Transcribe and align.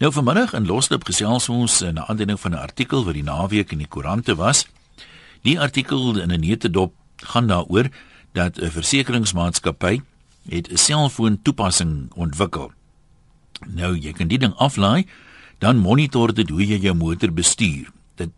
Nou 0.00 0.08
vanmiddag 0.12 0.54
in 0.56 0.64
Loslip 0.64 1.02
gesels 1.04 1.50
ons 1.52 1.74
in 1.84 1.94
'n 2.00 2.04
aandeling 2.08 2.40
van 2.40 2.52
'n 2.52 2.64
artikel 2.64 3.04
wat 3.04 3.14
die 3.14 3.22
naweek 3.22 3.72
in 3.72 3.78
die 3.78 3.86
koerante 3.86 4.34
was. 4.34 4.66
Die 5.42 5.60
artikel 5.60 6.18
in 6.18 6.32
'n 6.32 6.40
neutedop 6.40 6.94
gaan 7.16 7.46
daaroor 7.46 7.88
dat 8.32 8.58
'n 8.58 8.70
versekeringsmaatskappy 8.70 10.00
het 10.48 10.72
'n 10.72 10.76
selfoon 10.76 11.42
toepassing 11.42 12.12
ontwikkel. 12.14 12.72
Nou 13.66 13.98
jy 13.98 14.12
kan 14.12 14.28
die 14.28 14.38
ding 14.38 14.54
aflaai, 14.54 15.06
dan 15.58 15.76
monitor 15.76 16.34
dit 16.34 16.48
hoe 16.48 16.66
jy 16.66 16.78
jou 16.78 16.94
motor 16.94 17.32
bestuur. 17.32 17.92
Dit 18.14 18.30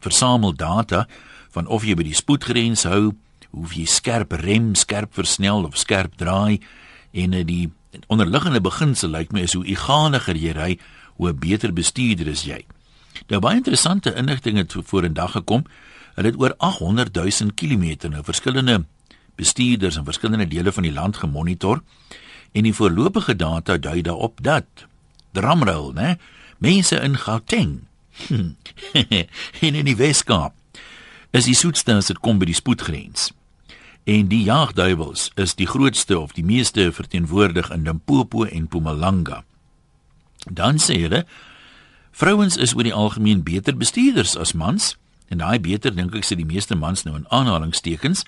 versamel 0.00 0.54
data 0.54 1.08
van 1.50 1.66
of 1.66 1.84
jy 1.84 1.94
by 1.94 2.02
die 2.02 2.14
spoedgrens 2.14 2.82
hou, 2.82 3.12
hoe 3.50 3.66
jy 3.74 3.84
skerp 3.84 4.32
rem, 4.32 4.74
skerp 4.74 5.14
versnel 5.14 5.64
of 5.64 5.76
skerp 5.76 6.16
draai 6.16 6.60
en 7.12 7.30
die 7.46 7.72
onderliggende 8.06 8.60
beginsel 8.60 9.10
lyk 9.14 9.32
my 9.32 9.44
is 9.46 9.52
hoe 9.52 9.66
egaliger 9.66 10.36
jy 10.36 10.52
ry, 10.56 10.78
hoe 11.16 11.32
beter 11.32 11.72
bestuurder 11.72 12.26
is 12.32 12.44
jy. 12.48 12.64
Nou 13.30 13.40
baie 13.40 13.60
interessante 13.60 14.14
inligting 14.14 14.58
het 14.58 14.74
voor 14.74 15.04
in 15.04 15.14
dag 15.14 15.32
gekom. 15.32 15.64
Hulle 16.14 16.30
het 16.30 16.40
oor 16.40 16.54
800 16.58 17.14
000 17.14 17.54
km 17.54 18.10
nou 18.10 18.24
verskillende 18.24 18.84
bestuurders 19.34 19.96
in 19.96 20.04
verskillende 20.04 20.46
dele 20.48 20.72
van 20.72 20.82
die 20.86 20.92
land 20.92 21.16
gemonitor 21.16 21.82
en 22.52 22.62
die 22.62 22.74
voorlopige 22.74 23.36
data 23.36 23.76
dui 23.76 24.02
daarop 24.02 24.38
dat 24.42 24.86
drumroll, 25.32 25.92
né? 25.94 26.14
Mense 26.58 27.00
in 27.00 27.18
Gauteng 27.18 27.80
en 29.66 29.74
in 29.74 29.84
die 29.84 29.96
Weskaap 29.98 30.54
is 31.34 31.48
die 31.50 31.56
soetste 31.58 31.96
as 31.98 32.12
dit 32.12 32.20
kom 32.22 32.38
by 32.38 32.46
die 32.46 32.54
spoedgrens. 32.54 33.32
En 34.04 34.28
die 34.28 34.42
jagduiwels 34.44 35.30
is 35.40 35.54
die 35.56 35.66
grootste 35.66 36.18
of 36.18 36.34
die 36.36 36.44
meeste 36.44 36.90
verteenwoordig 36.92 37.70
in 37.72 37.86
Limpopo 37.88 38.44
en 38.44 38.62
Mpumalanga. 38.62 39.44
Dan 40.44 40.76
sê 40.76 40.98
hulle 41.06 41.22
vrouens 42.12 42.58
is 42.60 42.74
oor 42.76 42.84
die 42.84 42.92
algemeen 42.92 43.40
beter 43.42 43.76
bestuurders 43.76 44.36
as 44.36 44.52
mans 44.52 44.92
en 45.32 45.40
daai 45.40 45.56
beter 45.58 45.96
dink 45.96 46.12
ek 46.14 46.28
sê 46.28 46.36
die 46.36 46.44
meeste 46.44 46.76
mans 46.76 47.06
nou 47.08 47.16
in 47.16 47.24
aanhalingstekens 47.32 48.26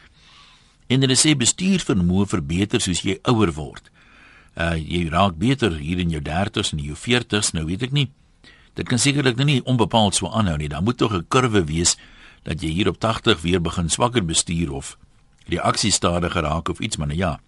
en 0.88 1.04
hulle 1.04 1.18
sê 1.18 1.36
bestuurvermoë 1.36 2.30
verbeter 2.32 2.80
soos 2.80 3.04
jy 3.04 3.18
ouer 3.28 3.52
word. 3.60 3.92
Uh 4.56 4.80
jy 4.80 5.04
raak 5.12 5.36
beter 5.36 5.76
hier 5.76 6.00
in 6.00 6.14
jou 6.14 6.24
30s 6.24 6.72
en 6.72 6.80
jou 6.80 6.96
40s, 6.96 7.52
nou 7.52 7.66
weet 7.68 7.84
ek 7.84 7.92
nie. 7.92 8.08
Dit 8.80 8.88
kan 8.88 9.00
sekerlik 9.00 9.36
nou 9.36 9.44
nie 9.44 9.62
onbepaald 9.68 10.16
so 10.16 10.32
aanhou 10.32 10.56
nie. 10.56 10.72
Daar 10.72 10.82
moet 10.82 10.96
tog 10.96 11.12
'n 11.12 11.28
kurwe 11.28 11.68
wees 11.68 11.98
dat 12.44 12.62
jy 12.62 12.72
hier 12.72 12.88
op 12.88 12.96
80 12.98 13.42
weer 13.42 13.60
begin 13.60 13.90
swakker 13.90 14.24
bestuur 14.24 14.72
of 14.72 14.96
reaksie 15.46 15.90
stadiger 15.90 16.42
raak 16.42 16.68
of 16.68 16.80
iets 16.80 16.96
maar 16.96 17.06
nou 17.06 17.18
ja. 17.18 17.40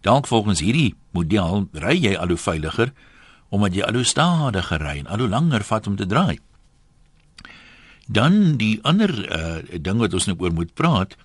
Dalk 0.00 0.26
volgens 0.26 0.60
hierdie 0.60 0.94
model 1.10 1.68
ry 1.72 1.96
jy 1.98 2.16
al 2.16 2.28
hoe 2.34 2.40
veiliger 2.40 2.92
omdat 3.52 3.74
jy 3.76 3.84
al 3.84 3.98
hoe 4.00 4.08
stadiger 4.08 4.80
ry 4.80 4.96
en 5.02 5.10
al 5.12 5.18
hoe 5.18 5.28
langer 5.28 5.64
vat 5.68 5.86
om 5.86 5.96
te 5.96 6.06
draai. 6.08 6.38
Dan 8.06 8.56
die 8.56 8.78
ander 8.82 9.12
uh, 9.12 9.60
ding 9.80 10.00
wat 10.00 10.14
ons 10.16 10.26
nou 10.26 10.36
oor 10.40 10.54
moet 10.56 10.72
praat 10.74 11.16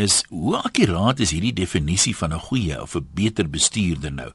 is 0.00 0.22
hoe 0.30 0.56
akkuraat 0.58 1.20
is 1.22 1.34
hierdie 1.34 1.54
definisie 1.54 2.14
van 2.16 2.32
'n 2.32 2.46
goeie 2.48 2.82
of 2.82 2.94
'n 2.94 3.06
beter 3.14 3.50
bestuurder 3.50 4.12
nou? 4.12 4.30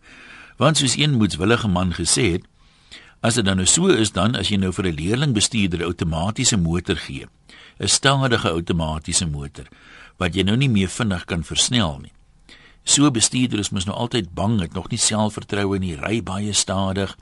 Want 0.57 0.77
soos 0.77 0.97
een 0.97 1.17
moedswillige 1.17 1.67
man 1.67 1.93
gesê 1.93 2.31
het, 2.31 2.43
as 3.21 3.35
dit 3.35 3.45
dan 3.45 3.55
nou 3.55 3.67
so 3.67 3.87
is 3.87 4.11
dan 4.11 4.35
as 4.35 4.49
jy 4.49 4.57
nou 4.57 4.71
vir 4.71 4.85
'n 4.85 4.95
leerling 4.95 5.33
bestuurder 5.33 5.79
'n 5.79 5.91
outomatiese 5.91 6.57
motor 6.57 6.95
gee, 6.95 7.27
'n 7.79 7.87
stadige 7.87 8.49
outomatiese 8.49 9.25
motor 9.25 9.67
wat 10.19 10.35
jy 10.35 10.43
nou 10.45 10.57
nie 10.59 10.69
meer 10.69 10.91
vinnig 10.91 11.25
kan 11.25 11.43
versnel 11.47 11.97
nie. 12.03 12.13
So 12.83 13.09
bestuurders 13.13 13.71
moet 13.71 13.87
nou 13.87 13.95
altyd 13.95 14.33
bang 14.35 14.59
het, 14.61 14.73
nog 14.73 14.89
nie 14.91 14.99
selfvertroue 14.99 15.79
nie, 15.79 15.95
ry 15.99 16.19
baie 16.25 16.53
stadig, 16.53 17.15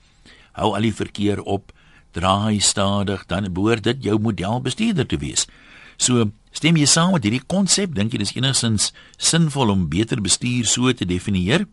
hou 0.57 0.73
al 0.75 0.87
die 0.87 0.95
verkeer 0.95 1.41
op, 1.43 1.73
draai 2.17 2.59
stadig, 2.63 3.25
dan 3.29 3.49
behoort 3.53 3.85
dit 3.85 4.09
jou 4.09 4.17
model 4.21 4.61
bestuurder 4.65 5.05
te 5.05 5.19
wees. 5.21 5.45
So, 5.97 6.29
stem 6.53 6.77
jy 6.77 6.85
saam 6.89 7.13
met 7.15 7.25
hierdie 7.25 7.45
konsep? 7.49 7.93
Dink 7.97 8.13
jy 8.13 8.21
dis 8.21 8.35
enigstens 8.37 8.91
sinvol 9.17 9.73
om 9.73 9.87
beter 9.89 10.21
bestuur 10.21 10.65
so 10.69 10.93
te 10.93 11.05
definieer? 11.09 11.65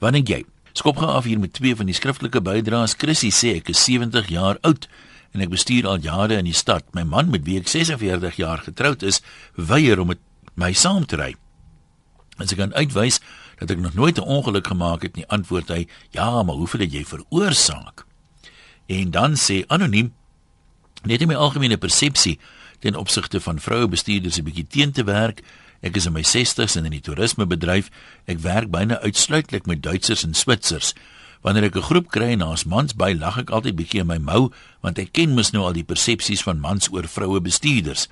Wat 0.00 0.16
dink 0.16 0.32
jy? 0.32 0.42
Skop 0.76 1.00
gou 1.00 1.08
af 1.10 1.26
hier 1.28 1.40
met 1.40 1.54
twee 1.56 1.76
van 1.76 1.88
die 1.88 1.96
skriftelike 1.96 2.40
bydraes. 2.44 2.96
Chrissy 2.98 3.32
sê 3.34 3.56
ek 3.58 3.72
is 3.72 3.80
70 3.84 4.28
jaar 4.32 4.60
oud 4.62 4.88
en 5.34 5.44
ek 5.44 5.52
bestuur 5.52 5.88
al 5.88 6.00
jare 6.04 6.38
in 6.40 6.48
die 6.48 6.56
stad. 6.56 6.86
My 6.96 7.04
man 7.04 7.32
met 7.32 7.44
wie 7.48 7.58
ek 7.60 7.68
46 7.68 8.38
jaar 8.40 8.62
getroud 8.64 9.04
is, 9.04 9.20
weier 9.56 10.00
om 10.00 10.12
met 10.14 10.22
my 10.58 10.74
saam 10.74 11.06
te 11.06 11.16
ry. 11.16 11.32
As 12.38 12.52
ek 12.52 12.60
kan 12.60 12.74
uitwys 12.74 13.20
dat 13.58 13.70
ek 13.70 13.80
nog 13.82 13.94
nooit 13.94 14.18
'n 14.18 14.26
ongeluk 14.26 14.66
gemaak 14.66 15.02
het 15.02 15.16
nie, 15.16 15.26
antwoord 15.26 15.68
hy: 15.68 15.86
"Ja, 16.10 16.42
maar 16.42 16.54
hoeveel 16.54 16.80
het 16.80 16.92
jy 16.92 17.04
veroorsaak?" 17.04 18.06
En 18.86 19.10
dan 19.10 19.36
sê 19.36 19.64
anoniem: 19.66 20.14
"Net 21.04 21.20
in 21.20 21.28
my 21.28 21.34
algemene 21.34 21.76
persepsie 21.76 22.38
ten 22.78 22.94
opsigte 22.94 23.40
van 23.40 23.60
vroue 23.60 23.88
bestuurders 23.88 24.38
'n 24.38 24.44
bietjie 24.44 24.66
teen 24.66 24.92
te 24.92 25.04
werk. 25.04 25.42
Ek 25.80 25.96
is 25.96 26.06
in 26.06 26.12
my 26.12 26.22
60's 26.22 26.76
en 26.76 26.84
in 26.84 26.90
die 26.90 27.00
toerismebedryf. 27.00 27.90
Ek 28.24 28.38
werk 28.38 28.70
byna 28.70 29.00
uitsluitlik 29.00 29.66
met 29.66 29.82
Duitsers 29.82 30.22
en 30.22 30.34
Switsers. 30.34 30.94
Wanneer 31.40 31.62
ek 31.62 31.76
'n 31.76 31.82
groep 31.82 32.10
kry 32.10 32.30
en 32.32 32.38
daar's 32.38 32.64
mans 32.64 32.94
by, 32.94 33.14
lag 33.18 33.38
ek 33.38 33.50
altyd 33.50 33.76
bietjie 33.76 34.00
in 34.00 34.06
my 34.06 34.18
mou 34.18 34.52
want 34.80 34.98
ek 34.98 35.12
ken 35.12 35.34
mos 35.34 35.50
nou 35.50 35.64
al 35.64 35.72
die 35.72 35.84
persepsies 35.84 36.42
van 36.42 36.60
mans 36.60 36.88
oor 36.92 37.08
vroue 37.08 37.40
bestuurders." 37.40 38.08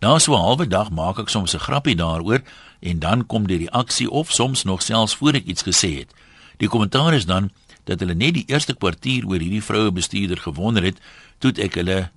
Na 0.00 0.18
so 0.18 0.34
'n 0.34 0.40
halwe 0.40 0.66
dag 0.66 0.90
maak 0.90 1.18
ek 1.18 1.28
soms 1.28 1.54
'n 1.54 1.58
grappie 1.58 1.96
daaroor 1.96 2.42
en 2.80 2.98
dan 2.98 3.26
kom 3.26 3.46
die 3.46 3.58
reaksie 3.58 4.10
of 4.10 4.32
soms 4.32 4.64
nog 4.64 4.82
selfs 4.82 5.14
voor 5.14 5.34
ek 5.34 5.44
iets 5.44 5.62
gesê 5.62 5.98
het. 5.98 6.14
Die 6.56 6.68
kommentaar 6.68 7.14
is 7.14 7.26
dan 7.26 7.50
dat 7.84 8.00
hulle 8.00 8.14
net 8.14 8.34
die 8.34 8.44
eerste 8.46 8.74
kwartier 8.74 9.26
oor 9.26 9.38
hierdie 9.38 9.62
vroue 9.62 9.92
bestuurder 9.92 10.38
gewonder 10.38 10.82
het, 10.82 11.00
toe 11.38 11.52
ek 11.56 11.74
hulle 11.74 12.10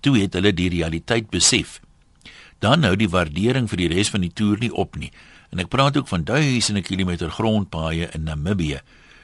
toe 0.00 0.18
het 0.18 0.34
hulle 0.34 0.52
die 0.52 0.68
realiteit 0.68 1.30
besef. 1.30 1.80
Dan 2.58 2.84
hou 2.84 2.96
die 2.96 3.08
waardering 3.08 3.68
vir 3.70 3.76
die 3.76 3.88
res 3.88 4.10
van 4.10 4.20
die 4.20 4.32
toer 4.32 4.58
nie 4.58 4.72
op 4.74 4.96
nie. 4.96 5.12
En 5.50 5.58
ek 5.58 5.68
praat 5.68 5.96
ook 5.96 6.08
van 6.08 6.24
duisende 6.24 6.82
kilometer 6.82 7.30
grondpaaie 7.30 8.10
in 8.14 8.24
Namibië, 8.24 8.80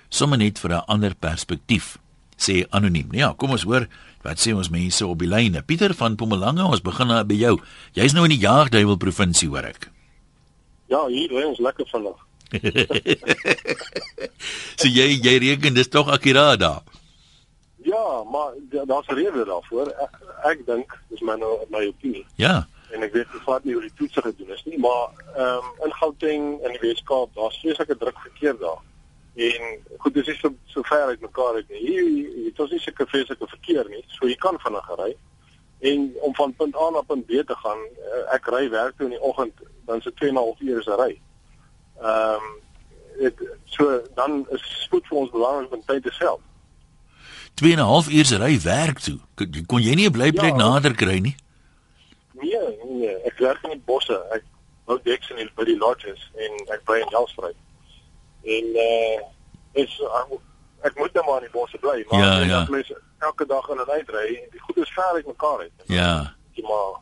sommer 0.08 0.38
net 0.38 0.58
vir 0.58 0.70
'n 0.70 0.84
ander 0.86 1.14
perspektief, 1.14 1.98
sê 2.36 2.64
anoniem. 2.70 3.12
Ja, 3.12 3.34
kom 3.36 3.50
ons 3.50 3.62
hoor 3.62 3.88
wat 4.22 4.40
sê 4.42 4.54
ons 4.56 4.70
mense 4.70 5.06
op 5.06 5.20
die 5.22 5.30
lyne. 5.30 5.62
Pieter 5.62 5.94
van 5.94 6.16
Pomelange, 6.18 6.64
ons 6.64 6.84
begin 6.84 7.12
nou 7.12 7.22
by 7.24 7.38
jou. 7.38 7.56
Jy's 7.98 8.14
nou 8.16 8.26
in 8.26 8.34
die 8.34 8.42
Jaagduiwel 8.42 8.98
provinsie, 9.00 9.48
hoor 9.48 9.68
ek. 9.68 9.90
Ja, 10.88 11.04
hier 11.12 11.32
ry 11.32 11.44
ons 11.48 11.60
lekker 11.62 11.88
vandag. 11.90 12.24
so 14.80 14.88
jy 14.88 15.18
jy 15.20 15.34
reken 15.42 15.76
dis 15.76 15.90
tog 15.92 16.08
akkuraat 16.08 16.62
daar. 16.62 16.80
Ja, 17.84 18.24
maar 18.32 18.56
daar's 18.70 19.06
rede 19.06 19.44
daarvoor. 19.44 19.92
Ek, 20.04 20.16
ek 20.52 20.64
dink 20.66 20.96
dis 21.12 21.22
my 21.24 21.36
nou 21.40 21.58
my 21.72 21.84
opinie. 21.88 22.24
Ja. 22.40 22.66
En 22.92 23.04
ek 23.04 23.12
weet 23.12 23.32
wat 23.44 23.64
nie 23.68 23.76
oor 23.76 23.84
die 23.84 23.94
toetse 24.00 24.24
gedoen 24.24 24.54
is 24.56 24.64
nie, 24.64 24.80
maar 24.80 25.12
ehm 25.36 25.60
um, 25.60 25.72
in 25.86 25.94
Gauteng 26.00 26.44
in 26.64 26.76
die 26.76 26.82
Weskaap, 26.86 27.34
daar's 27.36 27.60
vreeslike 27.60 27.98
druk 28.00 28.20
verkeer 28.24 28.56
daar. 28.60 28.80
En 29.34 29.78
goed, 29.98 30.14
dis 30.14 30.26
is 30.26 30.38
so 30.40 30.54
so 30.64 30.82
ver 30.82 31.06
uit 31.06 31.20
mekaar 31.20 31.54
uit 31.54 31.68
nie. 31.68 31.80
Hier 31.86 32.04
dit 32.44 32.58
is 32.58 32.70
nie 32.70 32.80
seker 32.80 33.08
vreeslike 33.08 33.46
verkeer 33.46 33.88
nie. 33.88 34.04
So 34.06 34.26
jy 34.26 34.36
kan 34.36 34.58
vinniger 34.58 34.96
ry. 34.98 35.12
En 35.80 36.12
om 36.26 36.34
van 36.34 36.54
punt 36.54 36.76
A 36.76 36.90
na 36.90 37.02
punt 37.06 37.26
B 37.26 37.42
te 37.46 37.54
gaan, 37.54 37.78
eh, 37.78 38.34
ek 38.34 38.46
ry 38.50 38.70
werk 38.70 38.96
toe 38.96 39.06
in 39.06 39.14
die 39.14 39.22
oggend, 39.22 39.54
dan 39.86 40.00
se 40.02 40.12
2 40.14 40.28
en 40.28 40.34
'n 40.34 40.38
half 40.38 40.60
ure 40.60 40.82
se 40.82 40.96
ry. 40.96 41.20
Ehm 42.02 42.34
um, 42.34 42.56
dit 43.18 43.34
so 43.64 44.02
dan 44.14 44.46
is 44.50 44.62
spoed 44.84 45.06
vir 45.06 45.18
ons 45.18 45.30
belangrik 45.30 45.72
om 45.72 45.82
tyd 45.86 46.02
te 46.02 46.10
self. 46.10 46.40
2 47.54 47.72
en 47.72 47.78
'n 47.78 47.90
half 47.92 48.08
ure 48.08 48.24
se 48.24 48.36
ry 48.36 48.60
werk 48.60 48.98
toe. 48.98 49.18
Kon, 49.66 49.82
jy 49.82 49.94
nie 49.94 50.06
'n 50.06 50.12
blyplek 50.12 50.56
ja, 50.56 50.56
nader 50.56 50.94
kry 50.94 51.18
nie? 51.18 51.36
Nee, 52.32 52.78
nee, 52.84 53.14
ek 53.24 53.38
werk 53.38 53.62
in 53.64 53.70
die 53.70 53.84
bosse. 53.84 54.18
Ek 54.32 54.44
hou 54.86 54.98
deks 55.02 55.30
in 55.30 55.36
die 55.36 55.50
by 55.54 55.64
die 55.64 55.78
lodges 55.78 56.30
en 56.34 56.52
ek 56.74 56.84
bly 56.84 57.00
in 57.00 57.10
Jelsvry. 57.10 57.52
En 58.44 58.70
eh 58.74 59.18
uh, 59.18 59.82
is 59.82 60.00
ek, 60.00 60.38
ek 60.80 60.94
moet 60.98 61.12
net 61.12 61.24
maar 61.26 61.42
in 61.42 61.48
die 61.48 61.54
bosse 61.54 61.78
bly, 61.78 62.04
maar 62.08 62.20
ja, 62.20 62.38
ja. 62.40 62.66
mense 62.70 63.00
elke 63.18 63.46
dag 63.46 63.68
in 63.68 63.78
en 63.78 63.90
uit 63.90 64.10
ry 64.14 64.26
en 64.42 64.48
die 64.54 64.60
goed 64.60 64.76
is 64.76 64.94
ver 64.94 65.14
uit 65.14 65.26
mekaar 65.26 65.58
uit. 65.58 65.86
Ja. 65.86 66.34
Jy 66.52 66.64
maar 66.66 66.98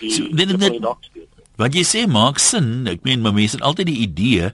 die, 0.00 0.10
so, 0.10 0.28
dit, 0.30 0.48
dit, 0.48 0.60
dit, 0.60 1.28
Wat 1.60 1.74
jy 1.76 1.82
sê 1.84 2.06
maak 2.08 2.38
sin. 2.40 2.86
Ek 2.88 3.02
meen 3.04 3.20
my 3.20 3.34
mense 3.36 3.58
het 3.58 3.64
altyd 3.66 3.90
die 3.90 4.02
idee 4.06 4.52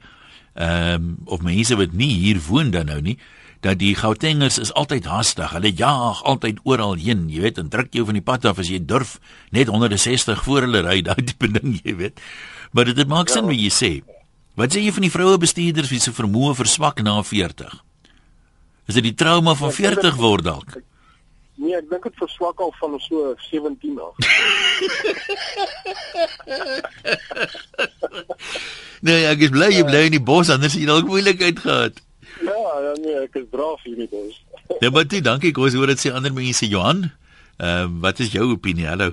ehm 0.56 0.94
um, 0.94 1.09
of 1.29 1.43
mense 1.44 1.77
wat 1.77 1.93
nie 1.93 2.15
hier 2.17 2.41
woon 2.49 2.71
dan 2.73 2.89
nou 2.89 3.03
nie 3.05 3.19
dat 3.61 3.79
die 3.81 3.94
Gautengers 3.99 4.59
is 4.62 4.73
altyd 4.73 5.09
haastig. 5.11 5.50
Hulle 5.53 5.73
jaag 5.75 6.23
altyd 6.29 6.61
oral 6.65 6.94
heen, 7.00 7.27
jy 7.32 7.43
weet, 7.47 7.59
en 7.59 7.71
druk 7.73 7.93
jou 7.97 8.05
van 8.09 8.19
die 8.19 8.25
pad 8.25 8.44
af 8.49 8.61
as 8.62 8.71
jy 8.71 8.79
durf 8.85 9.17
net 9.55 9.71
160 9.73 10.43
voor 10.47 10.69
hulle 10.69 10.85
ry, 10.87 11.00
daai 11.09 11.23
tipe 11.25 11.50
ding, 11.50 11.79
jy 11.82 11.97
weet. 11.99 12.23
Maar 12.77 12.93
dit 12.94 13.09
maak 13.11 13.32
sin 13.32 13.44
ja. 13.44 13.50
wat 13.50 13.62
jy 13.65 13.73
sê. 13.75 13.93
Wat 14.56 14.73
sê 14.73 14.81
jy 14.81 14.93
van 14.97 15.05
die 15.05 15.12
vroue 15.12 15.37
bestuurders 15.37 15.91
wie 15.93 16.00
se 16.00 16.12
vermoë 16.17 16.55
verswak 16.56 17.03
na 17.05 17.19
40? 17.20 17.75
Is 18.88 18.97
dit 18.97 19.05
die 19.05 19.19
trauma 19.19 19.53
van 19.58 19.73
40 19.75 20.00
ja, 20.06 20.12
word 20.17 20.44
dalk? 20.47 20.70
Nee, 21.61 21.76
ek 21.76 21.91
dink 21.91 22.03
dit 22.08 22.17
verswak 22.20 22.61
al 22.64 22.73
van 22.81 22.97
so 23.05 23.35
17 23.50 24.00
af. 24.00 24.17
nee, 29.06 29.26
ek 29.29 29.44
is 29.44 29.53
bly 29.53 29.69
jy 29.75 29.85
bly 29.85 30.03
in 30.08 30.17
die 30.17 30.25
bos 30.32 30.49
anders 30.53 30.76
jy 30.79 30.88
dalk 30.88 31.05
moeilikheid 31.11 31.61
gehad. 31.61 32.00
Ja, 32.41 32.56
ja 32.56 32.93
nee, 33.03 33.17
ek 33.26 33.37
is 33.43 33.47
braaf 33.53 33.85
hier 33.85 33.97
in 33.97 34.06
die 34.06 34.12
bos. 34.12 34.41
Maar 34.81 35.05
dit 35.05 35.25
dankie, 35.25 35.53
ek 35.53 35.61
hoor 35.61 35.93
dit 35.93 36.00
sê 36.00 36.08
ander 36.17 36.32
mense 36.32 36.64
Johan. 36.64 37.12
Ehm 37.61 37.93
uh, 37.93 38.00
wat 38.08 38.25
is 38.25 38.32
jou 38.32 38.49
opinie? 38.56 38.88
Hallo. 38.88 39.12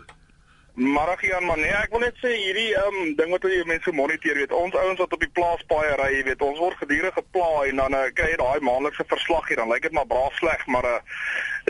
Maragian 0.74 1.46
man, 1.46 1.60
nee, 1.62 1.70
ek 1.70 1.92
wil 1.94 2.02
net 2.02 2.16
sê 2.18 2.31
hierdie 2.34 2.72
ehm 2.74 2.96
um, 2.98 3.10
ding 3.14 3.30
wat 3.30 3.44
jy 3.46 3.60
mense 3.70 3.92
monitor, 3.94 4.34
weet, 4.40 4.56
ons 4.58 4.74
ouens 4.74 5.02
wat 5.04 5.12
op 5.14 5.22
die 5.22 5.30
plaas 5.38 5.62
paai 5.70 5.92
ry, 6.00 6.24
weet, 6.25 6.42
ons 6.42 6.58
word 6.58 6.80
gedurig 6.81 7.14
gepla 7.14 7.50
en 7.70 7.81
dan 7.84 7.94
uh, 7.94 8.08
kry 8.18 8.31
jy 8.31 8.40
daai 8.42 8.66
maandelikse 8.66 9.06
verslag 9.12 9.46
hier, 9.52 9.62
dan 9.62 9.70
lyk 9.70 9.86
dit 9.86 9.94
maar 9.94 10.10
braaf 10.10 10.34
sleg, 10.42 10.66
maar 10.74 10.88
uh, 10.90 10.96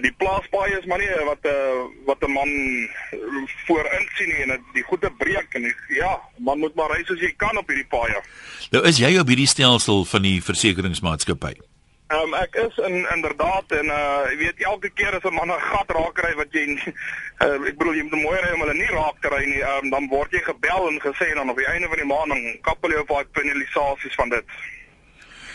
die 0.07 0.13
plaas 0.23 0.47
paai 0.55 0.71
is 0.77 0.87
maar 0.87 1.03
nie 1.03 1.11
wat 1.27 1.43
'n 1.43 1.51
uh, 1.51 1.83
wat 2.07 2.23
'n 2.23 2.31
man 2.31 2.55
voorin 3.67 4.07
sien 4.15 4.31
nie 4.31 4.47
en 4.47 4.63
die 4.71 4.87
goeie 4.87 5.11
breek 5.19 5.51
en 5.59 5.67
ja, 5.91 6.15
man 6.39 6.63
moet 6.63 6.75
maar 6.75 6.95
ry 6.95 7.03
soos 7.03 7.19
jy 7.19 7.33
kan 7.35 7.59
op 7.59 7.67
hierdie 7.67 7.91
paaie. 7.91 8.23
Nou 8.71 8.87
is 8.87 9.03
jy 9.03 9.19
op 9.19 9.27
hierdie 9.27 9.51
stelsel 9.51 10.05
van 10.05 10.21
die 10.21 10.39
versekeringsmaatskappy? 10.39 11.72
Ehm 12.11 12.19
um, 12.27 12.33
ek 12.35 12.55
is 12.55 12.77
in 12.85 13.07
inderdaad 13.15 13.71
en 13.79 13.85
uh 13.85 14.25
jy 14.29 14.37
weet 14.37 14.63
elke 14.67 14.89
keer 14.89 15.15
as 15.15 15.23
'n 15.23 15.33
man 15.33 15.51
'n 15.51 15.67
gat 15.71 15.89
raak 15.97 16.19
ry 16.25 16.33
wat 16.35 16.51
jy 16.51 16.65
uh, 16.67 17.55
ek 17.69 17.77
bedoel 17.79 17.95
jy 17.95 18.03
moet 18.03 18.23
mooi 18.27 18.39
ry 18.43 18.51
om 18.53 18.63
hulle 18.65 18.75
nie 18.75 18.91
raak 18.91 19.17
te 19.21 19.29
ry 19.31 19.45
nie, 19.45 19.61
ehm 19.63 19.85
um, 19.85 19.89
dan 19.89 20.09
word 20.11 20.31
jy 20.31 20.43
gebel 20.43 20.89
en 20.89 20.99
gesê 20.99 21.33
dan 21.33 21.49
op 21.49 21.57
die 21.57 21.71
einde 21.73 21.87
van 21.87 22.01
die 22.03 22.11
maand 22.13 22.29
dan 22.35 22.43
kappel 22.61 22.91
jy 22.91 22.99
op 23.05 23.07
daai 23.07 23.25
penalisasies 23.39 24.15
van 24.19 24.29
dit. 24.29 24.45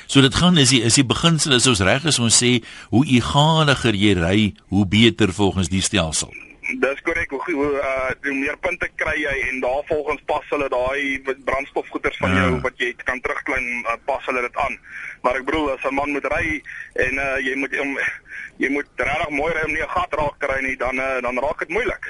So 0.09 0.21
dit 0.25 0.35
gaan 0.35 0.57
is 0.57 0.71
die 0.73 0.81
is 0.89 0.95
die 0.97 1.05
beginsel 1.05 1.53
is 1.53 1.67
ons 1.69 1.85
reg 1.85 2.05
is 2.09 2.19
ons 2.19 2.37
sê 2.43 2.65
hoe 2.89 3.05
egaliger 3.05 3.95
jy 3.95 4.13
ry, 4.17 4.39
hoe 4.73 4.87
beter 4.89 5.33
volgens 5.37 5.69
die 5.69 5.85
stelsel. 5.85 6.33
Dis 6.81 7.01
korrek. 7.05 7.31
Hoe 7.31 7.45
hoe 7.45 7.75
uh 7.77 8.09
hoe 8.25 8.35
meer 8.35 8.57
punte 8.65 8.89
kry 8.97 9.19
jy 9.21 9.37
en 9.51 9.61
daarvolgens 9.61 10.25
pas 10.25 10.49
hulle 10.49 10.69
daai 10.73 11.21
brandstofgoeders 11.45 12.17
van 12.25 12.35
jou 12.41 12.51
ja. 12.55 12.61
wat 12.65 12.81
jy 12.81 12.95
kan 13.05 13.21
terugklim 13.21 13.69
uh, 13.85 14.01
pas 14.09 14.25
hulle 14.33 14.47
dit 14.49 14.57
aan. 14.65 14.81
Maar 15.23 15.41
ek 15.41 15.45
bedoel 15.45 15.71
as 15.73 15.85
'n 15.85 15.95
man 15.95 16.11
moet 16.11 16.25
ry 16.25 16.63
en 16.95 17.15
uh 17.19 17.37
jy 17.43 17.55
moet 17.57 17.81
om 17.81 17.99
jy 18.59 18.71
moet 18.71 18.89
regtig 18.97 19.31
mooi 19.31 19.53
ry 19.53 19.65
om 19.65 19.73
nie 19.73 19.83
'n 19.83 19.95
gat 19.97 20.13
raak 20.15 20.39
kry 20.39 20.61
nie, 20.63 20.77
dan 20.77 20.99
uh, 20.99 21.21
dan 21.21 21.39
raak 21.39 21.59
dit 21.59 21.69
moeilik. 21.69 22.05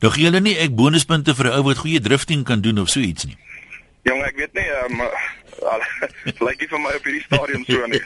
Nou 0.00 0.12
gee 0.12 0.24
hulle 0.24 0.40
nie 0.40 0.58
ek 0.58 0.74
bonuspunte 0.74 1.34
vir 1.34 1.46
'n 1.46 1.56
ou 1.58 1.62
wat 1.62 1.78
goeie 1.78 2.00
drifting 2.00 2.44
kan 2.44 2.60
doen 2.60 2.78
of 2.78 2.88
so 2.88 3.00
iets 3.00 3.24
nie. 3.24 3.36
Jong, 4.04 4.20
ek 4.24 4.36
weet 4.36 4.52
nie, 4.52 4.68
um, 4.84 5.00
lyk 6.46 6.60
nie 6.60 6.68
vir 6.68 6.80
my 6.80 6.92
op 6.98 7.06
hierdie 7.08 7.24
stadium 7.24 7.64
so 7.64 7.86
nie. 7.86 8.02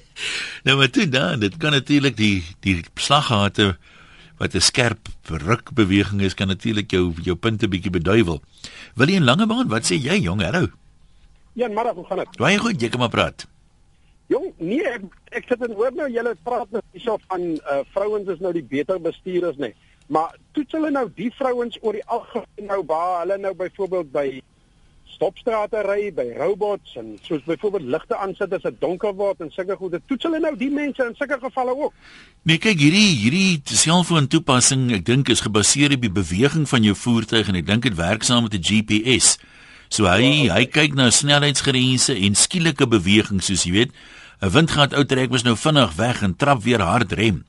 nou 0.66 0.76
maar 0.78 0.90
toe 0.90 1.08
dan, 1.08 1.40
dit 1.40 1.56
kan 1.60 1.76
natuurlik 1.76 2.16
die 2.16 2.44
die 2.60 2.80
slaggate 2.94 3.76
wat 4.38 4.54
'n 4.54 4.60
skerp 4.60 5.08
rukbeweging 5.28 6.20
is 6.20 6.34
kan 6.34 6.48
natuurlik 6.48 6.90
jou 6.90 7.14
jou 7.22 7.36
punte 7.36 7.68
bietjie 7.68 7.92
beduiwel. 7.92 8.42
Wil 8.94 9.08
jy 9.08 9.20
'n 9.20 9.28
lange 9.28 9.46
baan? 9.46 9.68
Wat 9.68 9.84
sê 9.84 9.96
jy, 9.96 10.20
jong? 10.20 10.42
Hallo. 10.42 10.68
Ja, 11.56 11.68
maar 11.68 11.94
hoe 11.94 12.04
gaan 12.04 12.20
dit? 12.20 12.36
Baie 12.36 12.58
goed, 12.60 12.80
jy 12.80 12.88
kan 12.92 13.00
maar 13.00 13.12
praat. 13.12 13.46
Jong, 14.28 14.50
nee, 14.58 14.82
ek, 14.90 15.04
ek 15.38 15.46
sit 15.48 15.62
en 15.64 15.72
hoor 15.78 15.94
nou 15.96 16.08
julle 16.12 16.34
praat 16.44 16.68
net 16.74 16.84
hierso 16.92 17.14
van 17.30 17.46
uh 17.56 17.78
vrouens 17.94 18.28
is 18.34 18.42
nou 18.44 18.52
die 18.52 18.64
beter 18.74 19.00
bestuurders 19.00 19.56
nê. 19.62 19.70
Maar 20.12 20.34
toets 20.52 20.76
hulle 20.76 20.90
nou 20.92 21.06
die 21.16 21.30
vrouens 21.38 21.78
oor 21.80 21.96
die 21.96 22.04
algemeen 22.12 22.68
nou 22.68 22.82
waar 22.90 23.22
hulle 23.22 23.40
nou 23.40 23.54
byvoorbeeld 23.56 24.12
by 24.12 24.26
stopstrate 25.16 25.80
ry 25.86 26.10
by 26.12 26.26
robots 26.36 26.98
en 27.00 27.14
soos 27.24 27.40
byvoorbeeld 27.48 27.88
ligte 27.94 28.20
aansit 28.20 28.52
as 28.52 28.68
dit 28.68 28.80
donker 28.82 29.16
word 29.16 29.40
en 29.40 29.50
sulke 29.54 29.78
goede. 29.80 30.02
Toets 30.10 30.28
hulle 30.28 30.42
nou 30.44 30.52
die 30.60 30.72
mense 30.74 31.08
in 31.08 31.16
sulke 31.16 31.40
gevalle 31.40 31.72
ook? 31.86 31.96
Nee, 32.44 32.60
kyk 32.60 32.82
hierdie 32.84 33.16
hierdie 33.22 33.78
selfoon 33.80 34.28
toepassing, 34.28 34.90
ek 34.98 35.08
dink 35.08 35.32
is 35.32 35.46
gebaseer 35.46 35.96
op 35.96 36.04
die 36.04 36.12
beweging 36.12 36.68
van 36.68 36.84
jou 36.84 36.96
voertuig 37.06 37.48
en 37.48 37.62
ek 37.62 37.70
dink 37.70 37.88
dit 37.88 37.96
werk 37.96 38.28
saam 38.28 38.44
met 38.44 38.60
'n 38.60 38.66
GPS. 38.66 39.38
So 39.88 40.08
hy 40.10 40.20
okay. 40.20 40.48
hy 40.50 40.64
kyk 40.66 40.94
na 40.98 41.10
snelheidsgrense 41.10 42.14
en 42.14 42.34
skielike 42.34 42.86
beweging 42.90 43.42
soos 43.42 43.64
jy 43.66 43.72
weet. 43.72 43.92
'n 44.42 44.52
Windgat 44.52 44.92
ou 44.92 45.04
trek 45.04 45.30
mos 45.30 45.44
nou 45.46 45.56
vinnig 45.56 45.94
weg 45.96 46.22
en 46.22 46.36
trap 46.36 46.62
weer 46.62 46.82
hard 46.82 47.12
rem. 47.12 47.44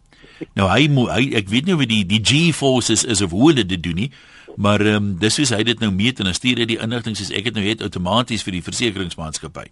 Nou 0.55 0.69
hy, 0.69 0.87
hy 0.87 1.23
ek 1.35 1.49
weet 1.49 1.65
nie 1.65 1.75
of 1.75 1.83
die 1.89 2.03
die 2.05 2.21
G-forces 2.23 3.03
is 3.03 3.21
of 3.21 3.33
hoe 3.35 3.49
hulle 3.49 3.65
dit 3.65 3.81
doen 3.83 4.05
nie. 4.05 4.11
Maar 4.55 4.81
ehm 4.81 4.95
um, 4.95 5.09
dis 5.19 5.35
soos 5.37 5.51
hy 5.53 5.63
dit 5.63 5.79
nou 5.79 5.91
meet 5.91 6.19
en 6.19 6.29
dan 6.29 6.37
stuur 6.37 6.63
hy 6.63 6.65
die 6.65 6.79
inligting 6.81 7.17
soos 7.17 7.33
ek 7.35 7.49
dit 7.49 7.57
nou 7.57 7.65
het 7.65 7.83
outomaties 7.85 8.45
vir 8.45 8.57
die 8.57 8.63
versekeringsmaatskappy. 8.65 9.67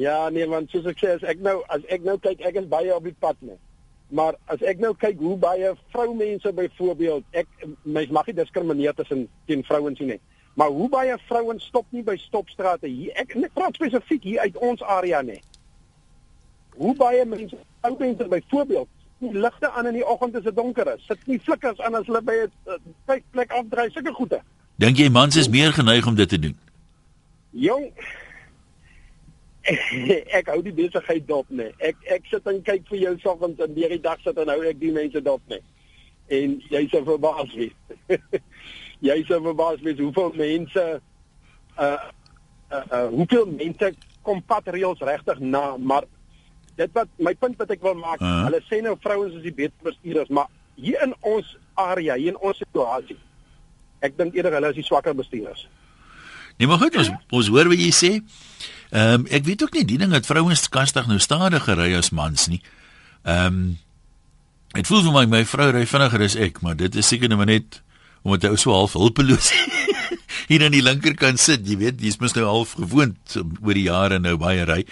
Ja, 0.00 0.28
nee 0.32 0.46
man, 0.48 0.66
soos 0.72 0.86
ek 0.88 1.00
sê, 1.00 1.14
as 1.16 1.24
ek 1.28 1.40
nou 1.44 1.60
as 1.68 1.84
ek 1.92 2.04
nou 2.04 2.16
kyk, 2.18 2.42
ek 2.44 2.58
is 2.62 2.68
baie 2.68 2.92
op 2.94 3.04
die 3.04 3.16
pad 3.20 3.36
net. 3.44 3.60
Maar 4.10 4.34
as 4.50 4.62
ek 4.66 4.80
nou 4.82 4.90
kyk 4.98 5.20
hoe 5.22 5.36
baie 5.38 5.72
vroumense 5.94 6.52
byvoorbeeld, 6.52 7.24
ek 7.32 7.48
mens 7.84 8.10
mag 8.10 8.26
nie 8.26 8.36
diskrimineer 8.40 8.96
tussen 8.98 9.28
teen 9.46 9.62
vrouens 9.68 10.00
nie. 10.02 10.18
Maar 10.54 10.68
hoe 10.68 10.88
baie 10.88 11.18
vrouens 11.26 11.64
stop 11.64 11.86
nie 11.90 12.02
by 12.02 12.16
stopstrate 12.16 12.86
hier. 12.86 13.12
Ek 13.14 13.34
ek 13.34 13.52
praat 13.54 13.74
spesifiek 13.78 14.22
hier 14.22 14.40
uit 14.40 14.56
ons 14.58 14.82
area 14.82 15.22
net. 15.22 15.44
Hoe 16.76 16.94
baie 16.96 17.24
mense, 17.24 17.56
vroumense 17.80 18.28
byvoorbeeld 18.28 18.88
nie 19.20 19.34
ligte 19.36 19.70
aan 19.70 19.86
in 19.86 19.98
die 20.00 20.06
oggend 20.06 20.36
as 20.36 20.46
dit 20.48 20.56
donker 20.56 20.88
is. 20.94 21.04
Sit 21.06 21.26
nie 21.26 21.40
flikkers 21.40 21.80
aan 21.80 21.94
as 21.94 22.06
hulle 22.08 22.22
by 22.24 22.36
'n 22.46 22.50
uh, 22.66 23.20
plek 23.30 23.52
afdry 23.52 23.90
sulke 23.90 24.12
goede. 24.12 24.40
Dink 24.80 24.96
jy 24.96 25.10
mans 25.12 25.36
is 25.36 25.48
meer 25.48 25.72
geneig 25.72 26.06
om 26.06 26.14
dit 26.14 26.28
te 26.28 26.38
doen? 26.38 26.56
Jong 27.50 27.92
ek 30.38 30.48
hou 30.48 30.62
die 30.64 30.72
besigheid 30.72 31.26
dop 31.28 31.46
nê. 31.48 31.68
Ek 31.78 31.96
ek 32.16 32.24
sit 32.30 32.46
en 32.48 32.62
kyk 32.62 32.88
vir 32.88 32.98
jou 32.98 33.14
soggens 33.20 33.60
en 33.60 33.74
deur 33.74 33.92
die 33.92 34.00
dag 34.00 34.20
sit 34.24 34.38
en 34.38 34.48
hou 34.48 34.62
ek 34.64 34.80
die 34.80 34.92
mense 34.92 35.20
dop 35.20 35.42
nê. 35.52 35.60
En 36.30 36.56
jy 36.70 36.86
sê 36.88 37.02
verbaas 37.04 37.52
wees. 37.58 37.76
jy 39.04 39.18
sê 39.28 39.40
verbaas 39.42 39.82
wees 39.84 40.00
hoeveel 40.00 40.32
mense 40.36 40.86
uh 41.80 41.98
uh, 42.70 42.84
uh 42.92 43.06
hoeveel 43.08 43.46
mense 43.56 43.92
kom 44.22 44.42
patreels 44.44 45.00
regtig 45.00 45.38
na, 45.40 45.76
maar 45.76 46.04
dit 46.76 46.92
wat 46.96 47.08
my 47.18 47.34
punt 47.34 47.58
wat 47.60 47.72
ek 47.72 47.82
wil 47.84 47.96
maak, 47.98 48.20
uh 48.20 48.26
-huh. 48.26 48.44
hulle 48.48 48.62
sê 48.68 48.80
nou 48.84 48.96
vrouens 49.00 49.34
is 49.34 49.42
die 49.42 49.54
beter 49.54 49.76
bestuurders, 49.82 50.28
maar 50.28 50.48
hier 50.74 51.02
in 51.02 51.14
ons 51.20 51.56
area, 51.74 52.14
hier 52.16 52.32
in 52.34 52.40
ons 52.40 52.56
situasie, 52.56 53.18
ek 54.00 54.16
dink 54.16 54.34
eerder 54.34 54.52
hulle 54.52 54.68
is 54.68 54.80
die 54.80 54.84
swakker 54.84 55.14
bestuurders. 55.14 55.68
Nee, 56.56 56.68
maar 56.68 56.78
goed, 56.78 56.96
ons 56.96 57.10
ons 57.30 57.48
hoor 57.48 57.68
wat 57.68 57.80
jy 57.80 57.92
sê. 57.92 58.12
Ehm 58.90 59.20
um, 59.20 59.26
ek 59.30 59.44
weet 59.44 59.62
ook 59.62 59.72
nie 59.72 59.84
die 59.84 59.98
ding 59.98 60.10
dat 60.12 60.26
vrouens 60.26 60.68
kastig 60.68 61.06
nou 61.06 61.18
stadiger 61.18 61.78
ry 61.78 61.94
as 61.96 62.10
mans 62.10 62.48
nie. 62.48 62.60
Ehm 63.22 63.46
um, 63.46 63.78
dit 64.72 64.86
voel 64.86 65.02
vir 65.02 65.12
my 65.12 65.26
my 65.26 65.44
vrou 65.44 65.70
ry 65.70 65.86
vinniger 65.86 66.22
as 66.22 66.36
ek, 66.36 66.60
maar 66.60 66.76
dit 66.76 66.94
is 66.94 67.08
seker 67.08 67.28
net 67.46 67.82
omdat 68.22 68.50
hy 68.50 68.56
so 68.56 68.72
half 68.72 68.92
hulpeloos 68.98 69.52
hier 70.50 70.64
aan 70.66 70.74
die 70.74 70.82
linkerkant 70.82 71.40
sit, 71.40 71.62
jy 71.66 71.76
weet, 71.80 72.00
jy's 72.02 72.18
mos 72.20 72.34
nou 72.34 72.46
half 72.48 72.74
gewoond 72.78 73.36
oor 73.38 73.76
die 73.76 73.86
jare 73.86 74.18
nou 74.18 74.36
baie 74.40 74.64
ry. 74.66 74.82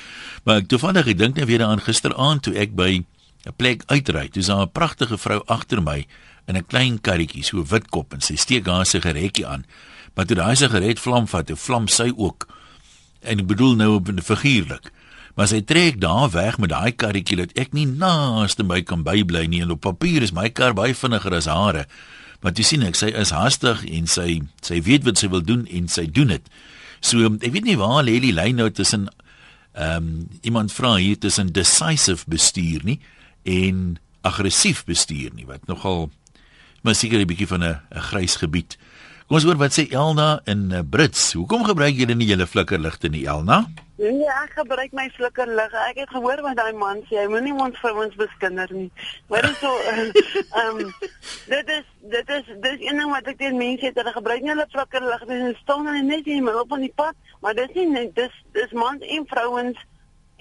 Maar 0.47 0.63
ek 0.63 0.69
toevallig 0.71 1.11
ek 1.13 1.19
dink 1.19 1.41
net 1.41 1.49
weer 1.51 1.65
aan 1.67 1.83
gisteraand 1.83 2.47
toe 2.47 2.55
ek 2.55 2.77
by 2.79 3.03
'n 3.47 3.55
plek 3.57 3.83
uitry. 3.89 4.29
Dis 4.33 4.51
'n 4.51 4.71
pragtige 4.73 5.19
vrou 5.19 5.43
agter 5.47 5.83
my 5.83 6.07
in 6.47 6.57
'n 6.57 6.67
klein 6.67 7.01
karretjie, 7.01 7.45
so 7.45 7.63
wit 7.63 7.91
kop 7.91 8.15
en 8.15 8.21
sy 8.21 8.37
steek 8.37 8.67
haar 8.67 8.87
sigaretjie 8.87 9.47
aan. 9.47 9.65
Maar 10.15 10.27
toe 10.27 10.37
daai 10.37 10.57
sigaret 10.57 10.99
vlam 10.99 11.27
vat, 11.27 11.47
toe 11.47 11.57
vlam 11.57 11.89
sy 11.89 12.13
ook. 12.17 12.49
En 13.23 13.39
ek 13.39 13.47
bedoel 13.47 13.75
nou 13.77 13.95
op 13.95 14.09
'n 14.09 14.21
figuurlik. 14.21 14.91
Maar 15.35 15.49
sy 15.49 15.61
trek 15.61 16.01
daar 16.01 16.31
weg 16.31 16.59
met 16.59 16.71
daai 16.71 16.93
karretjie 16.93 17.37
dat 17.37 17.53
ek 17.55 17.73
nie 17.73 17.87
naaste 17.87 18.65
my 18.65 18.83
kan 18.83 19.03
bybly 19.03 19.47
nie 19.47 19.61
en 19.63 19.71
op 19.71 19.81
papier 19.81 20.23
is 20.23 20.33
my 20.33 20.49
kar 20.51 20.75
baie 20.75 20.95
vinniger 20.95 21.35
as 21.35 21.47
hare. 21.47 21.87
Maar 22.41 22.55
jy 22.55 22.65
sien 22.65 22.83
ek 22.87 22.99
sy 22.99 23.11
is 23.19 23.31
hastig 23.35 23.85
en 23.85 24.07
sy 24.07 24.41
sy 24.63 24.81
weet 24.87 25.05
wat 25.05 25.19
sy 25.19 25.31
wil 25.33 25.43
doen 25.43 25.67
en 25.67 25.89
sy 25.89 26.07
doen 26.07 26.29
dit. 26.35 26.45
So 27.01 27.25
ek 27.27 27.53
weet 27.55 27.67
nie 27.67 27.79
waar 27.79 28.05
lê 28.07 28.19
die 28.23 28.35
lyn 28.35 28.61
nou 28.63 28.71
tussen 28.71 29.09
ehm 29.79 29.97
um, 29.97 30.29
iemand 30.43 30.73
vra 30.75 30.97
hier 30.97 31.19
tussen 31.19 31.53
decisive 31.55 32.25
bestuur 32.27 32.83
nie 32.85 32.99
en 33.47 33.99
aggressief 34.27 34.85
bestuur 34.85 35.31
nie 35.35 35.47
wat 35.47 35.67
nogal 35.69 36.09
maar 36.83 36.95
seker 36.95 37.21
'n 37.21 37.27
bietjie 37.27 37.47
van 37.47 37.65
'n 37.65 37.81
grys 38.11 38.37
gebied. 38.37 38.79
Kom 39.27 39.37
ons 39.37 39.45
hoor 39.45 39.59
wat 39.61 39.77
sê 39.77 39.91
Elna 39.93 40.41
in 40.45 40.73
uh, 40.73 40.81
Brits. 40.81 41.33
Hoekom 41.33 41.65
gebruik 41.65 41.95
julle 41.95 42.15
nie 42.15 42.27
julle 42.27 42.47
flikkerligte 42.47 43.09
nie, 43.09 43.27
Elna? 43.27 43.69
Nee, 43.99 44.27
ek 44.31 44.53
gebruik 44.55 44.93
my 44.95 45.09
flikkerlig. 45.11 45.73
Ek 45.89 45.97
het 45.99 46.11
gehoor 46.15 46.39
wat 46.45 46.55
daai 46.55 46.77
man 46.79 47.01
sê, 47.09 47.17
hy 47.19 47.25
moenie 47.33 47.55
ons 47.59 47.81
vir 47.83 47.97
ons 47.99 48.15
beskinder 48.21 48.71
nie. 48.71 48.93
Maar 49.27 49.49
dit 49.49 49.57
is 49.57 49.59
so 49.59 49.73
ehm 49.89 50.79
um, 50.85 50.93
dit 51.51 51.73
is 51.75 51.89
dit 52.13 52.31
is 52.37 52.53
dis 52.63 52.85
een 52.87 53.03
ding 53.03 53.11
wat 53.11 53.27
ek 53.33 53.41
teen 53.43 53.59
mense 53.59 53.89
het, 53.89 53.99
hulle 53.99 54.15
gebruik 54.15 54.47
nie 54.47 54.55
hulle 54.55 54.69
flikkerlig 54.71 55.27
nie. 55.27 55.41
Hulle 55.43 55.59
staan 55.65 55.83
net 55.91 56.07
net 56.07 56.31
in 56.31 56.39
die 56.39 56.47
middel 56.47 56.69
van 56.71 56.87
die 56.87 56.93
pad, 57.03 57.19
maar 57.43 57.59
dis 57.59 57.75
nie 57.75 57.89
net 57.91 58.15
dis 58.15 58.39
dis 58.55 58.79
mans 58.85 59.03
en 59.03 59.27
vrouens 59.35 59.85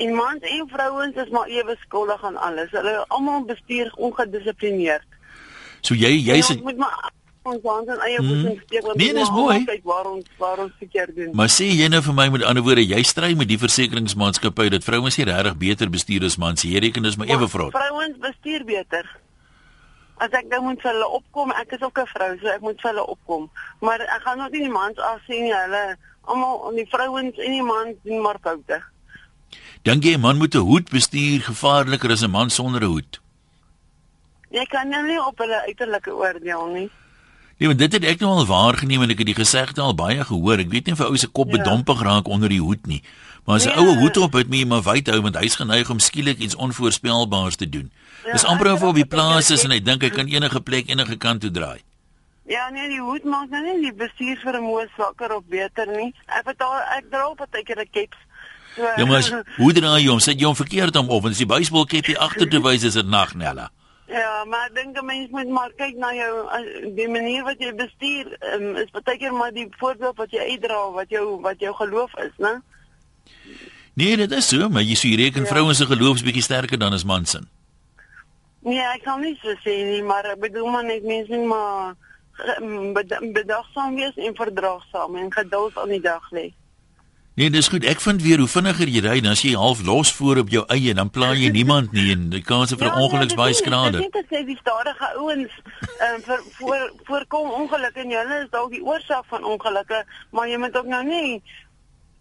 en 0.05 0.15
mans 0.21 0.49
en 0.53 0.69
vrouens 0.69 1.21
is 1.25 1.33
maar 1.33 1.49
ewe 1.49 1.79
skuldig 1.87 2.29
aan 2.29 2.37
alles. 2.37 2.69
Hulle 2.77 2.99
almal 3.07 3.49
bestuur 3.49 3.89
ongedissiplineerd. 3.97 5.17
So 5.81 5.97
jy 5.97 6.13
jy 6.29 6.43
sê 6.45 6.61
ons 7.51 7.61
waans 7.63 7.91
en 7.93 8.01
eie 8.07 8.17
voet 8.21 8.49
in 8.51 8.57
steek 8.63 8.83
want 8.85 8.97
nee, 9.01 9.13
dis 9.13 9.31
mooi 9.35 9.57
kyk 9.67 9.85
waar 9.87 10.09
ons 10.09 10.25
waar 10.41 10.63
ons 10.63 10.73
verkeerd 10.79 11.15
doen. 11.15 11.29
Maar 11.39 11.51
sê 11.53 11.69
jy 11.69 11.87
nou 11.93 12.01
vir 12.05 12.17
my 12.17 12.27
met 12.35 12.43
ander 12.49 12.65
woorde, 12.65 12.83
jy 12.85 13.03
stry 13.07 13.33
met 13.39 13.49
die 13.51 13.59
versekeringsmaatskappy 13.61 14.67
dat 14.73 14.87
vrouens 14.87 15.17
nie 15.19 15.27
regtig 15.29 15.57
beter 15.63 15.93
bestuur 15.93 16.27
as 16.29 16.37
mans. 16.41 16.65
Jy 16.67 16.83
reken 16.87 17.07
dis 17.07 17.17
maar 17.19 17.31
ewe 17.31 17.47
vrot. 17.51 17.75
Vrouens 17.75 18.19
bestuur 18.23 18.65
beter. 18.67 19.07
As 20.17 20.33
ek 20.33 20.49
nou 20.49 20.63
moet 20.65 20.81
vir 20.81 20.91
hulle 20.95 21.07
opkom, 21.19 21.51
ek 21.53 21.77
is 21.77 21.81
ook 21.85 21.99
'n 21.99 22.09
vrou, 22.13 22.31
so 22.41 22.47
ek 22.47 22.61
moet 22.61 22.81
vir 22.81 22.91
hulle 22.91 23.05
opkom. 23.05 23.49
Maar 23.81 24.01
ek 24.01 24.21
gaan 24.25 24.37
nog 24.37 24.51
nie 24.51 24.63
die 24.65 24.75
mans 24.79 24.97
af 24.97 25.19
sien 25.27 25.43
nie. 25.43 25.53
Hulle 25.53 25.97
almal, 26.25 26.71
die 26.75 26.87
vrouens 26.89 27.37
en 27.37 27.51
die 27.51 27.63
mans 27.63 27.95
doen 28.03 28.21
maar 28.21 28.39
foute. 28.41 28.81
Dink 29.83 30.03
jy 30.03 30.15
'n 30.15 30.21
man 30.21 30.37
moet 30.37 30.55
'n 30.55 30.67
hoed 30.69 30.89
bestuur 30.89 31.39
gevaarliker 31.41 32.11
as 32.11 32.23
'n 32.23 32.31
man 32.31 32.49
sonder 32.49 32.81
'n 32.81 32.91
hoed? 32.91 33.21
Jy 34.49 34.65
kan 34.65 34.89
nou 34.89 35.03
nie 35.03 35.19
op 35.19 35.37
hulle 35.37 35.65
uiterlike 35.67 36.13
oordeel 36.15 36.65
nie. 36.67 36.89
Nee, 37.57 37.67
maar 37.69 37.77
dit 37.77 37.91
het 37.93 38.03
ek 38.03 38.19
nou 38.19 38.31
al 38.37 38.45
waargeneem 38.45 39.01
en 39.01 39.09
ek 39.09 39.17
het 39.17 39.25
die 39.31 39.35
gesegde 39.35 39.81
al 39.81 39.95
baie 39.97 40.23
gehoor. 40.23 40.59
Ek 40.59 40.69
weet 40.69 40.85
nie 40.85 40.93
of 40.93 40.99
'n 40.99 41.09
ou 41.09 41.17
se 41.17 41.27
kop 41.27 41.49
Ja. 41.51 41.57
bedompig 41.57 42.01
raak 42.01 42.27
onder 42.27 42.49
die 42.49 42.61
hoed 42.61 42.85
nie. 42.85 43.01
Maar 43.45 43.55
as 43.55 43.65
'n 43.65 43.69
Ja. 43.69 43.75
oue 43.75 43.97
hoed 43.97 44.17
op 44.17 44.33
het, 44.33 44.47
moet 44.47 44.57
jy 44.59 44.65
maar 44.65 44.81
wyd 44.83 45.07
hou 45.07 45.21
want 45.21 45.35
hy's 45.37 45.55
geneig 45.55 45.89
om 45.89 45.99
skielik 45.99 46.37
iets 46.37 46.55
onvoorspelbaars 46.55 47.55
te 47.55 47.69
doen. 47.69 47.91
Ja, 48.25 48.31
Dis 48.31 48.43
amper 48.43 48.71
of 48.73 48.79
hy 48.81 48.85
op 48.87 48.95
die 48.95 49.05
plaas 49.05 49.49
is 49.51 49.63
en 49.63 49.69
hy 49.71 49.77
ek- 49.77 49.85
dink 49.85 50.01
hy 50.01 50.09
kan 50.09 50.27
enige 50.27 50.61
plek 50.61 50.87
enige 50.89 51.15
kant 51.17 51.41
toe 51.41 51.51
draai. 51.51 51.81
Ja, 52.47 52.69
nee, 52.69 52.87
die 52.89 52.99
hoed 53.01 53.23
maak 53.23 53.49
nou 53.49 53.63
nie 53.63 53.81
die 53.81 53.93
bestuur 53.93 54.37
vir 54.43 54.53
'n 54.55 54.63
mooi 54.63 54.85
swakker 54.95 55.35
of 55.35 55.43
beter 55.49 55.87
nie. 55.87 56.13
Ek 56.27 56.43
betaal 56.45 56.79
ek 56.97 57.09
dra 57.11 57.27
op 57.29 57.37
partykeer 57.37 57.79
'n 57.81 57.89
caps. 57.91 58.17
So, 58.75 58.83
Ja, 58.97 59.05
maar 59.05 59.17
as, 59.17 59.31
hoe 59.57 59.73
draai 59.73 60.01
jy 60.03 60.09
hom? 60.09 60.19
Sit 60.19 60.39
jy 60.39 60.45
hom 60.45 60.55
verkeerd 60.55 60.95
om 60.95 61.09
op? 61.09 61.21
Want 61.23 61.33
as 61.33 61.37
die 61.37 61.45
baseballkepie 61.47 62.17
agter 62.17 62.47
te 62.49 62.61
wys 62.61 62.83
is 62.83 62.93
dit 62.93 63.07
nag, 63.07 63.33
Nella. 63.35 63.71
Ja, 64.07 64.45
maar 64.47 64.69
ek 64.69 64.75
dink 64.75 64.97
'n 64.97 65.05
mens 65.05 65.29
moet 65.29 65.47
maar 65.49 65.71
kyk 65.75 65.95
na 65.97 66.13
jou 66.13 66.47
die 66.95 67.07
manier 67.07 67.43
wat 67.43 67.59
jy 67.59 67.73
bestuur. 67.75 68.37
Um, 68.53 68.75
is 68.75 68.89
partykeer 68.91 69.33
maar 69.33 69.51
die 69.51 69.67
voorbeeld 69.77 70.15
wat 70.17 70.31
jy 70.31 70.39
uitdra 70.51 70.91
wat 70.91 71.09
jou 71.09 71.41
wat 71.41 71.59
jou 71.59 71.73
geloof 71.75 72.11
is, 72.17 72.31
né? 72.37 72.61
Nee, 73.93 74.15
dit 74.17 74.31
is 74.31 74.47
so, 74.47 74.69
maar 74.69 74.81
jy 74.83 74.95
sê 74.95 75.09
jy 75.09 75.15
reken 75.15 75.41
Ja. 75.43 75.47
vrouens 75.47 75.77
se 75.77 75.85
geloof 75.85 76.15
is 76.15 76.23
bietjie 76.23 76.41
sterker 76.41 76.77
dan 76.79 76.93
as 76.93 77.03
mans 77.03 77.29
se. 77.31 77.39
Nee, 78.61 78.79
ek 78.79 79.03
kan 79.03 79.21
nie 79.21 79.37
so 79.41 79.49
sê 79.65 79.83
nie, 79.83 80.01
maar 80.03 80.25
ek 80.25 80.39
bedoel 80.39 80.67
maar 80.71 80.83
net 80.85 81.03
mense 81.03 81.35
moet 81.37 81.47
maar 81.47 81.95
bed- 82.93 83.33
bedagsaam 83.33 83.95
wees 83.95 84.15
en 84.15 84.35
verdraagsaam 84.35 85.15
en 85.15 85.31
geduld 85.33 85.77
aan 85.77 85.89
die 85.89 86.01
dag 86.01 86.31
lê. 86.31 86.53
Nee, 87.37 87.51
dis 87.53 87.67
goed. 87.69 87.83
Ek 87.85 87.99
vind 88.01 88.23
weer 88.25 88.41
hoe 88.41 88.47
vinniger 88.49 88.89
jy 88.89 89.01
ry, 89.05 89.19
dan 89.21 89.35
as 89.35 89.43
jy 89.45 89.51
half 89.53 89.83
los 89.85 90.09
voor 90.17 90.39
op 90.41 90.49
jou 90.49 90.63
eie, 90.73 90.95
dan 90.97 91.11
pla 91.13 91.35
jy 91.37 91.51
niemand 91.53 91.91
nie 91.93 92.07
en 92.15 92.31
die 92.33 92.41
kans 92.41 92.73
vir 92.73 92.89
'n 92.89 92.97
ongeluk 92.97 93.29
is 93.29 93.37
baie 93.37 93.53
skrader. 93.53 94.01
Dit 94.01 94.09
is 94.09 94.09
nie 94.09 94.23
te 94.23 94.25
sê 94.31 94.41
die 94.47 94.57
stadige 94.57 95.09
ouens 95.21 95.53
ehm 96.01 96.23
vir 96.25 96.41
voor 96.57 96.89
voorkom 97.05 97.51
ongelukke 97.59 98.01
en 98.01 98.09
hulle 98.09 98.41
is 98.41 98.49
dalk 98.49 98.71
die 98.71 98.81
oorsaak 98.81 99.29
van 99.29 99.43
ongelukke, 99.43 100.01
maar 100.31 100.49
jy 100.49 100.57
moet 100.57 100.77
ook 100.77 100.89
nou 100.89 101.03
nie 101.03 101.43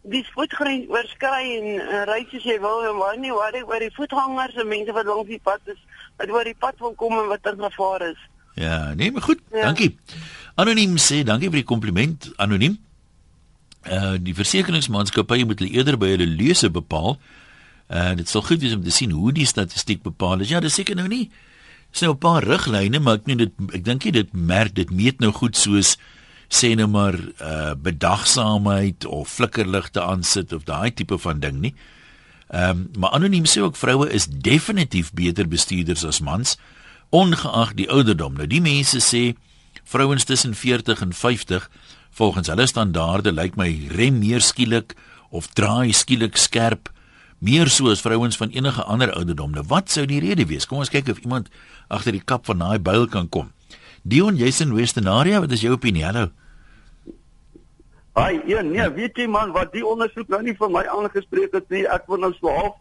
die 0.03 0.25
spoedgrens 0.25 0.85
oorskry 0.89 1.45
en 1.59 1.67
uh, 1.81 2.05
ry 2.13 2.27
soos 2.31 2.45
jy 2.45 2.61
wil 2.61 2.85
en 2.85 2.97
waar 3.01 3.17
nie 3.17 3.33
waar 3.33 3.57
jy 3.57 3.65
oor 3.65 3.81
die 3.81 3.95
voetgangers 3.97 4.55
en 4.55 4.69
mense 4.69 4.93
wat 4.93 5.07
langs 5.07 5.29
die 5.29 5.41
pad 5.43 5.61
is, 5.65 5.81
wat 6.19 6.29
oor 6.29 6.45
die 6.45 6.59
pad 6.59 6.75
wil 6.79 6.93
kom 6.93 7.17
en 7.19 7.29
wat 7.33 7.47
in 7.53 7.65
gevaar 7.65 8.11
is. 8.11 8.21
Ja, 8.55 8.93
nee, 8.95 9.13
maar 9.13 9.23
goed. 9.23 9.41
Ja. 9.51 9.63
Dankie. 9.63 9.97
Anoniem 10.55 10.97
sê 10.97 11.25
dankie 11.25 11.49
vir 11.49 11.65
die 11.65 11.71
kompliment. 11.73 12.33
Anoniem. 12.37 12.77
Uh 13.87 14.15
die 14.19 14.35
versekeringsmaatskappye 14.35 15.47
moet 15.47 15.61
hulle 15.63 15.75
eerder 15.79 15.99
by 15.99 16.13
hulle 16.15 16.27
leuse 16.27 16.71
bepaal. 16.71 17.19
Uh 17.91 18.15
dit 18.19 18.29
sal 18.29 18.43
goed 18.43 18.61
wees 18.61 18.75
om 18.75 18.83
te 18.83 18.95
sien 18.95 19.11
hoe 19.15 19.33
die 19.33 19.47
statistiek 19.47 20.03
bepaal 20.03 20.41
is. 20.41 20.51
Ja, 20.51 20.61
dis 20.61 20.75
seker 20.75 20.97
nou 20.99 21.09
nie 21.09 21.31
is 21.95 22.03
nou 22.03 22.13
'n 22.13 22.19
paar 22.19 22.45
riglyne, 22.45 22.99
maar 22.99 23.15
ek 23.15 23.27
meen 23.27 23.39
dit 23.39 23.53
ek 23.73 23.85
dink 23.85 24.05
nie 24.05 24.13
dit 24.13 24.33
merk 24.33 24.75
dit 24.75 24.91
meet 24.91 25.21
nou 25.21 25.33
goed 25.33 25.57
soos 25.57 25.97
sê 26.49 26.75
nou 26.77 26.87
maar 26.87 27.15
uh 27.41 27.75
bedagsaamheid 27.75 29.07
of 29.07 29.29
flikkerligte 29.29 30.03
aansit 30.03 30.53
of 30.53 30.65
daai 30.65 30.95
tipe 30.95 31.19
van 31.19 31.41
ding 31.41 31.61
nie. 31.61 31.75
Ehm 32.49 32.71
um, 32.71 32.91
maar 32.99 33.11
anoniem 33.11 33.45
sê 33.45 33.61
ook 33.61 33.77
vroue 33.77 34.11
is 34.11 34.27
definitief 34.27 35.13
beter 35.13 35.49
bestuurders 35.49 36.05
as 36.05 36.21
mans 36.21 36.57
ongeag 37.11 37.75
die 37.75 37.91
ouderdom. 37.91 38.35
Nou 38.35 38.47
die 38.47 38.61
mense 38.61 39.01
sê 39.01 39.35
vrouens 39.85 40.25
tussen 40.25 40.55
40 40.55 41.01
en 41.01 41.13
50 41.13 41.71
volgens 42.17 42.49
hulle 42.49 42.67
standaarde 42.67 43.33
lyk 43.35 43.59
my 43.61 43.69
rem 43.93 44.21
meer 44.23 44.41
skielik 44.41 44.95
of 45.31 45.51
draai 45.59 45.93
skielik 45.93 46.39
skerp 46.41 46.89
meer 47.45 47.69
so 47.69 47.91
as 47.93 48.01
vrouens 48.01 48.39
van 48.41 48.55
enige 48.57 48.83
ander 48.89 49.13
ouderdom. 49.13 49.53
Nou 49.53 49.65
wat 49.69 49.93
sou 49.93 50.07
die 50.09 50.23
rede 50.25 50.47
wees? 50.49 50.65
Kom 50.67 50.81
ons 50.81 50.93
kyk 50.93 51.11
of 51.13 51.21
iemand 51.21 51.51
agter 51.93 52.17
die 52.17 52.25
kap 52.25 52.49
van 52.49 52.65
daai 52.65 52.79
byl 52.81 53.05
kan 53.13 53.29
kom. 53.29 53.53
Dion, 54.03 54.39
jy's 54.39 54.63
in 54.65 54.73
Western 54.75 55.11
Area, 55.11 55.43
wat 55.43 55.53
is 55.53 55.65
jou 55.67 55.75
opinie? 55.75 56.07
Hallo. 56.07 56.31
Ai, 58.17 58.41
ja, 58.49 58.63
nee, 58.65 58.87
weet 58.97 59.19
jy 59.21 59.27
man, 59.29 59.53
wat 59.53 59.75
die 59.77 59.85
ondersoek 59.85 60.31
nou 60.33 60.41
nie 60.47 60.55
vir 60.57 60.71
my 60.73 60.87
aangespreek 60.89 61.53
het 61.53 61.67
nie, 61.75 61.85
ek 61.85 62.07
wil 62.09 62.23
nou 62.23 62.33
so 62.39 62.49
half 62.49 62.79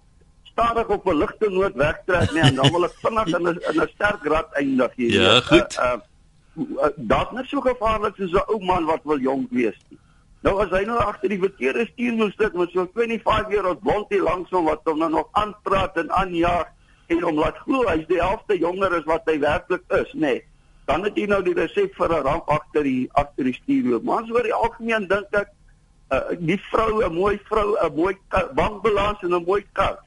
stadig 0.54 0.88
op 0.88 1.08
'n 1.12 1.18
ligte 1.20 1.50
noot 1.52 1.76
wegtrek 1.76 2.32
nie 2.32 2.42
en 2.42 2.56
dan 2.56 2.72
wil 2.72 2.86
ek 2.86 2.96
vinnig 3.04 3.28
in 3.28 3.44
'n 3.44 3.60
in 3.72 3.82
'n 3.82 3.90
sterk 3.96 4.24
rad 4.24 4.48
eindig 4.56 4.92
hier. 4.96 5.12
Ja, 5.12 5.42
goed. 5.42 5.76
Uh, 5.76 5.84
uh, 5.84 6.00
Dit 6.56 7.32
net 7.32 7.48
so 7.48 7.62
gevaarlik 7.62 8.16
soos 8.16 8.32
'n 8.32 8.48
ou 8.48 8.60
man 8.64 8.86
wat 8.86 9.04
wil 9.04 9.20
jonk 9.20 9.52
wees. 9.52 9.78
Nou 10.42 10.62
as 10.62 10.70
hy 10.70 10.86
nou 10.86 10.98
agter 10.98 11.30
die 11.30 11.40
verkeerde 11.40 11.86
stuurwiel 11.86 12.32
sit 12.38 12.54
met 12.54 12.70
so 12.72 12.88
25 12.94 13.54
jaar 13.54 13.66
oud 13.66 13.82
blondie 13.82 14.22
langs 14.22 14.50
hom 14.50 14.66
wat 14.66 14.82
hom 14.86 15.00
nou 15.02 15.10
nog 15.10 15.28
aanpraat 15.32 15.98
en 15.98 16.12
aanjaag 16.12 16.68
en 17.08 17.22
hom 17.22 17.40
laat 17.40 17.58
glo 17.66 17.88
hy's 17.90 18.06
die 18.08 18.22
helfte 18.22 18.58
jonger 18.58 18.94
as 18.94 19.08
wat 19.10 19.26
hy 19.26 19.40
werklik 19.40 19.84
is, 19.90 20.14
nê. 20.14 20.20
Nee, 20.20 20.44
dan 20.86 21.04
het 21.06 21.18
jy 21.18 21.26
nou 21.30 21.42
die 21.46 21.56
resep 21.58 21.96
vir 21.98 22.14
'n 22.14 22.24
ramp 22.24 22.50
agter 22.50 22.84
die 22.84 23.10
agter 23.14 23.44
die 23.44 23.58
stuurwiel. 23.58 24.02
Maar 24.04 24.22
ons 24.22 24.32
oor 24.32 24.44
die 24.44 24.54
algemeen 24.54 25.08
dink 25.08 25.34
ek 25.34 25.50
uh, 26.14 26.38
die 26.40 26.62
vrou, 26.70 27.02
'n 27.02 27.14
mooi 27.14 27.40
vrou, 27.50 27.76
'n 27.82 27.96
mooi 27.96 28.14
bankbalans 28.54 29.24
en 29.24 29.34
'n 29.34 29.46
mooi 29.46 29.66
kar. 29.74 29.98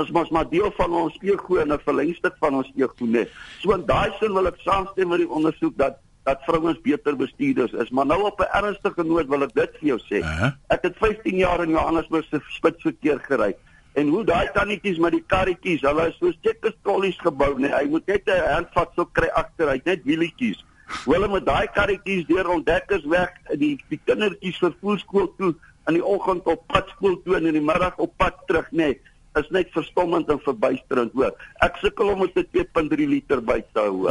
As 0.00 0.10
mos 0.16 0.30
maar 0.32 0.48
deel 0.48 0.70
van 0.76 0.94
ons 0.96 1.16
ego 1.20 1.56
en 1.60 1.72
'n 1.72 1.78
verlengstuk 1.84 2.36
van 2.40 2.54
ons 2.54 2.70
ego 2.76 3.04
net. 3.04 3.28
So 3.60 3.74
in 3.74 3.84
daai 3.86 4.12
sin 4.20 4.32
wil 4.32 4.46
ek 4.46 4.60
saamstem 4.64 5.08
met 5.08 5.18
die 5.18 5.28
ondersoek 5.28 5.76
dat 5.76 5.98
dat 6.24 6.42
vrouens 6.44 6.80
beter 6.84 7.16
bestuurders 7.16 7.72
is, 7.72 7.90
maar 7.90 8.06
nou 8.06 8.22
op 8.22 8.40
'n 8.40 8.52
ernstige 8.52 9.04
noot 9.04 9.28
wil 9.28 9.42
ek 9.42 9.54
dit 9.54 9.70
vir 9.80 9.88
jou 9.88 10.00
sê. 10.10 10.20
Ek 10.68 10.82
het 10.82 10.96
15 10.96 11.36
jaar 11.36 11.62
in 11.62 11.70
Johannesburg 11.70 12.26
se 12.30 12.40
spitsverkeer 12.48 13.18
gery. 13.18 13.54
En 13.92 14.08
hoe 14.08 14.24
daai 14.24 14.48
tannetjies 14.52 14.98
met 14.98 15.12
die 15.12 15.24
karretjies, 15.26 15.80
hulle 15.80 16.08
is 16.08 16.18
soos 16.18 16.36
checkers 16.42 16.76
trollies 16.82 17.18
gebou, 17.18 17.58
nee. 17.58 17.72
Hy 17.74 17.86
moet 17.90 18.06
net 18.06 18.22
'n 18.26 18.52
handvat 18.54 18.90
so 18.96 19.04
kry 19.04 19.28
agteruit, 19.28 19.84
net 19.84 20.04
wielietjies. 20.04 20.64
Hoe 21.04 21.14
hulle 21.14 21.28
met 21.28 21.46
daai 21.46 21.66
karretjies 21.74 22.26
deur 22.26 22.48
ontdekkers 22.48 23.04
weg 23.04 23.30
die 23.58 23.78
die 23.88 24.00
kindertjies 24.04 24.58
vervoer 24.58 24.98
skool 24.98 25.34
toe 25.38 25.54
in 25.86 25.94
die 25.94 26.04
oggend 26.04 26.46
op 26.46 26.66
pad 26.66 26.88
skool 26.88 27.22
toe 27.24 27.36
en 27.36 27.46
in 27.46 27.52
die 27.52 27.64
middag 27.64 27.96
op 27.96 28.12
pad 28.16 28.34
terug, 28.46 28.70
nee. 28.70 29.00
Is 29.38 29.46
net 29.54 29.68
verstommend 29.70 30.28
en 30.28 30.40
verbuisterend, 30.42 31.12
hoor. 31.14 31.34
Ek 31.62 31.76
sukkel 31.78 32.08
om 32.10 32.18
met 32.18 32.34
'n 32.34 32.46
2.3 32.50 33.06
liter 33.06 33.42
by 33.42 33.60
te 33.72 33.80
hou. 33.80 34.08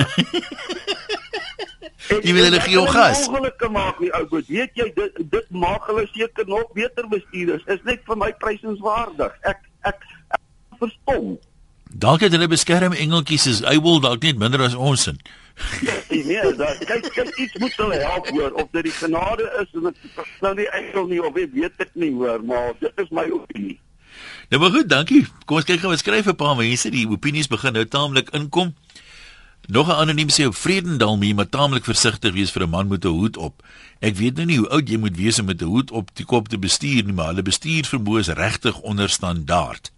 Jy 2.09 2.33
wil 2.33 2.47
hulle 2.47 2.61
gee 2.63 2.73
jou 2.73 2.85
gas. 2.89 3.27
Ongelukkige 3.27 3.69
maak 3.71 3.99
nie 4.01 4.09
ou 4.17 4.23
goed. 4.31 4.47
Weet 4.49 4.79
jy 4.79 4.87
dit 4.95 5.19
dit 5.31 5.51
maak 5.53 5.85
hulle 5.89 6.07
seker 6.13 6.47
nog 6.49 6.71
beter 6.73 7.07
bestuurders. 7.11 7.65
Is 7.69 7.83
net 7.85 8.01
vir 8.07 8.17
my 8.17 8.31
prysenswaardig. 8.41 9.35
Ek 9.51 9.61
ek, 9.91 10.07
ek 10.33 10.79
verstom. 10.81 11.35
Dalk 11.89 12.25
het 12.25 12.33
hulle 12.33 12.49
beskerm 12.49 12.93
engeltjies 12.93 13.45
is 13.49 13.61
able 13.65 14.01
dalk 14.01 14.25
net 14.25 14.41
minder 14.41 14.63
as 14.65 14.77
ons 14.77 15.07
in. 15.13 15.21
Nee, 16.29 16.53
dat 16.55 16.79
kyk 16.87 17.07
kyk 17.13 17.29
iets 17.41 17.57
moet 17.59 17.75
hulle 17.81 17.97
help 17.99 18.27
hoor 18.31 18.53
of 18.61 18.67
dit 18.71 18.85
die 18.87 18.93
genade 18.95 19.45
is 19.61 19.71
en 19.75 19.89
dit 19.89 20.19
nou 20.45 20.53
nie 20.55 20.67
engel 20.77 21.07
nie 21.09 21.19
of 21.23 21.33
weet 21.35 21.83
ek 21.83 21.91
nie 21.99 22.11
hoor, 22.15 22.43
maar 22.45 22.73
dit 22.79 23.01
is 23.03 23.09
my 23.13 23.25
opinie. 23.33 23.75
Nou 24.49 24.61
maar 24.61 24.71
goed, 24.73 24.89
dankie. 24.89 25.27
Kom 25.45 25.59
ons 25.59 25.65
kyk 25.65 25.83
gou 25.83 25.91
wat 25.91 26.01
skryf 26.01 26.25
'n 26.25 26.35
paar 26.35 26.55
mense. 26.57 26.89
Die 26.89 27.05
opinies 27.07 27.47
begin 27.47 27.73
nou 27.73 27.85
taamlik 27.85 28.29
inkom. 28.33 28.73
Nog 29.67 29.87
'n 29.87 30.01
anoniem 30.01 30.29
sê 30.29 30.45
op 30.45 30.55
Vredendal 30.55 31.21
jy 31.21 31.33
maar 31.33 31.49
taamlik 31.49 31.83
versigtig 31.85 32.33
wees 32.33 32.51
vir 32.51 32.63
'n 32.63 32.69
man 32.69 32.87
met 32.87 33.05
'n 33.05 33.07
hoed 33.07 33.37
op. 33.37 33.63
Ek 33.99 34.15
weet 34.15 34.35
nou 34.35 34.45
nie 34.45 34.57
hoe 34.57 34.69
oud 34.69 34.89
jy 34.89 34.97
moet 34.97 35.15
wees 35.15 35.39
om 35.39 35.45
met 35.45 35.61
'n 35.61 35.65
hoed 35.65 35.91
op 35.91 36.09
die 36.15 36.25
kop 36.25 36.47
te 36.47 36.57
bestuur 36.57 37.03
nie, 37.03 37.13
maar 37.13 37.27
hulle 37.27 37.41
bestuurvermoë 37.41 38.19
is 38.19 38.27
regtig 38.27 38.79
onder 38.79 39.09
standaard. 39.09 39.91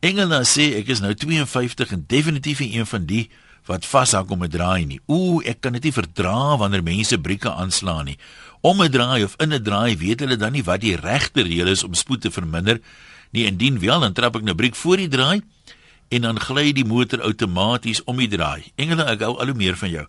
Engela 0.00 0.42
sê 0.42 0.74
ek 0.76 0.88
is 0.88 1.00
nou 1.00 1.14
52 1.14 1.92
en 1.92 2.04
definitief 2.06 2.58
nie 2.58 2.74
een 2.74 2.86
van 2.86 3.06
die 3.06 3.30
wat 3.66 3.86
vashak 3.86 4.30
om 4.30 4.42
'n 4.42 4.48
draai 4.48 4.84
nie. 4.84 5.00
Ooh, 5.06 5.46
ek 5.46 5.60
kan 5.60 5.72
dit 5.72 5.82
nie 5.82 5.92
verdra 5.92 6.56
wanneer 6.56 6.82
mense 6.82 7.18
brieke 7.18 7.52
aanslaan 7.52 8.04
nie. 8.04 8.18
Om 8.60 8.82
'n 8.82 8.90
draai 8.90 9.24
of 9.24 9.34
in 9.38 9.52
'n 9.52 9.62
draai 9.62 9.96
weet 9.96 10.20
hulle 10.20 10.36
dan 10.36 10.52
nie 10.52 10.64
wat 10.64 10.80
die 10.80 10.96
regte 10.96 11.42
reël 11.42 11.66
is 11.66 11.84
om 11.84 11.94
spoed 11.94 12.20
te 12.20 12.30
verminder 12.30 12.80
nie. 13.34 13.46
Indien 13.50 13.80
wel, 13.82 14.00
dan 14.00 14.14
trap 14.16 14.38
ek 14.38 14.46
nou 14.46 14.54
briek 14.54 14.78
voor 14.78 15.02
die 15.02 15.10
draai 15.12 15.42
en 16.14 16.26
dan 16.26 16.38
gly 16.38 16.70
die 16.76 16.86
motor 16.86 17.22
outomaties 17.26 18.04
om 18.04 18.20
die 18.22 18.30
draai. 18.30 18.70
Engela, 18.78 19.08
ek 19.14 19.24
hou 19.26 19.34
al 19.40 19.50
hoe 19.50 19.58
meer 19.58 19.76
van 19.80 19.90
jou. 19.90 20.06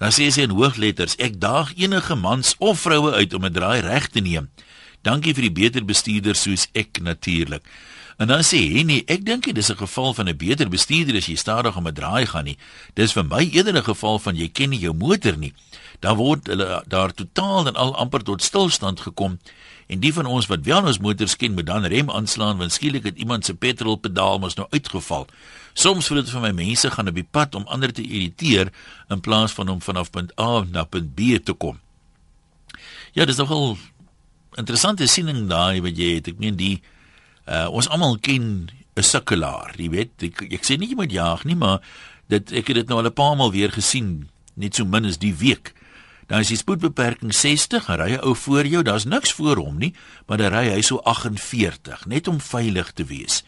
Dan 0.00 0.14
sê 0.16 0.30
sy 0.32 0.46
in 0.46 0.56
hoogletters: 0.56 1.16
Ek 1.20 1.40
daag 1.40 1.74
enige 1.76 2.16
mans 2.16 2.54
of 2.58 2.80
vroue 2.86 3.12
uit 3.18 3.34
om 3.34 3.44
'n 3.44 3.52
draai 3.52 3.80
reg 3.84 4.08
te 4.08 4.20
neem. 4.20 4.48
Dankie 5.02 5.34
vir 5.34 5.48
die 5.48 5.56
beter 5.62 5.84
bestuurder 5.84 6.36
soos 6.36 6.68
ek 6.72 7.00
natuurlik. 7.00 7.64
En 8.20 8.28
dan 8.28 8.44
sê 8.44 8.58
hy 8.68 8.82
nee, 8.84 9.04
ek 9.08 9.24
dink 9.24 9.46
dit 9.48 9.56
is 9.56 9.70
'n 9.72 9.80
geval 9.80 10.14
van 10.14 10.28
'n 10.28 10.36
beter 10.36 10.68
bestuurder 10.68 11.16
as 11.16 11.26
jy 11.26 11.36
stadig 11.36 11.76
om 11.76 11.86
'n 11.88 11.94
draai 11.94 12.26
gaan 12.26 12.44
nie. 12.44 12.58
Dis 12.94 13.12
vir 13.12 13.24
my 13.24 13.48
eerder 13.52 13.76
'n 13.76 13.82
geval 13.82 14.18
van 14.18 14.36
jy 14.36 14.48
ken 14.48 14.70
nie 14.70 14.78
jou 14.78 14.92
motor 14.92 15.36
nie. 15.36 15.54
Dan 16.00 16.16
word 16.16 16.46
hulle 16.46 16.84
daar 16.86 17.12
totaal 17.14 17.66
en 17.66 17.74
al 17.74 17.96
amper 17.96 18.22
tot 18.22 18.42
stilstand 18.42 19.00
gekom. 19.00 19.38
En 19.90 20.00
die 20.02 20.12
van 20.14 20.28
ons 20.30 20.46
wat 20.50 20.64
wel 20.68 20.86
ons 20.86 21.00
motors 21.02 21.34
ken, 21.36 21.56
moet 21.58 21.66
dan 21.66 21.88
rem 21.90 22.10
aanslaan 22.10 22.60
want 22.62 22.72
skielik 22.72 23.08
het 23.08 23.18
iemand 23.18 23.44
se 23.44 23.54
petrolpedaal 23.54 24.38
mos 24.38 24.54
nou 24.58 24.66
uitgeval. 24.70 25.26
Soms 25.74 26.06
voel 26.06 26.22
dit 26.22 26.30
vir 26.30 26.44
my 26.44 26.52
mense 26.62 26.90
gaan 26.90 27.10
op 27.10 27.18
die 27.18 27.26
pad 27.26 27.54
om 27.58 27.66
ander 27.66 27.92
te 27.92 28.02
irriteer 28.02 28.70
in 29.10 29.20
plaas 29.20 29.54
van 29.56 29.68
om 29.68 29.82
vanaf 29.82 30.10
punt 30.14 30.34
A 30.40 30.64
na 30.70 30.84
punt 30.84 31.14
B 31.14 31.38
te 31.42 31.52
kom. 31.52 31.80
Ja, 33.12 33.26
dis 33.26 33.42
nogal 33.42 33.76
interessante 34.58 35.06
siening 35.10 35.48
daai 35.50 35.82
wat 35.82 35.98
jy 35.98 36.14
het. 36.18 36.30
Ek 36.30 36.38
meen 36.38 36.56
die 36.58 36.78
uh, 37.46 37.66
ons 37.70 37.90
almal 37.90 38.18
ken 38.22 38.70
'n 38.94 39.02
sukkelaar, 39.02 39.74
jy 39.78 39.90
weet. 39.90 40.22
Ek, 40.22 40.42
ek 40.52 40.64
sê 40.66 40.78
nie 40.78 40.90
jy 40.90 40.98
moet 40.98 41.12
jaag 41.12 41.44
nie, 41.44 41.58
maar 41.58 41.80
Dit 42.30 42.52
ek 42.54 42.70
het 42.70 42.82
dit 42.82 42.90
nou 42.90 43.00
al 43.00 43.10
'n 43.10 43.12
paar 43.12 43.36
maal 43.36 43.50
weer 43.50 43.72
gesien, 43.72 44.28
net 44.54 44.74
so 44.74 44.84
min 44.84 45.04
as 45.04 45.18
die 45.18 45.34
week. 45.34 45.74
Dan 46.30 46.44
is 46.44 46.52
die 46.52 46.60
spoedbeperking 46.60 47.32
60, 47.34 47.88
ry 47.98 48.12
'n 48.14 48.22
ou 48.22 48.36
voor 48.38 48.66
jou, 48.66 48.82
daar's 48.82 49.04
niks 49.04 49.32
voor 49.32 49.56
hom 49.56 49.78
nie, 49.78 49.94
maar 50.26 50.38
dan 50.38 50.52
ry 50.54 50.70
hy 50.70 50.80
so 50.80 51.02
48, 51.02 52.06
net 52.06 52.28
om 52.28 52.40
veilig 52.40 52.92
te 52.92 53.04
wees. 53.04 53.42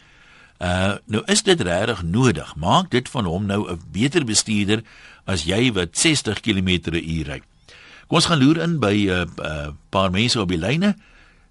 Uh 0.59 0.95
nou 1.05 1.23
is 1.25 1.43
dit 1.43 1.61
regtig 1.61 2.03
nodig. 2.03 2.55
Maak 2.55 2.91
dit 2.91 3.09
van 3.09 3.25
hom 3.25 3.45
nou 3.45 3.71
'n 3.71 3.81
beter 3.91 4.25
bestuurder 4.25 4.83
as 5.25 5.43
jy 5.43 5.71
wat 5.71 5.97
60 5.97 6.39
km/h 6.39 7.23
ry. 7.27 7.41
Kom 8.07 8.17
ons 8.19 8.25
gaan 8.25 8.43
loer 8.43 8.57
in 8.57 8.79
by 8.79 8.93
'n 8.93 9.09
uh, 9.09 9.25
uh, 9.39 9.67
paar 9.89 10.11
mense 10.11 10.39
op 10.39 10.49
die 10.49 10.59
lyne. 10.59 10.95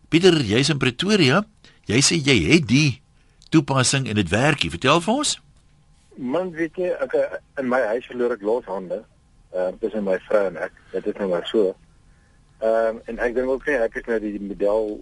Pieter, 0.08 0.36
jy's 0.42 0.68
in 0.68 0.78
Pretoria. 0.78 1.44
Jy 1.84 2.00
sê 2.00 2.20
jy 2.20 2.52
het 2.52 2.68
die 2.68 3.00
toepassing 3.48 4.08
en 4.08 4.14
dit 4.14 4.28
werk. 4.28 4.60
Vertel 4.60 5.00
vir 5.00 5.14
ons. 5.14 5.40
Man, 6.16 6.50
weet 6.50 6.76
jy, 6.76 6.92
ek 7.00 7.40
in 7.58 7.68
my 7.68 7.80
huis 7.80 8.06
verloor 8.06 8.32
ek 8.32 8.42
loshande. 8.42 9.04
Ehm 9.52 9.74
uh, 9.74 9.78
tussen 9.80 10.04
my 10.04 10.18
vrou 10.28 10.44
en 10.46 10.56
ek. 10.56 10.72
Dit 10.92 11.06
is 11.06 11.18
nou 11.20 11.28
maar 11.28 11.46
so. 11.46 11.74
Ehm 12.60 12.96
um, 12.96 13.00
en 13.04 13.18
ek 13.18 13.34
dink 13.34 13.48
ook 13.48 13.66
nie 13.66 13.76
ek 13.76 14.00
is 14.00 14.06
nou 14.06 14.20
die 14.20 14.40
model 14.40 15.00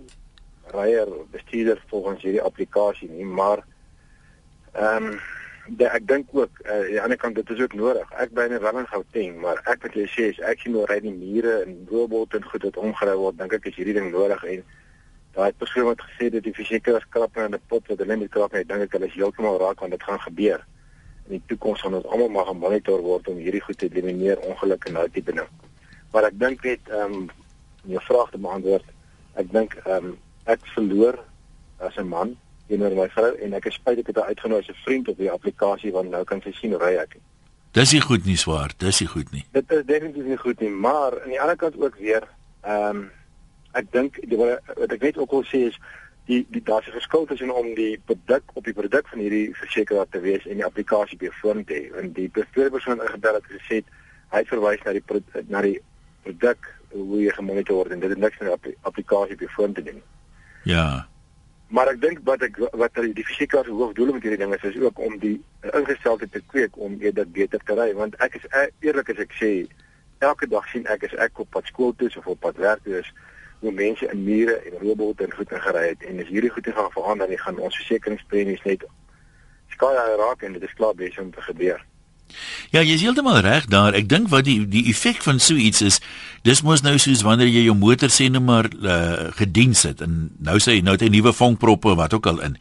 ryer 0.74 1.08
bestuurder 1.30 1.82
volgens 1.90 2.22
hierdie 2.22 2.42
applikasie 2.42 3.10
nie, 3.10 3.24
maar 3.24 3.64
Ehm 4.72 5.06
um, 5.06 5.20
ek 5.78 6.06
dink 6.06 6.28
ook 6.32 6.50
uh, 6.64 6.72
aan 6.72 6.86
die 6.86 7.00
ander 7.02 7.18
kant 7.18 7.34
dit 7.34 7.50
is 7.50 7.60
ook 7.60 7.74
nodig. 7.74 8.10
Ek 8.22 8.32
bly 8.34 8.46
in 8.48 8.62
Welling 8.62 8.86
Gauteng, 8.88 9.36
maar 9.42 9.58
ek 9.70 9.82
wat 9.82 9.96
jy 9.98 10.06
sê 10.10 10.28
is 10.30 10.38
ek 10.46 10.62
sien 10.62 10.76
hoe 10.78 10.86
ry 10.90 11.00
die 11.02 11.14
mure 11.14 11.60
en 11.64 11.74
robot 11.90 12.34
en 12.38 12.46
goed 12.46 12.66
wat 12.68 12.78
omgery 12.78 13.16
word, 13.18 13.38
dink 13.38 13.54
ek 13.58 13.66
is 13.70 13.78
hierdie 13.78 13.96
ding 13.98 14.10
nodig 14.14 14.44
en 14.54 14.62
daai 15.34 15.50
persoon 15.58 15.88
wat 15.90 16.02
gesê 16.06 16.30
dat 16.34 16.46
die 16.46 16.54
versekeraars 16.54 17.06
krap 17.14 17.38
in 17.38 17.54
'n 17.54 17.62
pot 17.68 17.86
wat 17.90 17.98
hulle 18.02 18.16
nie 18.16 18.30
krap 18.30 18.54
nie, 18.54 18.64
dink 18.64 18.86
ek 18.86 18.94
hulle 18.98 19.10
is 19.10 19.18
heeltemal 19.18 19.58
raak 19.62 19.82
want 19.82 19.94
dit 19.94 20.02
gaan 20.02 20.22
gebeur. 20.26 20.62
In 21.30 21.36
die 21.38 21.46
toekoms 21.46 21.84
gaan 21.84 21.94
ons 21.94 22.06
almal 22.10 22.32
maar 22.34 22.48
gemonitor 22.48 23.02
word 23.06 23.28
om 23.30 23.36
hierdie 23.38 23.62
goed 23.62 23.78
te 23.78 23.86
elimineer 23.86 24.40
ongelukke 24.50 24.88
en 24.90 24.96
daai 24.98 25.12
tipe 25.14 25.30
ding. 25.36 25.46
Maar 26.10 26.26
ek 26.26 26.38
dink 26.42 26.64
net 26.66 26.90
ehm 26.90 27.12
um, 27.20 27.28
jou 27.86 28.00
vraag 28.02 28.32
te 28.32 28.40
beantwoord, 28.42 28.88
ek 29.38 29.52
dink 29.54 29.76
ehm 29.84 30.08
um, 30.10 30.16
ek 30.50 30.66
verloor 30.74 31.20
as 31.78 31.94
'n 32.02 32.08
man 32.10 32.34
teenoor 32.66 32.96
my 32.98 33.06
vrou 33.14 33.30
en 33.38 33.54
ek 33.54 33.70
is 33.70 33.78
spyt 33.78 34.02
ek 34.02 34.10
het 34.10 34.18
haar 34.18 34.32
uitgenooi 34.34 34.58
as 34.58 34.72
'n 34.74 34.82
vriend 34.82 35.08
op 35.08 35.22
die 35.22 35.30
applikasie 35.30 35.92
want 35.92 36.10
nou 36.10 36.24
kan 36.24 36.42
sy 36.42 36.52
sien 36.52 36.74
hoe 36.74 36.82
ry 36.82 36.96
ek. 36.98 37.16
Dis 37.78 37.92
nie 37.92 38.02
goed 38.02 38.26
nie 38.26 38.36
swaar, 38.36 38.74
dis 38.78 39.00
nie 39.00 39.08
goed 39.08 39.30
nie. 39.30 39.44
Dit 39.52 39.70
is 39.70 39.84
definitief 39.86 40.24
nie 40.24 40.36
goed 40.36 40.60
nie, 40.60 40.70
maar 40.70 41.22
aan 41.22 41.30
die 41.30 41.40
ander 41.40 41.56
kant 41.56 41.78
ook 41.78 41.96
weer 42.02 42.26
ehm 42.62 42.96
um, 42.96 43.10
ek 43.72 43.92
dink 43.92 44.18
wat 44.76 44.92
ek 44.92 45.02
net 45.02 45.18
ook 45.18 45.30
wil 45.30 45.44
sê 45.46 45.68
is 45.70 45.78
die 46.26 46.46
die 46.50 46.62
daar's 46.62 46.86
'n 46.86 46.98
verskil 46.98 47.26
tussen 47.26 47.54
om 47.54 47.74
die 47.74 48.00
produk 48.04 48.42
op 48.52 48.64
die 48.64 48.72
produk 48.72 49.08
van 49.08 49.18
hierdie 49.18 49.54
versekeraar 49.56 50.08
te 50.08 50.20
wees 50.20 50.46
en 50.46 50.56
die 50.56 50.64
applikasie 50.64 51.18
by 51.18 51.30
foon 51.30 51.64
te 51.64 51.74
hê. 51.74 51.98
En 51.98 52.12
die 52.12 52.30
tweede 52.30 52.70
persoon 52.70 53.02
ingebel 53.02 53.34
het 53.34 53.44
gesê 53.44 53.82
hy 54.30 54.44
verwys 54.44 54.82
na 54.84 54.92
die 54.92 55.02
na 55.48 55.60
die 55.60 55.80
produk 56.22 56.80
hoe 56.88 57.22
jy 57.22 57.32
gemonitor 57.34 57.76
word 57.76 57.90
en 57.94 58.00
dit 58.00 58.10
het 58.10 58.18
niks 58.18 58.38
met 58.38 58.62
die 58.62 58.76
applikasie 58.82 59.36
by 59.36 59.46
foon 59.46 59.72
te 59.72 59.82
doen. 59.82 60.02
Ja. 60.64 61.06
Maar 61.70 61.92
ek 61.94 62.00
dink 62.00 62.18
wat 62.24 62.42
ek 62.42 62.58
wat 62.72 62.94
die 62.94 63.24
fisieke 63.26 63.62
hoofdoel 63.66 64.12
met 64.12 64.22
hierdie 64.22 64.40
ding 64.42 64.54
is 64.54 64.62
is 64.62 64.78
ook 64.82 64.98
om 64.98 65.18
die 65.18 65.36
ingesteldheid 65.72 66.32
te 66.32 66.42
kweek 66.46 66.76
om 66.76 66.98
eerder 67.00 67.28
beter 67.30 67.62
te 67.64 67.74
ry 67.78 67.92
want 67.94 68.16
ek 68.18 68.34
is 68.40 68.46
e, 68.50 68.66
eerlik 68.80 69.12
as 69.14 69.22
ek 69.22 69.36
sê 69.38 69.50
elke 70.18 70.48
dag 70.50 70.66
sien 70.68 70.86
ek 70.86 71.04
as 71.04 71.14
ek 71.26 71.38
op 71.38 71.50
pad 71.50 71.66
skool 71.70 71.94
toe 71.96 72.10
of 72.18 72.26
op 72.26 72.40
pad 72.40 72.56
werk 72.56 72.82
toe 72.84 72.98
is 72.98 73.12
hoe 73.60 73.72
mense 73.72 74.08
in 74.12 74.24
mure 74.24 74.56
en 74.66 74.80
robotte 74.80 75.24
en 75.24 75.36
goed 75.36 75.52
gery 75.66 75.86
het 75.92 76.04
en 76.08 76.20
as 76.22 76.32
hierdie 76.32 76.50
goede 76.50 76.72
gaan 76.72 76.92
verander 76.96 77.28
dan 77.28 77.44
gaan 77.44 77.58
ons 77.58 77.76
versekeringspremies 77.76 78.64
net 78.64 78.84
skaai 79.74 80.16
raak 80.18 80.42
en 80.42 80.56
dit 80.56 80.62
is 80.62 80.76
klaar 80.76 80.94
besig 80.94 81.22
om 81.22 81.32
te 81.34 81.42
gebeur. 81.44 81.80
Ja, 82.70 82.82
jy 82.82 82.94
is 82.94 83.02
heeltemal 83.02 83.40
reg 83.42 83.66
daar. 83.70 83.96
Ek 83.98 84.06
dink 84.10 84.30
wat 84.30 84.46
die 84.46 84.62
die 84.70 84.84
effek 84.92 85.22
van 85.24 85.40
so 85.42 85.58
iets 85.58 85.82
is, 85.82 85.98
dis 86.46 86.62
mos 86.66 86.84
nou 86.86 86.94
soos 87.02 87.24
wanneer 87.26 87.50
jy 87.50 87.64
jou 87.66 87.74
motor 87.78 88.12
sê 88.12 88.28
net 88.30 88.44
maar 88.44 88.70
uh, 88.70 89.30
gediens 89.38 89.82
het 89.88 90.04
en 90.06 90.30
nou 90.38 90.58
sê 90.62 90.78
jy 90.78 90.84
nou 90.86 90.94
het 90.94 91.04
hy 91.04 91.10
nuwe 91.12 91.34
vonkproppe 91.34 91.96
wat 91.98 92.14
ook 92.14 92.30
al 92.30 92.42
in. 92.46 92.56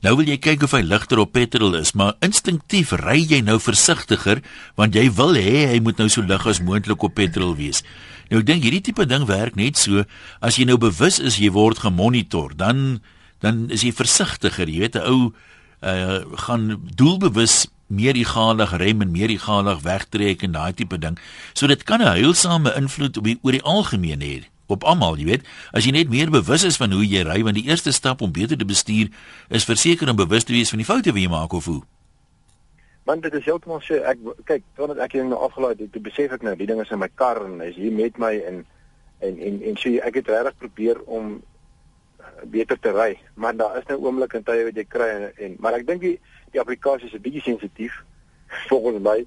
Nou 0.00 0.14
wil 0.16 0.30
jy 0.30 0.38
kyk 0.40 0.62
of 0.64 0.72
hy 0.72 0.80
ligter 0.80 1.20
op 1.20 1.34
petrol 1.36 1.74
is, 1.76 1.90
maar 1.92 2.14
instinktief 2.24 2.94
ry 3.02 3.18
jy 3.20 3.42
nou 3.44 3.58
versigtiger 3.60 4.38
want 4.80 4.94
jy 4.96 5.10
wil 5.12 5.36
hê 5.36 5.66
hy 5.74 5.80
moet 5.84 5.98
nou 6.00 6.06
so 6.08 6.24
lig 6.24 6.46
as 6.48 6.62
moontlik 6.64 7.04
op 7.04 7.18
petrol 7.18 7.52
wees. 7.58 7.82
Nou 8.32 8.40
ek 8.40 8.46
dink 8.48 8.64
hierdie 8.64 8.80
tipe 8.86 9.04
ding 9.04 9.26
werk 9.28 9.58
net 9.60 9.76
so 9.76 10.06
as 10.40 10.56
jy 10.56 10.64
nou 10.70 10.78
bewus 10.80 11.18
is 11.20 11.36
jy 11.36 11.50
word 11.52 11.82
gemonitor, 11.84 12.56
dan 12.56 13.02
dan 13.44 13.68
is 13.68 13.84
jy 13.84 13.92
versigtiger. 13.92 14.68
Jy 14.68 14.88
weet 14.88 14.96
'n 14.96 15.04
ou 15.04 15.20
uh, 15.84 16.24
gaan 16.48 16.80
doelbewus 16.96 17.68
meer 17.92 18.16
egalig 18.16 18.72
rem 18.80 19.02
en 19.02 19.12
meer 19.12 19.28
egalig 19.28 19.84
wegtrek 19.84 20.42
en 20.48 20.52
daai 20.56 20.72
tipe 20.72 20.96
ding. 20.96 21.18
So 21.52 21.66
dit 21.66 21.84
kan 21.84 22.00
'n 22.00 22.16
heilsame 22.16 22.72
invloed 22.72 23.20
op 23.20 23.24
die 23.24 23.38
oor 23.42 23.52
die 23.52 23.68
algemeen 23.68 24.20
hê 24.24 24.48
op 24.70 24.84
almal, 24.84 25.16
jy 25.18 25.24
weet. 25.24 25.46
As 25.72 25.84
jy 25.84 25.92
net 25.94 26.10
meer 26.10 26.30
bewus 26.30 26.64
is 26.64 26.76
van 26.80 26.92
hoe 26.92 27.06
jy 27.06 27.22
ry, 27.26 27.42
want 27.46 27.58
die 27.58 27.66
eerste 27.68 27.92
stap 27.92 28.20
om 28.20 28.32
beter 28.32 28.58
te 28.58 28.64
bestuur 28.64 29.10
is 29.48 29.64
verseker 29.68 30.10
om 30.10 30.16
bewus 30.16 30.44
te 30.44 30.52
wees 30.52 30.70
van 30.70 30.82
die 30.82 30.88
foute 30.88 31.12
wat 31.12 31.22
jy 31.22 31.30
maak 31.30 31.52
of 31.52 31.68
hoe. 31.70 31.82
Want 33.08 33.22
dit 33.22 33.34
is 33.34 33.44
heeltemal 33.44 33.80
so 33.82 33.94
ek 34.06 34.18
kyk, 34.48 34.66
totdat 34.76 35.00
ek 35.06 35.16
hier 35.16 35.24
nou 35.26 35.40
afgelaai 35.42 35.74
het, 35.74 35.88
toe 35.92 36.02
besef 36.02 36.32
ek 36.36 36.44
nou 36.46 36.54
die 36.56 36.68
ding 36.68 36.80
is 36.82 36.92
in 36.94 37.00
my 37.00 37.08
kar 37.14 37.40
en 37.44 37.60
is 37.64 37.78
hier 37.80 37.92
met 37.92 38.18
my 38.18 38.34
en 38.46 38.64
en 39.20 39.40
en 39.46 39.62
en 39.70 39.80
so 39.80 39.92
ek 40.06 40.20
het 40.20 40.28
regtig 40.32 40.60
probeer 40.62 41.00
om 41.06 41.40
beter 42.52 42.78
te 42.80 42.92
ry, 42.92 43.18
maar 43.34 43.56
daar 43.56 43.76
is 43.78 43.88
nou 43.88 43.98
oomblik 44.04 44.34
en 44.36 44.44
tye 44.44 44.64
wat 44.68 44.78
jy 44.78 44.84
kry 44.88 45.08
en, 45.16 45.26
en 45.44 45.56
maar 45.60 45.76
ek 45.76 45.86
dink 45.88 46.04
die 46.04 46.16
die 46.54 46.60
applikasie 46.60 47.08
is 47.08 47.14
'n 47.14 47.22
bietjie 47.22 47.42
sensitief 47.42 48.02
volgens 48.70 49.02
my. 49.04 49.18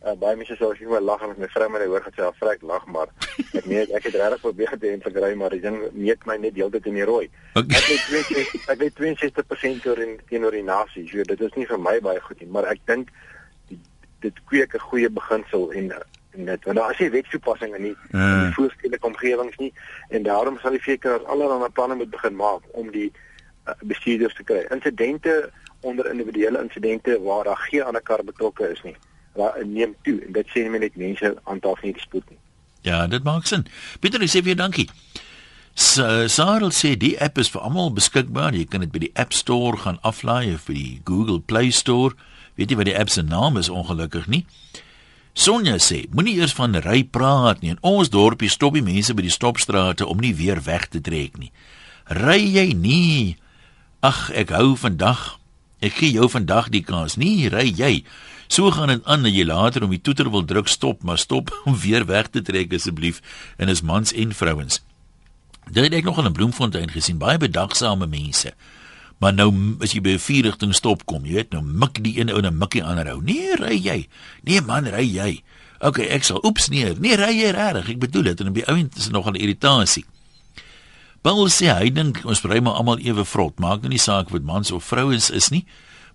Uh, 0.00 0.14
baie 0.16 0.36
mense 0.36 0.54
as 0.56 0.78
jy 0.80 0.86
maar 0.88 1.02
lag 1.04 1.20
met 1.28 1.38
my 1.42 1.46
vrou 1.52 1.66
hy 1.76 1.86
hoor 1.92 2.04
gesê 2.06 2.22
afrek 2.24 2.62
lag 2.64 2.86
maar 2.88 3.10
ek 3.52 3.66
nee 3.68 3.82
ek 3.84 4.06
het 4.08 4.14
regtig 4.16 4.40
probeer 4.40 4.70
te 4.80 4.92
integreer 4.94 5.34
maar 5.36 5.52
die 5.52 5.60
ding 5.60 5.76
meet 5.92 6.22
my 6.24 6.38
net 6.40 6.56
heeltyd 6.56 6.86
in 6.88 6.96
die 6.96 7.04
rooi. 7.04 7.26
Okay. 7.52 7.76
Ek 7.76 7.90
het 7.90 8.06
62 8.08 8.70
ek 8.72 8.84
het 8.86 9.02
62% 9.02 9.90
oor 9.90 10.00
in 10.00 10.14
teenoor 10.30 10.56
die 10.56 10.64
nasie. 10.64 11.04
So 11.10 11.26
dit 11.28 11.44
is 11.44 11.58
nie 11.58 11.66
vir 11.68 11.82
my 11.88 11.98
baie 12.00 12.22
goed 12.24 12.40
nie, 12.40 12.48
maar 12.48 12.70
ek 12.72 12.80
dink 12.88 13.12
dit 14.24 14.40
kweek 14.48 14.78
'n 14.78 14.86
goeie 14.86 15.10
beginsel 15.18 15.68
en 15.82 15.92
en 16.32 16.44
dit 16.48 16.64
want 16.64 16.78
daar 16.78 16.96
is 16.96 16.98
nie 17.04 17.10
wetstoepassing 17.10 17.76
in 17.76 17.82
nie 17.82 17.96
uh. 18.12 18.20
in 18.20 18.40
die 18.46 18.56
voorstelike 18.56 19.06
omgewings 19.06 19.60
nie 19.60 19.72
en 20.08 20.22
daarom 20.22 20.56
sal 20.62 20.70
die 20.70 20.82
seker 20.86 21.20
allerlei 21.26 21.68
planne 21.68 22.00
moet 22.00 22.10
begin 22.10 22.36
maak 22.40 22.64
om 22.72 22.90
die 22.90 23.12
uh, 23.68 23.76
bestuurders 23.84 24.34
te 24.34 24.48
kry. 24.48 24.64
Insidente 24.70 25.50
onder 25.80 26.08
individuele 26.08 26.62
insidente 26.62 27.20
waar 27.20 27.44
daar 27.44 27.62
geen 27.68 27.82
ander 27.82 28.02
kar 28.02 28.24
betrokke 28.24 28.70
is 28.70 28.82
nie. 28.82 28.96
Neem 29.36 29.94
toe 30.04 30.18
en 30.26 30.32
dit 30.32 30.54
sê 30.54 30.66
net 30.68 30.96
mense 30.96 31.34
aantal 31.44 31.76
nie 31.82 31.92
die 31.94 32.02
spoed 32.02 32.26
nie. 32.30 32.38
Ja, 32.82 33.06
dit 33.06 33.24
maak 33.24 33.46
sin. 33.46 33.66
Pieter, 34.00 34.22
sê 34.26 34.42
vir 34.42 34.56
dankie. 34.56 34.88
Sarel 35.80 36.72
sê 36.74 36.96
die 36.98 37.14
app 37.22 37.38
is 37.38 37.48
vir 37.52 37.62
almal 37.62 37.92
beskikbaar. 37.94 38.56
Jy 38.56 38.66
kan 38.68 38.84
dit 38.84 38.92
by 38.92 39.04
die 39.06 39.14
App 39.14 39.32
Store 39.36 39.78
gaan 39.80 40.00
aflaai 40.02 40.54
of 40.54 40.66
by 40.66 40.76
die 40.76 41.00
Google 41.08 41.40
Play 41.40 41.70
Store. 41.70 42.16
Weet 42.58 42.72
jy 42.72 42.80
wat 42.80 42.88
die 42.90 42.98
app 42.98 43.12
se 43.12 43.22
naam 43.22 43.56
is 43.56 43.70
ongelukkig 43.72 44.26
nie? 44.28 44.44
Sonja 45.32 45.78
sê, 45.78 46.02
moenie 46.10 46.34
eers 46.40 46.52
van 46.56 46.74
ry 46.82 47.04
praat 47.06 47.62
nie. 47.62 47.76
In 47.76 47.82
ons 47.86 48.10
dorpie 48.10 48.50
stop 48.50 48.74
die 48.74 48.84
mense 48.84 49.14
by 49.14 49.24
die 49.24 49.32
stopstrate 49.32 50.08
om 50.08 50.20
nie 50.20 50.34
weer 50.36 50.60
weg 50.66 50.88
te 50.90 51.00
trek 51.00 51.38
nie. 51.38 51.52
Ry 52.10 52.40
jy 52.42 52.66
nie? 52.74 53.36
Ag, 54.02 54.28
ek 54.34 54.50
hou 54.56 54.74
vandag. 54.76 55.38
Ek 55.80 55.94
gee 56.00 56.12
jou 56.12 56.26
vandag 56.28 56.68
die 56.74 56.82
kans. 56.84 57.16
Nie 57.16 57.48
ry 57.52 57.68
jy. 57.70 58.02
So 58.50 58.70
gaan 58.74 58.90
dit 58.90 59.04
aan 59.06 59.22
dat 59.22 59.30
jy 59.30 59.44
later 59.46 59.84
om 59.86 59.92
die 59.94 60.00
toeter 60.02 60.26
wil 60.30 60.42
druk 60.44 60.66
stop, 60.68 61.04
maar 61.06 61.18
stop 61.22 61.52
om 61.70 61.76
weer 61.78 62.06
weg 62.06 62.32
te 62.34 62.42
trek 62.42 62.74
asseblief. 62.74 63.20
En 63.56 63.70
is 63.70 63.82
mans 63.86 64.12
en 64.12 64.34
vrouens. 64.34 64.80
Dit 65.70 65.84
het 65.86 65.94
ek 66.00 66.08
nog 66.08 66.18
in 66.18 66.32
Bloemfontein 66.34 66.90
gesien, 66.90 67.20
baie 67.22 67.38
bedagsame 67.38 68.08
mense. 68.10 68.50
Maar 69.22 69.36
nou 69.36 69.52
as 69.84 69.92
jy 69.94 70.00
by 70.02 70.16
'n 70.16 70.18
vierrigting 70.18 70.74
stop 70.74 71.04
kom, 71.06 71.26
jy 71.26 71.34
weet, 71.34 71.52
nou 71.52 71.62
mik 71.62 72.02
die 72.02 72.18
een 72.18 72.30
ou 72.30 72.38
en 72.38 72.46
'n 72.46 72.58
mikkie 72.58 72.82
ander 72.82 73.06
ou. 73.12 73.20
Nee, 73.22 73.54
ry 73.54 73.76
jy. 73.76 74.08
Nee 74.42 74.60
man, 74.60 74.88
ry 74.88 75.06
jy. 75.06 75.42
OK, 75.80 75.98
ek 75.98 76.24
sal 76.24 76.40
oeps 76.42 76.68
nee. 76.68 76.94
Nee, 76.98 77.16
ry 77.16 77.30
jy 77.30 77.50
reg. 77.50 77.88
Ek 77.88 77.98
bedoel 77.98 78.22
dit 78.22 78.40
en 78.40 78.48
op 78.48 78.54
die 78.54 78.66
ouend 78.66 78.96
is 78.96 79.08
nog 79.08 79.30
'n 79.30 79.36
irritasie. 79.36 80.04
Paul 81.22 81.48
sê 81.48 81.68
hy 81.68 81.90
dink 81.92 82.22
ons 82.24 82.42
ry 82.42 82.60
maar 82.60 82.80
almal 82.80 82.98
ewe 82.98 83.24
vrot. 83.24 83.58
Maak 83.60 83.88
nie 83.88 83.98
saak 83.98 84.30
wat 84.30 84.42
mans 84.42 84.70
of 84.70 84.84
vrouens 84.84 85.30
is 85.30 85.50
nie. 85.50 85.66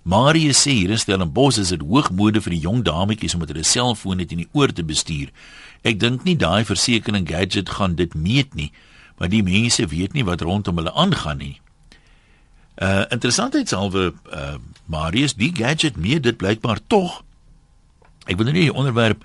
Marie 0.05 0.53
sê 0.53 0.69
hier 0.69 0.91
in 0.93 0.99
Stellenbosch 1.01 1.57
is 1.57 1.71
dit 1.73 1.81
hoogmode 1.81 2.37
vir 2.45 2.53
die 2.53 2.61
jong 2.61 2.83
dametjies 2.85 3.33
om 3.33 3.39
met 3.41 3.49
hulle 3.49 3.63
selfoon 3.65 4.19
net 4.21 4.33
in 4.35 4.43
die 4.43 4.51
oor 4.53 4.69
te 4.69 4.83
bestuur. 4.85 5.31
Ek 5.81 5.97
dink 5.97 6.27
nie 6.27 6.35
daai 6.37 6.61
versekering 6.61 7.23
gadget 7.25 7.71
gaan 7.73 7.95
dit 7.97 8.13
meet 8.13 8.53
nie, 8.53 8.67
maar 9.17 9.31
die 9.33 9.41
mense 9.41 9.87
weet 9.89 10.13
nie 10.13 10.25
wat 10.27 10.43
rondom 10.45 10.77
hulle 10.77 10.93
aangaan 10.93 11.41
nie. 11.41 11.55
Uh 12.77 13.07
interessantheidshalwe 13.15 14.11
uh 14.29 14.59
Marius 14.85 15.33
die 15.39 15.49
gadget 15.57 15.97
meer 15.97 16.21
dit 16.21 16.37
blykbaar 16.37 16.83
tog. 16.85 17.23
Ek 18.29 18.37
wil 18.37 18.45
nou 18.45 18.53
nie 18.53 18.67
die 18.67 18.75
onderwerp 18.77 19.23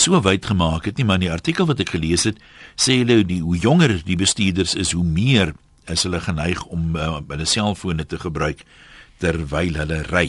so 0.00 0.16
wyd 0.24 0.48
gemaak 0.48 0.88
het 0.88 0.96
nie, 0.96 1.04
maar 1.04 1.20
in 1.20 1.26
die 1.26 1.34
artikel 1.34 1.68
wat 1.68 1.82
ek 1.84 1.92
gelees 1.92 2.24
het, 2.24 2.40
sê 2.80 3.02
hulle 3.02 3.18
die 3.28 3.42
hoe 3.44 3.58
jonger 3.60 3.98
die 4.08 4.16
bestuurders 4.16 4.72
is, 4.80 4.94
hoe 4.96 5.04
meer 5.04 5.52
is 5.92 6.06
hulle 6.08 6.22
geneig 6.24 6.64
om 6.72 6.96
uh, 6.96 7.18
hulle 7.28 7.44
selfone 7.44 8.08
te 8.08 8.16
gebruik 8.16 8.64
terwyl 9.22 9.78
hulle 9.80 10.02
ry. 10.10 10.26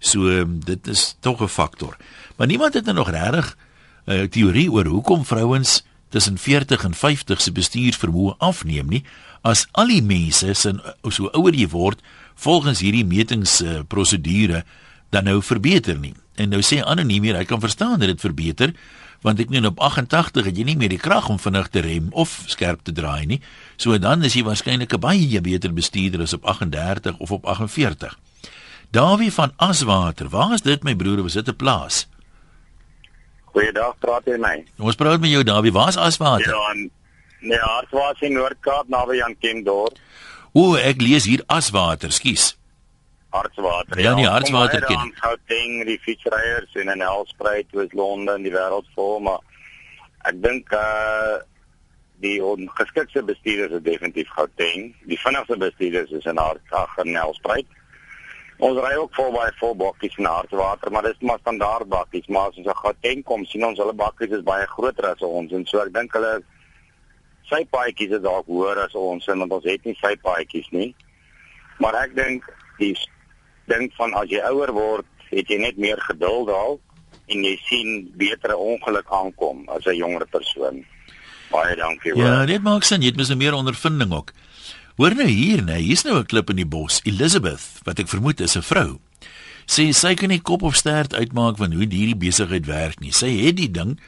So 0.00 0.28
um, 0.40 0.58
dit 0.64 0.88
is 0.88 1.16
tog 1.20 1.42
'n 1.42 1.48
faktor. 1.48 1.96
Maar 2.36 2.46
niemand 2.46 2.74
het 2.74 2.84
nou 2.84 2.96
nog 2.96 3.10
regtig 3.10 3.56
'n 4.06 4.12
uh, 4.12 4.22
teorie 4.28 4.70
oor 4.72 4.86
hoekom 4.86 5.24
vrouens 5.24 5.84
tussen 6.08 6.38
40 6.38 6.84
en 6.84 6.94
50 6.94 7.40
se 7.40 7.52
bestuursvermoë 7.52 8.36
afneem 8.38 8.88
nie 8.88 9.04
as 9.42 9.66
al 9.72 9.86
die 9.86 10.02
mense 10.02 10.54
sin 10.54 10.80
so 11.08 11.28
ouer 11.32 11.54
jy 11.54 11.68
word 11.68 12.02
volgens 12.34 12.80
hierdie 12.80 13.04
metings 13.04 13.60
uh, 13.62 14.60
dan 15.10 15.24
nou 15.24 15.42
verbeter 15.42 15.98
nie. 15.98 16.14
En 16.34 16.50
nou 16.52 16.60
sê 16.62 16.82
anoniem 16.82 17.22
hier, 17.22 17.36
hy 17.36 17.44
kan 17.44 17.60
verstaan 17.60 17.98
dat 18.02 18.08
dit 18.08 18.20
verbeter 18.20 18.74
want 19.22 19.40
ek 19.40 19.48
meen 19.48 19.66
op 19.66 19.80
88 19.80 20.44
het 20.44 20.56
jy 20.56 20.64
nie 20.64 20.76
meer 20.76 20.88
die 20.88 21.00
krag 21.00 21.28
om 21.28 21.38
vinnig 21.38 21.68
te 21.68 21.80
rem 21.80 22.08
of 22.12 22.42
skerp 22.46 22.82
te 22.82 22.92
draai 22.92 23.26
nie. 23.26 23.40
So 23.76 23.98
dan 23.98 24.24
is 24.24 24.34
jy 24.34 24.42
waarskynlik 24.44 24.92
'n 24.92 25.00
baie 25.00 25.40
beter 25.40 25.72
bestuurder 25.72 26.20
as 26.22 26.32
op 26.32 26.44
38 26.44 27.16
of 27.18 27.30
op 27.30 27.46
48. 27.46 28.18
Dawie 28.90 29.32
van 29.32 29.52
Aswater, 29.56 30.28
waar 30.28 30.52
is 30.52 30.62
dit 30.62 30.82
my 30.82 30.94
broer, 30.94 31.22
was 31.22 31.32
dit 31.32 31.48
'n 31.48 31.56
plaas? 31.56 32.06
Goeiedag, 33.44 33.98
praat 33.98 34.24
jy 34.24 34.36
my? 34.38 34.64
Ons 34.78 34.94
praat 34.94 35.20
met 35.20 35.30
jou 35.30 35.42
Dawie, 35.42 35.72
waar 35.72 35.88
is 35.88 35.96
Aswater? 35.96 36.54
Ja, 36.54 36.74
nee, 37.40 37.60
Aswater 37.60 38.26
in 38.26 38.32
Noord-Kaap 38.32 38.88
naby 38.88 39.22
aan 39.22 39.36
Kimdorp. 39.38 39.98
O, 40.52 40.74
ek 40.74 41.00
lees 41.00 41.24
hier 41.24 41.42
Aswater, 41.46 42.12
skus. 42.12 42.56
Hartswater. 43.36 44.00
Ja, 44.00 44.14
nie 44.16 44.26
Hartswater 44.26 44.84
ken. 44.84 45.02
Ons 45.08 45.20
hou 45.24 45.34
ding 45.52 45.84
die 45.88 45.98
fietsryers 46.02 46.74
in 46.80 46.90
'n 46.90 47.04
Helspruit 47.04 47.76
is 47.84 47.92
Londen 47.92 48.42
die 48.42 48.54
wêreld 48.54 48.88
vol, 48.94 49.20
maar 49.20 49.40
ek 50.24 50.42
dink 50.42 50.72
uh 50.72 51.36
die 52.24 52.38
ongeskikte 52.40 53.20
bestuurders 53.22 53.74
is 53.76 53.82
definitief 53.84 54.28
Gauteng. 54.32 54.94
Die 55.04 55.18
vinnigste 55.20 55.56
bestuurders 55.60 56.10
is 56.16 56.24
in 56.24 56.38
Hartsag 56.40 56.96
en 57.02 57.14
Helspruit. 57.14 57.66
Ons 58.56 58.80
ry 58.80 58.94
ook 58.96 59.12
vol 59.14 59.34
baie 59.34 59.52
vol 59.60 59.74
bakkies 59.76 60.16
in 60.16 60.24
Hartswater, 60.24 60.90
maar 60.90 61.04
dis 61.04 61.18
maar 61.20 61.42
standaard 61.42 61.90
bakkies, 61.92 62.28
maar 62.32 62.48
as 62.48 62.56
ons 62.56 62.70
aan 62.72 62.80
Gauteng 62.80 63.24
kom, 63.28 63.44
sien 63.44 63.66
ons 63.68 63.78
hulle 63.82 63.92
bakkies 63.92 64.32
is 64.38 64.46
baie 64.46 64.64
groter 64.70 65.10
as 65.10 65.24
ons 65.28 65.52
en 65.52 65.66
so 65.68 65.82
ek 65.84 65.92
dink 65.92 66.16
hulle 66.16 66.38
sy 67.50 67.60
paadjies 67.70 68.16
is 68.16 68.24
dalk 68.24 68.48
hoër 68.50 68.80
as 68.86 68.96
ons 68.98 69.28
en 69.28 69.44
ons 69.44 69.68
het 69.68 69.84
nie 69.84 69.94
sy 70.00 70.14
paadjies 70.24 70.72
nie. 70.72 70.88
Maar 71.84 72.00
ek 72.06 72.16
dink 72.16 72.48
die 72.80 72.94
dink 73.66 73.94
van 73.98 74.14
as 74.14 74.30
jy 74.30 74.40
ouer 74.50 74.72
word, 74.72 75.06
het 75.30 75.48
jy 75.48 75.58
net 75.58 75.76
meer 75.76 76.00
geduld 76.08 76.48
daal 76.48 76.78
en 77.26 77.44
jy 77.44 77.56
sien 77.66 78.10
betere 78.18 78.56
ongeluk 78.56 79.06
aankom 79.10 79.64
as 79.68 79.86
'n 79.86 79.96
jonger 79.96 80.26
persoon. 80.26 80.84
Baie 81.50 81.76
dankie 81.76 82.12
hoor. 82.12 82.24
Ja, 82.24 82.46
dit 82.46 82.62
maak 82.62 82.84
sin, 82.84 83.02
jy 83.02 83.06
het 83.06 83.16
mos 83.16 83.34
meer 83.34 83.54
ondervinding 83.54 84.12
ook. 84.12 84.32
Hoor 84.96 85.14
nou 85.14 85.28
hier, 85.28 85.62
nee, 85.62 85.82
hier's 85.82 86.04
nou 86.04 86.18
'n 86.18 86.26
klip 86.26 86.50
in 86.50 86.56
die 86.56 86.66
bos. 86.66 87.00
Elizabeth, 87.04 87.80
wat 87.84 87.98
ek 87.98 88.08
vermoed 88.08 88.40
is 88.40 88.56
'n 88.56 88.62
vrou. 88.62 88.98
Sê 89.66 89.92
sy 89.92 90.14
kan 90.14 90.28
nie 90.28 90.40
kop 90.40 90.62
of 90.62 90.76
stert 90.76 91.14
uitmaak 91.14 91.56
van 91.56 91.72
hoe 91.72 91.86
hierdie 91.90 92.16
besigheid 92.16 92.66
werk 92.66 93.00
nie. 93.00 93.12
Sy 93.12 93.28
het 93.46 93.56
die 93.56 93.70
ding. 93.70 93.98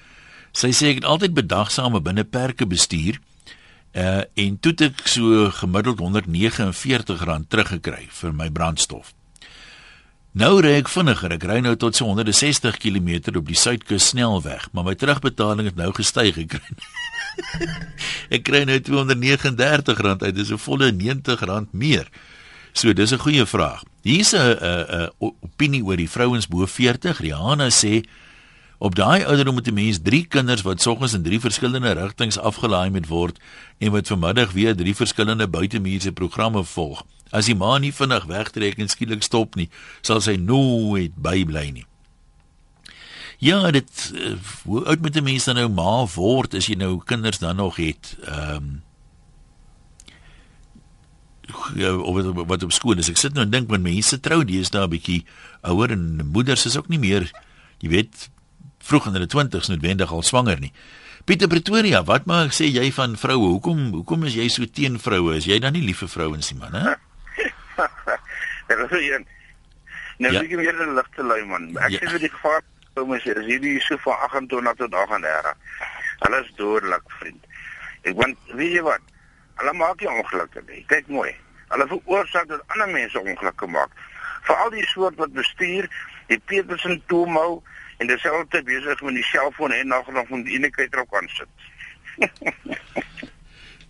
Sy 0.53 0.69
sê 0.69 0.95
ek 0.95 1.03
het 1.03 1.05
altyd 1.05 1.35
bedagsame 1.35 2.01
binne 2.01 2.25
perke 2.25 2.67
bestuur. 2.67 3.19
Uh 3.93 4.23
en 4.35 4.59
toe 4.61 4.75
ek 4.87 5.07
so 5.09 5.51
gemiddeld 5.51 5.99
149 5.99 7.25
rand 7.25 7.51
teruggekry 7.51 8.07
vir 8.09 8.33
my 8.33 8.51
brandstof. 8.51 9.18
Nou 10.39 10.61
ry 10.63 10.77
ek 10.79 10.91
vinniger. 10.93 11.33
Ek 11.35 11.45
ry 11.51 11.57
nou 11.65 11.73
tot 11.81 11.97
so 11.99 12.07
160 12.07 12.77
km 12.79 13.09
op 13.41 13.49
die 13.49 13.59
suidkus 13.59 14.13
snelweg, 14.13 14.69
maar 14.71 14.85
my 14.87 14.95
terugbetaling 14.95 15.67
het 15.67 15.79
nou 15.79 15.89
gestyg 15.97 16.37
gekry. 16.37 16.77
ek 18.37 18.45
kry 18.47 18.61
nou 18.69 18.77
R239 18.85 20.23
uit, 20.23 20.37
dis 20.37 20.53
'n 20.55 20.61
volle 20.63 20.93
R90 20.93 21.73
meer. 21.73 22.07
So 22.71 22.93
dis 22.93 23.11
'n 23.11 23.19
goeie 23.19 23.47
vraag. 23.47 23.83
Hier's 24.07 24.31
'n 24.31 24.55
'n 24.63 25.11
opinie 25.19 25.83
oor 25.83 25.99
die 25.99 26.11
vrouens 26.11 26.47
bo 26.47 26.67
40. 26.67 27.19
Rihanna 27.19 27.71
sê 27.75 28.05
op 28.79 28.95
daai 28.95 29.25
ouderdom 29.25 29.55
moet 29.55 29.69
'n 29.69 29.75
mens 29.75 29.99
3 30.03 30.27
kinders 30.27 30.63
wat 30.63 30.83
soggens 30.83 31.13
in 31.13 31.23
3 31.23 31.41
verskillende 31.41 31.93
rigtings 31.93 32.39
afgelaai 32.39 32.91
moet 32.91 33.07
word 33.07 33.39
en 33.79 33.91
wat 33.91 34.07
vanmiddag 34.07 34.53
weer 34.53 34.77
3 34.77 34.95
verskillende 34.95 35.49
buitemuurse 35.49 36.13
programme 36.13 36.65
volg. 36.65 37.05
As 37.31 37.47
die 37.47 37.55
ma 37.55 37.79
nie 37.79 37.95
vinnig 37.95 38.25
wegtrek 38.25 38.79
en 38.79 38.89
skielik 38.89 39.23
stop 39.23 39.55
nie, 39.55 39.69
sal 40.01 40.21
sy 40.21 40.37
nooit 40.37 41.13
bybly 41.15 41.71
nie. 41.71 41.87
Ja, 43.39 43.71
dit 43.71 44.13
uh, 44.15 44.35
hoe 44.65 44.85
oud 44.85 45.01
moet 45.01 45.17
'n 45.17 45.23
mens 45.23 45.45
dan 45.45 45.55
nou 45.55 45.69
ma 45.69 46.07
word 46.15 46.55
as 46.55 46.67
jy 46.67 46.75
nou 46.75 46.99
kinders 47.05 47.39
dan 47.39 47.57
nog 47.57 47.77
het? 47.77 48.17
Ehm 48.25 48.55
um, 48.55 48.83
ja, 51.75 51.97
of 51.97 52.47
wat 52.47 52.63
op 52.63 52.73
skool 52.73 52.99
is. 52.99 53.09
Ek 53.09 53.17
sit 53.17 53.35
nou 53.35 53.45
en 53.45 53.51
dink 53.51 53.71
wanneer 53.71 53.95
mense 53.95 54.21
trou, 54.21 54.45
die 54.45 54.61
is 54.61 54.71
daar 54.71 54.87
'n 54.87 54.91
bietjie 54.91 55.25
ouer 55.63 55.91
en 55.91 56.27
moeders 56.33 56.67
is 56.67 56.77
ook 56.77 56.89
nie 56.89 56.99
meer, 56.99 57.31
jy 57.79 57.89
weet, 57.89 58.31
vroeg 58.89 59.11
in 59.11 59.19
hulle 59.19 59.29
20's 59.29 59.69
noodwendig 59.69 60.13
al 60.13 60.25
swanger 60.25 60.61
nie. 60.63 60.73
Pieter 61.29 61.51
Pretoria, 61.53 62.01
wat 62.09 62.25
maak 62.31 62.55
sê 62.57 62.71
jy 62.73 62.87
van 62.97 63.17
vroue? 63.21 63.51
Hoekom 63.59 63.91
hoekom 63.99 64.25
is 64.25 64.39
jy 64.39 64.47
so 64.53 64.65
teen 64.65 64.97
vroue? 65.03 65.35
Is 65.37 65.49
jy 65.49 65.59
dan 65.61 65.77
nie 65.77 65.85
lief 65.85 66.01
vir 66.05 66.13
vrouens 66.13 66.49
nie, 66.53 66.61
man, 66.63 66.77
hè? 66.79 66.95
Dit 68.69 68.81
is 68.87 69.11
een. 69.11 69.27
Nou 70.19 70.33
ja. 70.33 70.41
ek 70.43 70.55
weer 70.57 70.81
in 70.83 70.95
ligte 70.97 71.23
lui 71.23 71.43
man. 71.47 71.69
Ek 71.85 71.95
ja. 71.95 72.01
sê 72.01 72.15
vir 72.15 72.25
die 72.25 72.33
gevaar 72.33 72.65
kom 72.97 73.13
as 73.15 73.27
is 73.31 73.45
hierdie 73.47 73.77
so 73.85 74.01
van 74.03 74.25
28 74.27 74.81
tot 74.81 74.97
38. 75.05 75.53
Hulle 76.25 76.41
is 76.43 76.51
dodelik 76.59 77.13
vriend. 77.21 77.45
Ek 78.09 78.17
want 78.19 78.51
weet 78.59 78.79
jy 78.79 78.83
wat? 78.89 79.15
Hulle 79.61 79.75
maak 79.79 80.01
nie 80.03 80.11
ongelukke 80.11 80.65
nie. 80.67 80.83
Kyk 80.91 81.13
mooi. 81.13 81.31
Hulle 81.75 81.87
veroorsaak 81.93 82.49
dat 82.51 82.65
ander 82.75 82.91
mense 82.91 83.21
ongelukkig 83.21 83.71
maak. 83.77 83.93
Veral 84.49 84.73
die 84.75 84.87
soort 84.91 85.21
wat 85.21 85.37
bestuur, 85.37 85.87
die 86.33 86.41
Petersen 86.51 87.03
toemou 87.13 87.61
en 87.99 88.07
dieselfde 88.07 88.63
besig 88.63 89.03
met 89.03 89.15
die 89.15 89.29
selfoon 89.31 89.73
en 89.73 89.87
nog 89.95 90.11
nog 90.11 90.29
van 90.29 90.43
die 90.43 90.55
ene 90.59 90.71
kant 90.71 90.97
op 90.97 91.11
kan 91.11 91.29
sit. 91.29 91.51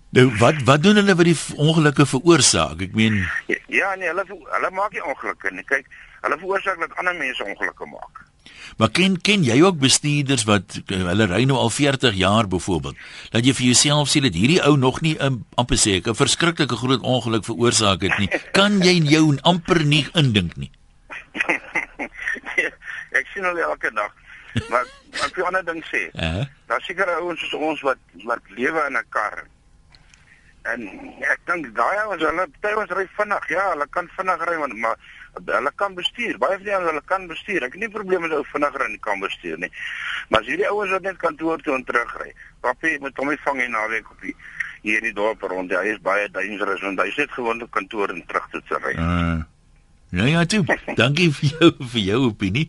Nou 0.09 0.25
wat 0.41 0.63
wat 0.65 0.83
doen 0.83 0.97
hulle 0.97 1.15
wat 1.15 1.29
die 1.29 1.37
ongelukke 1.61 2.07
veroorsaak? 2.09 2.81
Ek 2.81 2.95
meen 2.97 3.19
ja, 3.47 3.59
ja 3.69 3.91
nee, 4.01 4.09
hulle 4.09 4.25
hulle 4.25 4.71
maak 4.73 4.95
nie 4.97 5.05
ongelukke 5.05 5.53
nie. 5.53 5.65
Kyk, 5.69 5.85
hulle 6.25 6.39
veroorsaak 6.41 6.81
dat 6.81 6.95
ander 6.97 7.17
mense 7.19 7.45
ongelukke 7.45 7.89
maak. 7.91 8.23
Maar 8.81 8.89
ken 8.95 9.19
ken 9.21 9.45
jy 9.45 9.59
ook 9.61 9.77
bestuurders 9.83 10.47
wat 10.49 10.79
hulle 10.89 11.29
ry 11.29 11.43
nou 11.51 11.59
al 11.61 11.69
40 11.75 12.17
jaar 12.17 12.49
byvoorbeeld. 12.49 12.97
Dat 13.37 13.45
jy 13.45 13.53
vir 13.61 13.69
jouself 13.69 14.09
sê 14.09 14.25
dat 14.25 14.39
hierdie 14.39 14.63
ou 14.65 14.79
nog 14.81 15.03
nie 15.05 15.17
'n 15.21 15.45
amper 15.61 15.77
sê 15.77 16.01
'n 16.01 16.17
verskriklike 16.17 16.77
groot 16.77 17.05
ongeluk 17.05 17.45
veroorsaak 17.45 18.01
het 18.09 18.19
nie. 18.19 18.31
Kan 18.59 18.81
jy 18.81 18.97
jou 19.13 19.37
amper 19.43 19.85
nie 19.85 20.07
indink 20.15 20.57
nie? 20.57 20.71
Ek 23.13 23.27
sien 23.35 23.45
hulle 23.45 23.63
elke 23.63 23.93
dag. 23.93 24.13
Maar 24.71 24.87
wat 25.21 25.37
jy 25.37 25.43
ander 25.43 25.65
ding 25.65 25.85
sê. 25.85 26.09
Uh 26.13 26.35
-huh. 26.35 26.47
Daar 26.67 26.81
seker 26.81 27.15
ouens 27.17 27.41
soos 27.41 27.55
ons 27.55 27.81
wat 27.81 27.99
wat 28.25 28.41
lewe 28.49 28.87
in 28.87 28.97
'n 28.97 29.09
kar 29.09 29.45
En 30.69 30.85
ek 31.25 31.41
dink 31.49 31.71
daai 31.77 31.97
ouens 32.03 32.23
hulle 32.25 32.45
tydens 32.61 32.93
ry 32.97 33.07
vinnig. 33.17 33.49
Ja, 33.53 33.71
hulle 33.73 33.87
kan 33.95 34.09
vinnig 34.17 34.45
ry 34.49 34.57
maar 34.83 34.99
hulle 35.47 35.73
kan 35.81 35.95
bestuur. 35.95 36.39
Baie 36.43 36.57
van 36.57 36.67
die 36.67 36.75
ouens 36.75 36.91
hulle 36.91 37.05
kan 37.07 37.27
bestuur. 37.31 37.65
Ek 37.65 37.77
het 37.77 37.83
nie 37.85 37.93
probleme 37.93 38.27
met 38.27 38.37
ou 38.37 38.45
vinniger 38.53 38.85
en 38.85 38.97
kan 39.05 39.21
bestuur 39.23 39.59
nie. 39.63 39.71
Maar 40.29 40.45
as 40.45 40.51
hierdie 40.51 40.69
ouens 40.69 40.93
wat 40.93 41.07
net 41.07 41.21
kantoor 41.23 41.63
toe 41.65 41.77
en 41.79 41.85
terug 41.89 42.15
ry. 42.23 42.33
Papie 42.65 42.97
met 43.05 43.17
hom 43.17 43.33
vang 43.45 43.63
in 43.65 43.77
naweek 43.77 44.11
op 44.11 44.25
die 44.25 44.35
hier 44.83 45.01
in 45.01 45.09
die 45.09 45.15
dorp 45.15 45.43
rond. 45.43 45.73
Hy 45.73 45.95
is 45.95 46.03
baie 46.03 46.29
dangerous 46.35 46.83
want 46.85 47.01
hy 47.01 47.11
sit 47.17 47.33
gewoon 47.33 47.63
op 47.63 47.71
kantoor 47.71 48.13
en 48.15 48.25
terug 48.27 48.51
toe 48.53 48.63
te 48.69 48.83
ry. 48.83 48.97
Uh, 48.99 49.39
ja 50.11 50.27
ja, 50.27 50.45
toe. 50.45 50.65
Dankie 50.97 51.31
vir 51.37 51.53
jou 51.59 51.73
vir 51.93 52.03
jou 52.03 52.23
opinie. 52.31 52.69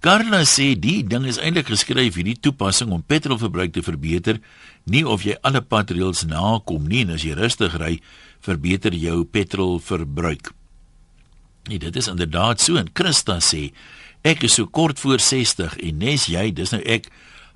Carla 0.00 0.46
sê 0.48 0.72
die 0.80 1.02
ding 1.04 1.26
is 1.28 1.36
eintlik 1.36 1.68
geskryf 1.68 2.16
hierdie 2.16 2.38
toepassing 2.40 2.88
om 2.94 3.02
petrolverbruik 3.04 3.74
te 3.74 3.82
verbeter, 3.84 4.38
nie 4.88 5.02
of 5.04 5.26
jy 5.28 5.34
alle 5.44 5.60
patreels 5.60 6.24
nakom 6.24 6.86
nie 6.88 7.02
en 7.04 7.12
as 7.18 7.26
jy 7.26 7.34
rustig 7.36 7.76
ry, 7.76 7.98
verbeter 8.40 8.96
jou 8.96 9.18
petrolverbruik. 9.28 10.54
Nee, 11.68 11.78
dit 11.78 11.96
is 12.00 12.08
inderdaad 12.08 12.64
so 12.64 12.80
en 12.80 12.88
Christa 12.96 13.36
sê 13.44 13.68
ek 14.24 14.46
is 14.48 14.56
so 14.56 14.64
kort 14.72 15.00
voor 15.04 15.20
60 15.20 15.76
en 15.76 16.00
nes 16.00 16.24
jy, 16.32 16.48
dis 16.56 16.72
nou 16.72 16.80
ek, 16.88 17.10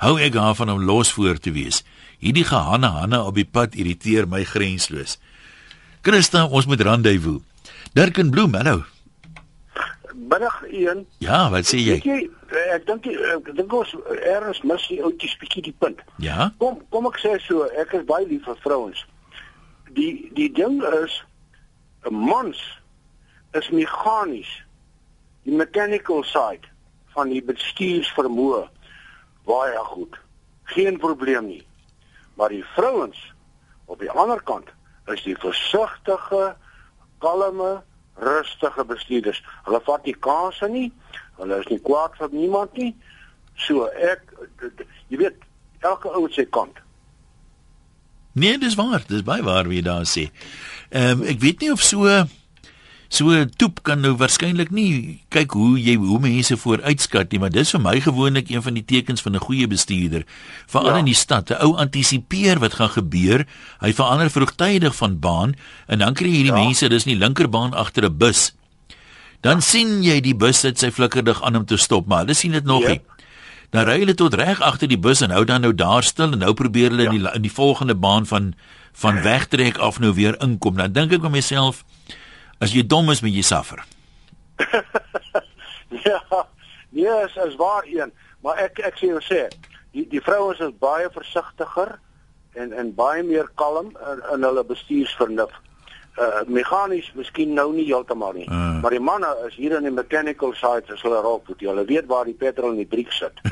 hou 0.05 0.19
ek 0.21 0.37
daarvan 0.37 0.75
om 0.77 0.85
los 0.85 1.15
voor 1.17 1.41
te 1.41 1.55
wees. 1.57 1.81
Hierdie 2.21 2.45
gehanne 2.45 2.93
hanne 2.93 3.23
op 3.25 3.41
die 3.41 3.49
pad 3.49 3.73
irriteer 3.73 4.29
my 4.29 4.45
grensloos. 4.49 5.17
Christa, 6.05 6.45
ons 6.45 6.69
moet 6.69 6.85
randevoe. 6.85 7.41
Dirk 7.95 8.19
en 8.19 8.31
Bloem, 8.31 8.55
hallo. 8.55 8.83
Middag 10.15 10.63
een. 10.67 11.07
Ja, 11.19 11.51
wat 11.51 11.67
sê 11.71 11.79
jy? 11.79 12.01
jy 12.03 12.17
ek 12.75 12.89
dink 12.89 13.05
ek 13.07 13.51
dink 13.55 13.75
ons 13.79 13.93
erns 14.27 14.59
mis 14.67 14.87
die 14.91 14.97
oudjies 14.99 15.37
bietjie 15.39 15.63
die 15.69 15.75
punt. 15.79 16.03
Ja. 16.19 16.49
Kom 16.59 16.81
kom 16.91 17.07
ek 17.07 17.21
sê 17.23 17.37
so, 17.45 17.69
ek 17.79 17.95
is 17.95 18.03
baie 18.09 18.27
lief 18.27 18.43
vir 18.49 18.59
vrouens. 18.65 19.05
Die 19.95 20.27
die 20.35 20.49
ding 20.57 20.81
is 21.05 21.21
'n 22.11 22.19
mans 22.33 22.59
is 23.55 23.71
meganies. 23.71 24.51
Die 25.47 25.55
mechanical 25.55 26.27
side 26.27 26.67
van 27.15 27.31
die 27.31 27.45
bestuursvermoë 27.47 28.67
baie 29.47 29.87
goed. 29.95 30.19
Geen 30.75 30.99
probleem 30.99 31.47
nie. 31.47 31.63
Maar 32.35 32.49
die 32.49 32.67
vrouens 32.75 33.23
op 33.87 34.01
die 34.03 34.11
ander 34.11 34.43
kant 34.43 34.67
is 35.07 35.23
die 35.23 35.39
versigtige, 35.39 36.57
kalme, 37.25 37.73
rustige 38.21 38.85
bestuurders. 38.85 39.41
Hulle 39.67 39.81
vat 39.89 40.07
nie 40.07 40.17
kansse 40.27 40.69
nie. 40.71 40.91
Hulle 41.41 41.59
is 41.63 41.71
nie 41.73 41.81
kwaad 41.89 42.17
vir 42.21 42.33
niemand 42.37 42.79
nie. 42.79 42.93
So 43.67 43.89
ek 44.13 44.33
jy 45.11 45.21
weet 45.25 45.45
elke 45.85 46.13
ou 46.13 46.29
sy 46.33 46.47
kant. 46.55 46.81
Nee, 48.35 48.59
dis 48.59 48.75
waar. 48.79 49.05
Dis 49.07 49.23
baie 49.27 49.45
waar 49.47 49.69
wie 49.71 49.83
daar 49.83 50.07
sê. 50.11 50.29
Ehm 50.91 51.21
um, 51.23 51.29
ek 51.31 51.39
weet 51.43 51.63
nie 51.63 51.73
of 51.75 51.83
so 51.83 52.09
So 53.15 53.31
toep 53.47 53.85
kan 53.87 54.01
nou 54.03 54.17
waarskynlik 54.19 54.73
nie 54.75 55.21
kyk 55.31 55.53
hoe 55.55 55.77
jy 55.79 55.95
hoe 56.03 56.17
mense 56.19 56.57
vooruitskat 56.59 57.31
nie, 57.31 57.39
maar 57.45 57.53
dis 57.55 57.71
vir 57.71 57.83
my 57.85 57.93
gewoonlik 58.03 58.51
een 58.51 58.65
van 58.65 58.75
die 58.75 58.83
tekens 58.83 59.23
van 59.23 59.37
'n 59.37 59.45
goeie 59.45 59.69
bestuurder. 59.71 60.25
Veral 60.67 60.99
ja. 60.99 60.99
in 60.99 61.05
die 61.05 61.15
stad, 61.15 61.51
'n 61.51 61.63
ou 61.63 61.77
antisipeer 61.79 62.59
wat 62.59 62.75
gaan 62.75 62.91
gebeur. 62.91 63.47
Hy 63.79 63.93
verander 63.93 64.31
vroegtydig 64.31 64.97
van 64.97 65.21
baan 65.21 65.55
en 65.87 65.99
dan 65.99 66.15
kry 66.15 66.27
jy 66.27 66.43
hierdie 66.43 66.59
ja. 66.59 66.65
mense, 66.65 66.89
dis 66.89 67.05
nie 67.05 67.17
linkerbaan 67.17 67.75
agter 67.75 68.05
'n 68.05 68.19
bus. 68.19 68.55
Dan 69.41 69.57
ja. 69.57 69.61
sien 69.61 70.03
jy 70.03 70.21
die 70.21 70.35
bus 70.35 70.59
sit 70.59 70.79
sy 70.79 70.91
flikkerdig 70.91 71.43
aan 71.43 71.57
om 71.57 71.65
te 71.65 71.77
stop, 71.77 72.07
maar 72.07 72.25
hulle 72.25 72.35
sien 72.35 72.53
dit 72.53 72.65
nog 72.65 72.83
ja. 72.83 72.89
nie. 72.89 73.01
Dan 73.71 73.87
ry 73.87 73.99
hulle 73.99 74.15
tot 74.15 74.35
reg 74.35 74.61
agter 74.61 74.89
die 74.89 74.99
bus 74.99 75.21
en 75.21 75.31
hou 75.31 75.45
dan 75.45 75.61
nou 75.61 75.75
daar 75.75 76.03
stil 76.03 76.33
en 76.33 76.39
nou 76.39 76.55
probeer 76.55 76.91
hulle 76.91 77.03
ja. 77.03 77.11
in 77.11 77.19
die 77.19 77.31
in 77.35 77.43
die 77.43 77.53
volgende 77.53 77.95
baan 77.95 78.27
van 78.27 78.55
van 78.93 79.23
wegtrek 79.31 79.79
af 79.79 80.01
nou 80.01 80.15
weer 80.15 80.35
inkom. 80.43 80.75
Dan 80.77 80.93
dink 80.93 81.13
ek 81.13 81.23
by 81.23 81.31
myself, 81.31 81.85
As 82.63 82.75
jy 82.75 82.85
dom 82.87 83.11
is, 83.11 83.23
moet 83.25 83.35
jy 83.35 83.43
suffer. 83.43 83.83
ja, 86.07 86.21
nee, 86.91 87.15
is, 87.25 87.37
is 87.47 87.57
waar 87.61 87.87
een, 87.91 88.13
maar 88.45 88.61
ek 88.63 88.79
ek 88.87 88.99
sê 89.01 89.11
jou 89.11 89.23
sê, 89.25 89.47
die 89.95 90.07
die 90.11 90.23
vrouens 90.23 90.61
is 90.63 90.75
baie 90.83 91.11
versigtiger 91.15 91.97
en 92.55 92.73
en 92.73 92.93
baie 92.95 93.23
meer 93.27 93.49
kalm 93.59 93.93
in, 93.95 94.23
in 94.35 94.47
hulle 94.47 94.65
bestuursvernuf 94.67 95.55
uh 96.15 96.45
meganies 96.47 97.09
miskien 97.19 97.55
nou 97.55 97.73
nie 97.75 97.87
heeltemal 97.89 98.33
nie. 98.37 98.47
Uh. 98.47 98.79
Maar 98.83 98.95
die 98.95 99.03
manne 99.03 99.31
is 99.49 99.55
hier 99.59 99.73
in 99.79 99.85
die 99.89 99.95
mechanical 99.95 100.53
side 100.55 100.87
as 100.95 101.03
hulle 101.03 101.21
raak, 101.25 101.43
want 101.51 101.61
hulle 101.61 101.85
weet 101.89 102.07
waar 102.11 102.25
die 102.29 102.37
petrol 102.39 102.71
in 102.77 102.83
die 102.85 102.91
briek 102.91 103.13
sit. 103.13 103.35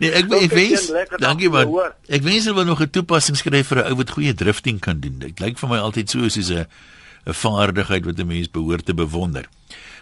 nee, 0.00 0.12
ek 0.12 0.30
ek 0.38 0.52
wens 0.54 0.92
dankie 1.18 1.50
man. 1.50 1.66
Ek 2.06 2.22
wens 2.22 2.46
hulle 2.46 2.58
wil 2.60 2.70
nog 2.70 2.82
'n 2.86 2.94
toepassing 2.94 3.36
skryf 3.36 3.66
vir 3.72 3.78
'n 3.82 3.90
ou 3.90 3.96
wat 3.98 4.14
goeie 4.14 4.34
drifting 4.34 4.78
kan 4.78 5.00
doen. 5.02 5.18
Dit 5.18 5.40
lyk 5.42 5.58
vir 5.58 5.68
my 5.68 5.78
altyd 5.82 6.10
so 6.10 6.28
soos 6.28 6.50
'n 6.54 6.66
'n 7.26 7.34
vaardigheid 7.34 8.04
wat 8.06 8.18
'n 8.18 8.26
mens 8.26 8.50
behoort 8.50 8.86
te 8.86 8.94
bewonder. 8.94 9.48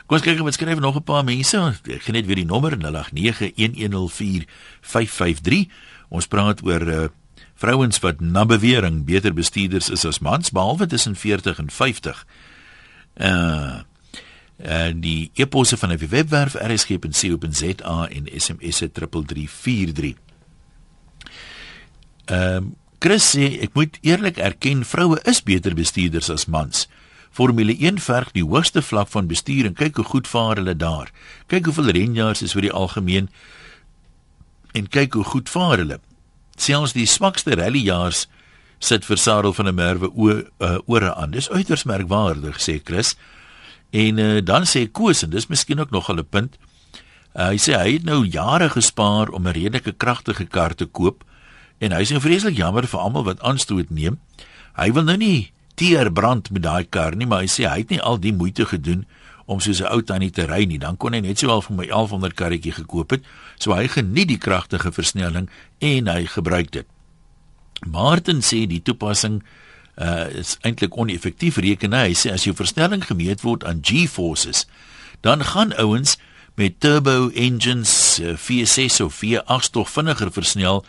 Kom 0.07 0.17
ons 0.21 0.27
kyk 0.27 0.39
wat 0.39 0.55
skryf 0.55 0.79
nog 0.79 0.97
'n 0.97 1.03
paar 1.03 1.25
mense. 1.25 1.75
Ek 1.89 2.03
gee 2.03 2.13
net 2.13 2.27
weer 2.27 2.37
die 2.37 2.45
nommer 2.45 2.77
0891104553. 2.77 5.67
Ons 6.09 6.27
praat 6.27 6.63
oor 6.63 6.83
uh 6.83 7.09
vrouens 7.57 7.99
wat 8.05 8.21
na 8.21 8.45
bewering 8.47 9.05
beter 9.05 9.35
bestuurders 9.35 9.89
is 9.91 10.05
as 10.05 10.19
mans 10.19 10.51
behalwe 10.51 10.87
tussen 10.87 11.17
40 11.17 11.59
en 11.59 11.71
50. 11.71 12.27
Uh 13.17 13.79
en 14.57 15.03
die 15.05 15.31
eposse 15.37 15.77
van 15.77 15.91
die 15.93 16.09
webwerf 16.09 16.55
rsg.co.za 16.57 17.97
en 18.09 18.29
SMS 18.33 18.79
3343. 18.93 20.15
Ehm 22.25 22.57
um, 22.57 22.75
Chris 22.99 23.27
sê 23.35 23.51
ek 23.61 23.75
moet 23.77 23.99
eerlik 24.01 24.39
erken 24.41 24.81
vroue 24.89 25.19
is 25.29 25.43
beter 25.45 25.75
bestuurders 25.77 26.31
as 26.33 26.47
mans. 26.49 26.87
Formule 27.31 27.77
1 27.77 28.01
verg 28.01 28.33
die 28.33 28.45
hoogste 28.45 28.81
vlak 28.83 29.11
van 29.13 29.29
bestuur 29.29 29.69
en 29.69 29.77
kyk 29.77 30.01
hoe 30.01 30.05
goed 30.05 30.29
vaar 30.29 30.57
hulle 30.57 30.73
daar. 30.77 31.13
Kyk 31.53 31.69
hoeveel 31.69 31.93
renjaars 31.93 32.43
is 32.43 32.57
oor 32.57 32.65
die 32.65 32.73
algemeen 32.73 33.29
en 34.73 34.89
kyk 34.89 35.21
hoe 35.21 35.25
goed 35.25 35.53
vaar 35.53 35.77
hulle 35.85 36.01
selfs 36.61 36.93
die 36.93 37.07
swakste 37.07 37.55
rallyjaars 37.55 38.27
sit 38.79 39.05
vir 39.05 39.17
Sarel 39.17 39.55
van 39.57 39.65
der 39.71 39.75
Merwe 39.75 40.11
uh, 40.13 40.79
ore 40.87 41.15
aan. 41.15 41.31
Dis 41.31 41.51
uiters 41.51 41.85
merkwaardig 41.85 42.61
sê 42.61 42.81
Chris. 42.85 43.15
En 43.91 44.19
uh, 44.19 44.41
dan 44.45 44.67
sê 44.69 44.87
Koos 44.91 45.23
en 45.25 45.31
dis 45.31 45.49
miskien 45.49 45.81
ook 45.81 45.91
nog 45.91 46.11
'n 46.11 46.25
punt. 46.25 46.59
Uh, 47.35 47.49
hy 47.53 47.57
sê 47.57 47.77
hy 47.77 47.93
het 47.93 48.05
nou 48.05 48.25
jare 48.25 48.69
gespaar 48.71 49.29
om 49.29 49.47
'n 49.47 49.53
redelike 49.53 49.93
kragtige 49.93 50.45
kar 50.45 50.75
te 50.75 50.87
koop 50.87 51.25
en 51.79 51.93
hy 51.93 52.05
sê 52.05 52.21
vreeslik 52.21 52.57
jammer 52.57 52.87
vir 52.87 53.01
almal 53.01 53.25
wat 53.25 53.41
aanstoot 53.41 53.91
neem. 53.91 54.19
Hy 54.77 54.93
wil 54.93 55.05
nou 55.05 55.17
nie 55.17 55.53
teer 55.75 56.13
brand 56.13 56.51
met 56.51 56.63
daai 56.63 56.85
kar 56.85 57.17
nie, 57.17 57.27
maar 57.27 57.45
hy 57.45 57.51
sê 57.53 57.69
hy 57.69 57.79
het 57.79 57.91
nie 57.91 58.01
al 58.01 58.19
die 58.19 58.33
moeite 58.33 58.65
gedoen 58.65 59.05
om 59.47 59.61
soos 59.61 59.81
'n 59.81 59.93
ou 59.93 60.03
tannie 60.03 60.31
te 60.31 60.47
ry 60.47 60.65
nie. 60.65 60.79
Dan 60.79 60.97
kon 60.97 61.13
hy 61.13 61.21
net 61.21 61.39
sowel 61.39 61.63
vir 61.63 61.77
my 61.77 61.87
1100 61.87 62.35
karretjie 62.35 62.73
gekoop 62.73 63.11
het. 63.11 63.23
So 63.59 63.73
hy 63.73 63.89
geniet 63.89 64.29
die 64.29 64.39
kragtige 64.39 64.93
versnelling 64.93 65.49
en 65.79 66.07
hy 66.09 66.27
gebruik 66.27 66.71
dit. 66.71 66.87
Martin 67.85 68.43
sê 68.43 68.67
die 68.67 68.83
toepassing 68.83 69.43
uh 69.97 70.29
is 70.29 70.57
eintlik 70.61 70.97
oneffektief 70.97 71.57
reken 71.57 71.93
hy 71.97 72.13
sê 72.13 72.33
as 72.33 72.45
jou 72.45 72.53
versnelling 72.57 73.05
gemeet 73.05 73.41
word 73.41 73.65
aan 73.65 73.81
G-forces 73.81 74.67
dan 75.25 75.41
gaan 75.41 75.73
ouens 75.81 76.19
met 76.55 76.81
turbo 76.81 77.31
engines 77.33 78.21
uh, 78.21 78.37
V6 78.37 79.01
of 79.05 79.17
V8 79.17 79.71
tog 79.73 79.89
vinniger 79.91 80.33
versnel 80.33 80.85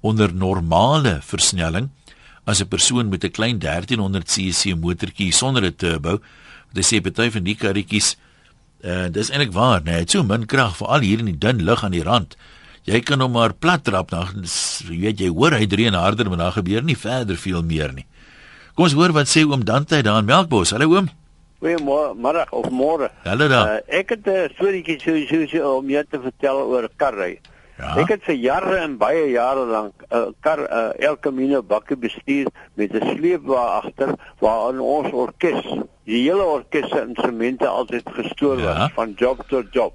onder 0.00 0.34
normale 0.34 1.20
versnelling 1.22 1.90
as 2.44 2.60
'n 2.60 2.68
persoon 2.68 3.08
met 3.08 3.24
'n 3.24 3.30
klein 3.30 3.58
1300 3.58 4.26
cc 4.26 4.74
motortjie 4.74 5.32
sonder 5.32 5.62
'n 5.62 5.76
turbo 5.76 6.18
Hulle 6.72 6.84
sê 6.84 7.00
party 7.04 7.30
van 7.34 7.44
die 7.44 7.56
karretjies 7.56 8.16
uh 8.84 9.08
dis 9.10 9.30
eintlik 9.32 9.52
waar, 9.52 9.82
nee, 9.82 10.04
het 10.04 10.10
so 10.14 10.22
min 10.22 10.46
krag 10.46 10.76
veral 10.78 11.02
hier 11.02 11.18
in 11.18 11.32
die 11.32 11.38
dun 11.38 11.64
lug 11.66 11.82
aan 11.84 11.96
die 11.96 12.04
rand. 12.06 12.36
Jy 12.86 13.00
kan 13.04 13.20
hom 13.20 13.34
maar 13.34 13.52
plat 13.52 13.82
trap 13.84 14.10
dan 14.10 14.44
jy 14.44 15.00
weet 15.02 15.20
jy 15.20 15.28
hoor 15.28 15.56
hy 15.58 15.66
dreun 15.66 15.98
harder 15.98 16.28
maar 16.30 16.38
daar 16.38 16.56
gebeur 16.56 16.84
nie 16.86 16.96
verder 16.96 17.36
veel 17.36 17.62
meer 17.62 17.92
nie. 17.92 18.06
Kom 18.74 18.86
ons 18.86 18.94
hoor 18.94 19.12
wat 19.12 19.26
sê 19.26 19.42
oom 19.42 19.64
Dante 19.66 19.98
daar 20.02 20.20
in 20.22 20.28
Melkbos. 20.28 20.70
Hallo 20.70 20.94
oom. 20.94 21.10
Goeiemôre 21.58 22.44
of 22.54 22.70
môre. 22.70 23.10
Hallo 23.24 23.48
daar. 23.50 23.80
Uh, 23.80 23.98
ek 23.98 24.14
het 24.14 24.26
'n 24.26 24.48
storieetjie 24.54 25.00
so 25.02 25.12
so 25.26 25.46
so 25.50 25.78
om 25.78 25.90
jou 25.90 26.04
te 26.04 26.20
vertel 26.20 26.56
oor 26.70 26.88
karry. 26.96 27.40
Ja. 27.78 27.92
Ek 28.02 28.08
het 28.10 28.24
vir 28.26 28.34
jare 28.42 28.80
en 28.82 28.96
baie 28.98 29.28
jare 29.30 29.62
lank 29.66 30.02
'n 30.02 30.16
uh, 30.16 30.30
kar 30.42 30.58
uh, 30.66 30.90
El 30.98 31.16
Camino 31.22 31.62
bakkie 31.62 31.96
bestuur 31.96 32.50
met 32.74 32.92
'n 32.92 33.14
sleepwa 33.14 33.78
agter 33.78 34.16
waar 34.40 34.74
ons 34.80 35.12
orkes 35.12 35.62
die 36.08 36.24
hele 36.24 36.42
orkes 36.42 36.88
se 36.90 37.00
instrumente 37.04 37.68
altyd 37.68 38.10
gestoor 38.18 38.56
was 38.56 38.76
ja. 38.76 38.90
van 38.96 39.14
job 39.16 39.44
tot 39.48 39.72
job. 39.72 39.94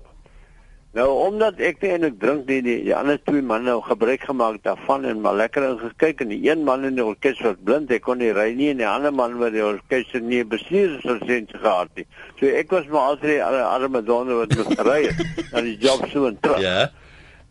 Nou 0.93 1.07
omdat 1.25 1.57
ek 1.57 1.81
nie 1.81 1.89
eintlik 1.89 2.19
drink 2.21 2.45
nie, 2.45 2.59
die, 2.61 2.75
die 2.85 2.93
ander 2.95 3.17
twee 3.25 3.41
manne 3.41 3.71
nou 3.71 3.79
gebruik 3.81 4.27
gemaak 4.29 4.59
daarvan 4.61 5.07
en 5.09 5.23
maar 5.25 5.33
lekker 5.39 5.65
ingekyk 5.71 6.21
en 6.21 6.29
die 6.29 6.41
een 6.45 6.63
man 6.63 6.85
in 6.85 6.99
die 6.99 7.05
orkes 7.05 7.41
was 7.41 7.57
blind, 7.65 7.89
hy 7.89 7.97
kon 7.99 8.21
nie 8.21 8.29
ry 8.31 8.51
nie 8.53 8.69
en 8.69 8.83
die 8.83 8.87
ander 8.87 9.11
man 9.11 9.39
wat 9.41 9.55
die 9.57 9.65
orkes 9.65 10.13
nie 10.21 10.43
bestuur 10.45 10.99
so 11.01 11.17
sien 11.25 11.49
gehad 11.49 11.89
nie. 11.97 12.05
So 12.37 12.45
ek 12.45 12.71
was 12.77 12.85
maar 12.93 13.15
altyd 13.15 13.39
die 13.39 13.63
arme 13.65 14.03
donne 14.05 14.37
wat 14.43 14.53
moet 14.59 14.85
ry 14.85 14.99
na 15.51 15.65
die 15.65 15.79
job 15.81 16.05
so 16.13 16.29
en 16.29 16.37
terug. 16.45 16.61
Ja. 16.61 16.91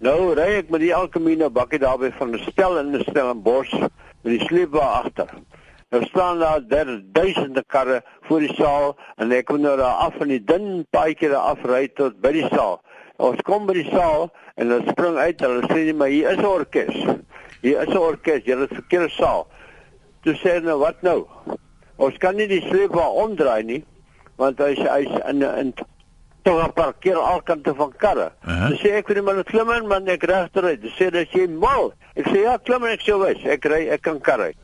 Nou 0.03 0.33
ry 0.35 0.57
ek 0.59 0.71
met 0.75 0.83
die 0.83 0.91
Alkemina 0.91 1.47
bakkie 1.55 1.79
daarby 1.79 2.09
van 2.19 2.33
'n 2.35 2.41
stel 2.51 2.79
in 2.79 2.91
'n 2.91 3.05
stel 3.07 3.31
in 3.31 3.43
Bos 3.43 3.71
met 3.71 4.33
die 4.35 4.47
sleepwa 4.47 4.87
agter. 4.99 5.29
Er 5.91 6.07
staan 6.07 6.39
daar 6.39 6.61
duisende 7.13 7.63
karre 7.67 8.03
voor 8.23 8.41
die 8.41 8.55
saal 8.55 8.97
en 9.17 9.31
ek 9.33 9.45
kom 9.47 9.61
nou 9.61 9.77
daar 9.77 10.03
af 10.07 10.15
van 10.19 10.29
die 10.29 10.45
dun 10.45 10.87
paadjie 10.91 11.29
daar 11.29 11.55
afry 11.55 11.89
tot 11.95 12.21
by 12.21 12.33
die 12.33 12.49
saal. 12.51 12.83
Ons 13.17 13.43
kom 13.43 13.67
by 13.67 13.73
die 13.73 13.91
saal 13.93 14.33
en 14.57 14.71
hulle 14.71 14.91
spring 14.91 15.17
uit 15.17 15.43
en 15.43 15.51
hulle 15.51 15.71
sê 15.71 15.85
net 15.85 15.97
maar 15.97 16.09
hier 16.09 16.31
is 16.31 16.39
'n 16.39 16.45
orkes. 16.45 16.97
Hier 17.61 17.81
is 17.83 17.95
'n 17.95 17.99
orkes, 17.99 18.43
julle 18.45 18.67
verkeerde 18.69 19.09
saal. 19.09 19.47
Toe 20.23 20.35
sê 20.35 20.59
hulle 20.59 20.67
nou 20.67 20.79
wat 20.79 21.03
nou? 21.03 21.27
Ons 21.97 22.19
kan 22.19 22.37
nie 22.37 22.49
die 22.49 22.67
sleep 22.67 22.91
waar 22.91 23.15
omdraai 23.23 23.63
nie 23.63 23.85
want 24.37 24.59
hy 24.59 24.75
hy's 24.75 25.21
in 25.29 25.43
in 25.43 25.75
tog 26.43 26.67
'n 26.67 26.73
parkeer 26.73 27.17
al 27.17 27.43
kante 27.43 27.75
van 27.75 27.93
karre. 27.97 28.33
Uh 28.45 28.51
-huh. 28.51 28.69
Dis 28.69 28.81
sê 28.81 28.95
ek 28.97 29.09
wil 29.09 29.23
maar 29.23 29.45
klim 29.45 29.71
in 29.71 29.87
man 29.87 30.07
ek 30.09 30.23
regteruit. 30.23 30.83
Dis 30.83 30.95
sê 31.01 31.11
dat 31.11 31.31
jy 31.33 31.47
mal. 31.49 31.93
Ek 32.15 32.27
sê 32.27 32.43
ja, 32.43 32.59
klim 32.59 32.85
en 32.85 32.93
ek 32.93 33.01
sê 33.01 33.19
wys. 33.19 33.45
Ek 33.45 33.65
ry 33.65 33.89
ek 33.89 34.03
kan 34.03 34.21
karry 34.21 34.55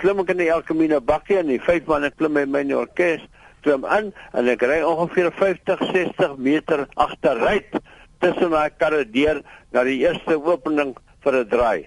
klim 0.00 0.22
ek 0.22 0.32
in 0.32 0.40
die 0.40 0.48
Elkamina 0.52 1.00
bakkie 1.04 1.38
en 1.40 1.50
die 1.52 1.60
vyf 1.60 1.88
manne 1.88 2.10
klim 2.16 2.32
met 2.38 2.48
my 2.48 2.64
in 2.64 2.74
orkes 2.78 3.22
klim 3.64 3.84
aan 3.84 4.10
en 4.36 4.48
ek 4.48 4.62
ry 4.64 4.80
ongeveer 4.86 5.28
50 5.36 5.82
60 5.92 6.38
meter 6.40 6.86
agteruit 7.04 7.76
tussen 8.24 8.54
daai 8.54 8.70
karre 8.80 9.04
deur 9.04 9.42
na 9.74 9.84
die 9.84 10.00
eerste 10.00 10.38
opening 10.38 10.94
vir 11.24 11.34
'n 11.40 11.48
draai. 11.52 11.80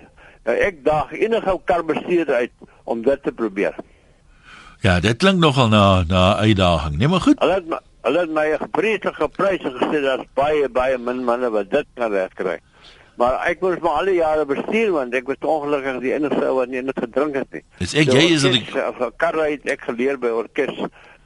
Nou 0.45 0.55
ek 0.55 0.83
daag 0.85 1.13
enige 1.13 1.57
karbestuurder 1.65 2.35
uit 2.35 2.53
om 2.85 3.01
dit 3.01 3.23
te 3.23 3.31
probeer. 3.31 3.75
Ja, 4.81 4.99
dit 4.99 5.17
klink 5.17 5.39
nogal 5.39 5.69
na 5.69 6.03
na 6.03 6.35
uitdaging. 6.37 6.97
Nee, 6.97 7.07
maar 7.07 7.21
goed. 7.21 7.39
Hulle 7.39 7.53
het 7.53 7.67
my, 7.67 7.79
hulle 8.03 8.19
het 8.19 8.29
my 8.35 8.47
'n 8.53 8.69
vreeslike 8.75 9.27
prys 9.37 9.63
gesê 9.63 10.01
dat 10.01 10.27
baie 10.35 10.69
baie 10.69 10.97
min 10.97 11.23
manne 11.23 11.49
wat 11.49 11.71
dit 11.71 11.87
kan 11.95 12.11
regkry. 12.11 12.59
Maar 13.15 13.45
ek 13.47 13.61
moes 13.61 13.79
maar 13.79 13.99
al 14.01 14.05
die 14.05 14.19
jare 14.19 14.45
bestuur 14.45 14.91
want 14.91 15.13
ek 15.13 15.27
was 15.27 15.37
ongelukkig 15.39 15.99
die 16.01 16.13
enigste 16.13 16.45
ou 16.45 16.55
wat 16.55 16.69
nie 16.69 16.81
net 16.81 16.99
gedrink 16.99 17.35
het 17.35 17.51
nie. 17.51 17.63
Dis 17.79 17.93
ek 17.93 18.09
jy 18.11 18.25
is 18.33 18.41
die 18.41 18.65
karre 19.17 19.51
het 19.51 19.69
ek 19.69 19.81
geleer 19.81 20.17
by 20.17 20.33
orkes 20.33 20.73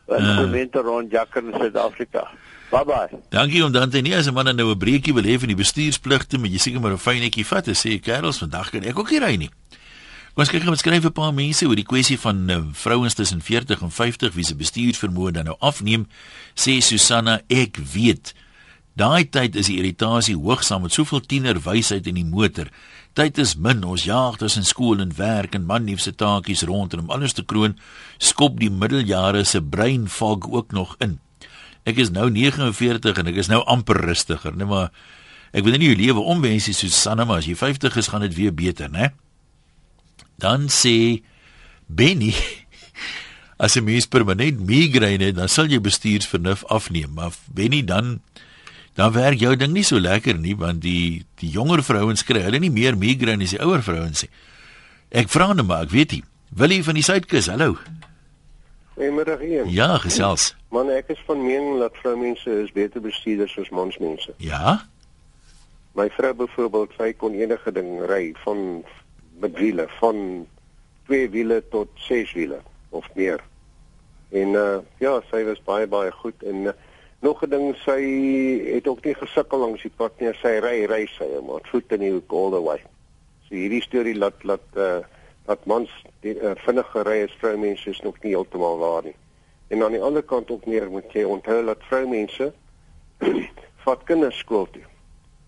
instrumente 0.07 0.79
uh. 0.79 0.85
rond 0.85 1.11
Jakker 1.11 1.43
in 1.43 1.53
Suid-Afrika. 1.53 2.27
Bye 2.71 2.83
bye. 2.83 3.19
Dankie 3.31 3.63
om 3.63 3.71
dan 3.71 3.89
te 3.89 4.01
nie 4.03 4.15
as 4.15 4.27
'n 4.27 4.33
man 4.33 4.55
nou 4.55 4.71
'n 4.71 4.77
breekie 4.77 5.13
wil 5.13 5.23
hê 5.23 5.39
van 5.39 5.47
die 5.47 5.55
bestuurspligte, 5.55 6.37
maar 6.37 6.49
jy 6.49 6.57
seker 6.57 6.81
maar 6.81 6.91
'n 6.91 6.97
fynetjie 6.97 7.45
vat 7.45 7.67
en 7.67 7.75
sê 7.75 7.99
kerels 7.99 8.37
vandag 8.37 8.69
kan 8.69 8.83
ek 8.83 8.99
ook 8.99 9.11
nie 9.11 9.19
ry 9.19 9.35
nie. 9.35 9.49
Ons 10.37 10.51
kyk 10.53 10.67
gou 10.67 10.75
skryf 10.77 11.01
'n 11.01 11.17
paar 11.17 11.33
mense 11.33 11.65
oor 11.65 11.75
die 11.75 11.83
kwessie 11.83 12.17
van 12.21 12.49
uh, 12.49 12.61
vrouens 12.71 13.15
tussen 13.17 13.41
40 13.41 13.81
en 13.81 13.89
50 13.89 14.35
wie 14.35 14.45
se 14.45 14.53
bestuursvermoë 14.53 15.31
dan 15.33 15.49
nou 15.49 15.55
afneem. 15.59 16.05
Sê 16.53 16.77
Susanna, 16.77 17.41
ek 17.49 17.81
weet. 17.81 18.35
Daai 18.93 19.25
tyd 19.25 19.55
is 19.55 19.65
die 19.65 19.79
irritasie 19.81 20.35
hoog 20.37 20.61
saam 20.61 20.85
met 20.85 20.93
soveel 20.93 21.25
tienerwysheid 21.25 22.05
in 22.05 22.21
die 22.21 22.25
motor. 22.25 22.69
Tyd 23.17 23.41
is 23.41 23.55
min. 23.57 23.81
Ons 23.83 24.05
jaag 24.05 24.37
tussen 24.37 24.63
skool 24.63 25.01
en 25.01 25.17
werk 25.17 25.55
en 25.55 25.65
manliefse 25.65 26.13
taakies 26.13 26.61
rond 26.69 26.93
en 26.93 26.99
om 26.99 27.09
alles 27.09 27.33
te 27.33 27.41
kroon, 27.41 27.73
skop 28.19 28.59
die 28.59 28.69
middeljare 28.69 29.43
se 29.43 29.61
brein 29.61 30.05
fog 30.07 30.45
ook 30.45 30.71
nog 30.71 30.95
in. 31.01 31.17
Ek 31.83 31.97
is 31.97 32.13
nou 32.13 32.29
49 32.29 33.17
en 33.17 33.27
ek 33.33 33.41
is 33.41 33.49
nou 33.49 33.63
amper 33.65 34.05
rustiger, 34.05 34.53
net 34.53 34.69
maar 34.69 34.91
ek 35.51 35.65
weet 35.65 35.79
nie 35.81 35.95
hoe 35.95 36.03
lewe 36.05 36.21
omwens 36.21 36.69
is 36.69 36.77
Susanna, 36.77 37.25
maar 37.25 37.41
as 37.41 37.49
jy 37.49 37.57
50 37.57 37.97
is, 37.97 38.13
gaan 38.13 38.21
dit 38.21 38.37
weer 38.37 38.53
beter, 38.53 38.93
né? 38.93 39.17
Dan 40.37 40.67
sê 40.73 41.23
Benny 41.87 42.33
as 43.63 43.77
jy 43.77 43.83
mens 43.85 44.09
permanent 44.09 44.61
migraine 44.67 45.31
het, 45.31 45.37
dan 45.37 45.49
sal 45.49 45.69
jy 45.71 45.79
bestuursvernuf 45.81 46.65
afneem, 46.73 47.13
maar 47.17 47.33
Benny 47.53 47.83
dan 47.85 48.19
dan 48.97 49.13
werk 49.13 49.37
jou 49.37 49.51
ding 49.53 49.75
nie 49.75 49.85
so 49.85 50.01
lekker 50.01 50.39
nie 50.41 50.55
want 50.57 50.81
die 50.81 51.21
die 51.37 51.51
jonger 51.53 51.83
vrouens 51.85 52.23
kry 52.25 52.41
hulle 52.47 52.57
nie 52.61 52.73
meer 52.73 52.97
migraine 52.97 53.45
as 53.45 53.53
die 53.53 53.61
ouer 53.61 53.83
vrouens 53.85 54.25
nie. 54.25 54.31
Ek 55.21 55.29
vra 55.31 55.53
net 55.53 55.65
maar, 55.65 55.85
ek 55.85 55.93
weet 55.93 56.17
nie. 56.17 56.23
Willie 56.57 56.83
van 56.83 56.97
die 56.97 57.05
Suidkus, 57.05 57.47
hallo. 57.51 57.77
Goeiemiddag 58.97 59.39
hier. 59.45 59.67
Ja, 59.69 59.97
gesels. 60.01 60.55
Man, 60.73 60.89
ek 60.89 61.11
is 61.13 61.21
van 61.27 61.43
mening 61.43 61.77
dat 61.79 61.95
vroumense 62.01 62.49
is 62.63 62.71
beter 62.73 63.03
bestuurders 63.03 63.53
as 63.61 63.69
mansmense. 63.69 64.33
Ja. 64.41 64.79
My 65.97 66.09
vrou 66.17 66.33
byvoorbeeld, 66.41 66.95
sy 66.97 67.11
kon 67.13 67.37
enige 67.37 67.71
ding 67.75 68.01
ry 68.09 68.31
van 68.43 68.81
met 69.39 69.57
wiele 69.57 69.85
van 69.99 70.47
twee 71.05 71.29
wiele 71.29 71.63
tot 71.69 71.87
ses 71.93 72.33
wiele 72.33 72.59
of 72.89 73.07
meer. 73.15 73.43
En 74.29 74.47
uh 74.47 74.77
ja, 74.99 75.21
sy 75.31 75.43
was 75.47 75.63
baie 75.63 75.87
baie 75.87 76.11
goed 76.11 76.43
en 76.43 76.55
uh, 76.71 76.75
nog 77.19 77.41
'n 77.45 77.49
ding 77.49 77.75
sy 77.75 78.01
het 78.73 78.87
ook 78.87 79.03
nie 79.05 79.15
gesukkel 79.15 79.59
langs 79.59 79.81
die 79.81 79.93
pad 79.95 80.19
nie. 80.19 80.33
Sy 80.41 80.57
ry 80.59 80.85
ry 80.85 81.05
sy 81.17 81.27
maar 81.47 81.63
voet 81.71 81.91
in 81.91 81.99
die 81.99 82.11
hoek 82.11 82.31
all 82.31 82.51
the 82.51 82.61
way. 82.61 82.81
So 83.47 83.55
hierdie 83.55 83.81
storie 83.81 84.15
laat 84.15 84.43
laat 84.43 84.67
uh 84.75 84.99
dat 85.47 85.65
mans 85.65 85.89
die 86.19 86.35
uh, 86.35 86.51
vinnige 86.59 87.03
ry 87.07 87.21
as 87.23 87.35
vroumense 87.39 87.89
is 87.89 88.01
nog 88.03 88.17
nie 88.21 88.33
heeltemal 88.35 88.77
waar 88.77 89.03
nie. 89.03 89.15
En 89.67 89.83
aan 89.83 89.95
die 89.95 90.01
ander 90.03 90.23
kant 90.23 90.51
ook 90.51 90.65
meer 90.65 90.89
moet 90.91 91.13
jy 91.15 91.23
onthou 91.23 91.61
dat 91.65 91.85
vroumense 91.87 92.51
vat 93.85 94.03
kinders 94.03 94.37
skool 94.43 94.67
toe. 94.71 94.83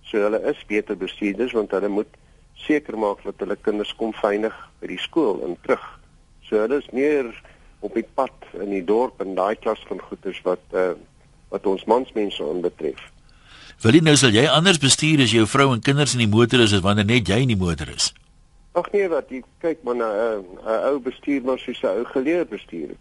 So 0.07 0.23
hulle 0.23 0.39
is 0.47 0.61
beter 0.71 0.97
bestuurders 0.97 1.51
want 1.51 1.75
hulle 1.75 1.91
moet 1.91 2.15
seker 2.65 2.97
maak 2.97 3.23
dat 3.23 3.39
hulle 3.43 3.55
kinders 3.55 3.93
kom 3.99 4.13
veilig 4.13 4.55
by 4.81 4.87
die 4.91 4.99
skool 4.99 5.43
en 5.45 5.55
terug. 5.63 5.85
So 6.47 6.59
hulle 6.59 6.81
is 6.81 6.89
meer 6.95 7.29
op 7.85 7.93
die 7.95 8.05
pad 8.15 8.33
in 8.59 8.73
die 8.73 8.83
dorp 8.83 9.21
en 9.23 9.37
daai 9.37 9.55
klas 9.55 9.79
van 9.87 10.01
goeders 10.09 10.41
wat 10.47 10.63
uh, 10.75 10.91
wat 11.49 11.65
ons 11.65 11.85
mansmense 11.89 12.43
aanbetref. 12.43 12.99
Wil 13.81 13.95
jy 13.95 14.01
nou 14.05 14.15
sal 14.19 14.35
jy 14.35 14.43
anders 14.51 14.81
bestuur 14.81 15.23
as 15.23 15.33
jou 15.33 15.45
vrou 15.47 15.71
en 15.73 15.81
kinders 15.81 16.13
in 16.13 16.25
die 16.25 16.31
motor 16.31 16.61
is 16.65 16.75
as 16.75 16.83
wanneer 16.85 17.07
net 17.07 17.29
jy 17.31 17.39
in 17.45 17.53
die 17.53 17.59
motor 17.59 17.89
is? 17.93 18.11
Ag 18.77 18.91
nee, 18.93 19.07
wat 19.09 19.31
jy 19.33 19.39
kyk 19.63 19.85
maar 19.87 19.97
na 19.97 20.09
'n 20.09 20.43
uh, 20.61 20.79
ou 20.91 20.99
bestuur 20.99 21.41
maar 21.47 21.59
soos 21.59 21.81
'n 21.81 22.01
ou 22.01 22.05
geleer 22.05 22.45
bestuur. 22.45 22.91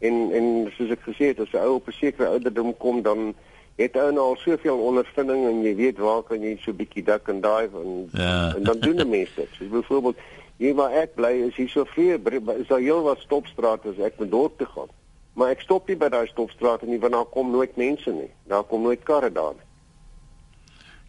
En 0.00 0.32
en 0.32 0.72
soos 0.76 0.90
ek 0.90 1.04
gesê 1.06 1.30
het, 1.32 1.40
as 1.40 1.52
'n 1.52 1.62
ou 1.66 1.76
op 1.76 1.88
'n 1.88 1.92
sekere 1.92 2.28
ouderdom 2.28 2.76
kom 2.76 3.02
dan 3.02 3.34
het 3.76 3.96
ou 3.98 4.10
nou 4.12 4.24
al 4.32 4.36
soveel 4.38 4.78
ondervinding 4.78 5.46
en 5.48 5.62
jy 5.66 5.74
weet 5.78 5.98
waar 5.98 6.22
kan 6.26 6.42
jy 6.42 6.54
so 6.62 6.74
bietjie 6.76 7.02
dak 7.06 7.28
en 7.30 7.40
dive 7.42 7.80
en 7.80 7.94
ja. 8.12 8.54
en 8.54 8.62
dan 8.62 8.78
doen 8.80 9.00
die 9.02 9.06
mense 9.06 9.34
dit. 9.34 9.56
So 9.58 9.66
byvoorbeeld 9.72 10.20
hier 10.62 10.76
waar 10.78 10.94
ek 11.00 11.16
bly 11.18 11.32
is 11.48 11.56
hier 11.58 11.70
so 11.72 11.86
veel 11.96 12.20
is 12.54 12.68
daar 12.70 12.84
heel 12.84 13.02
wat 13.02 13.24
stopstrate 13.24 13.90
as 13.90 13.98
ek 13.98 14.20
moet 14.22 14.30
dorp 14.30 14.58
toe 14.58 14.68
gaan. 14.76 14.92
Maar 15.34 15.56
ek 15.56 15.64
stop 15.66 15.90
nie 15.90 15.98
by 15.98 16.12
daai 16.14 16.28
stopstrate 16.30 16.86
nie 16.86 17.00
want 17.02 17.18
daar 17.18 17.26
kom 17.34 17.50
nooit 17.50 17.74
mense 17.76 18.14
nie. 18.14 18.30
Daar 18.46 18.62
kom 18.62 18.86
nooit 18.86 19.02
karre 19.02 19.32
daar 19.32 19.58
nie. 19.58 19.66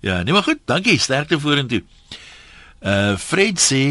Ja, 0.10 0.24
nee 0.24 0.34
maar 0.34 0.46
goed, 0.46 0.66
dankie. 0.66 0.98
Sterkte 1.00 1.40
vorentoe. 1.40 1.84
Uh 2.82 3.14
Fred 3.22 3.62
sê 3.62 3.84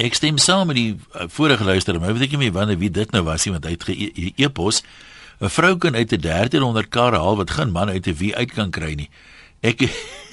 ek 0.00 0.16
stem 0.16 0.40
saam 0.40 0.66
met 0.72 0.80
die 0.80 0.96
uh, 0.96 1.28
vorige 1.28 1.64
luisteraar, 1.64 2.00
maar 2.00 2.16
weet 2.16 2.30
ek 2.30 2.40
nie 2.40 2.52
wanneer 2.52 2.80
wie 2.80 2.88
dit 2.88 3.12
nou 3.12 3.20
was 3.28 3.44
nie 3.44 3.52
want 3.52 3.68
hy 3.68 3.76
het 3.76 3.84
ge-e-pos. 3.84 4.80
-e 4.80 5.08
'n 5.40 5.48
vrou 5.48 5.76
kan 5.76 5.94
uit 5.94 6.12
'n 6.12 6.20
1300 6.20 6.88
kar 6.88 7.14
haal 7.14 7.36
wat 7.36 7.50
geen 7.50 7.70
man 7.70 7.88
uit 7.88 8.06
'n 8.06 8.16
wie 8.16 8.36
uit 8.36 8.52
kan 8.52 8.70
kry 8.70 8.92
nie. 8.94 9.10
Ek 9.60 9.80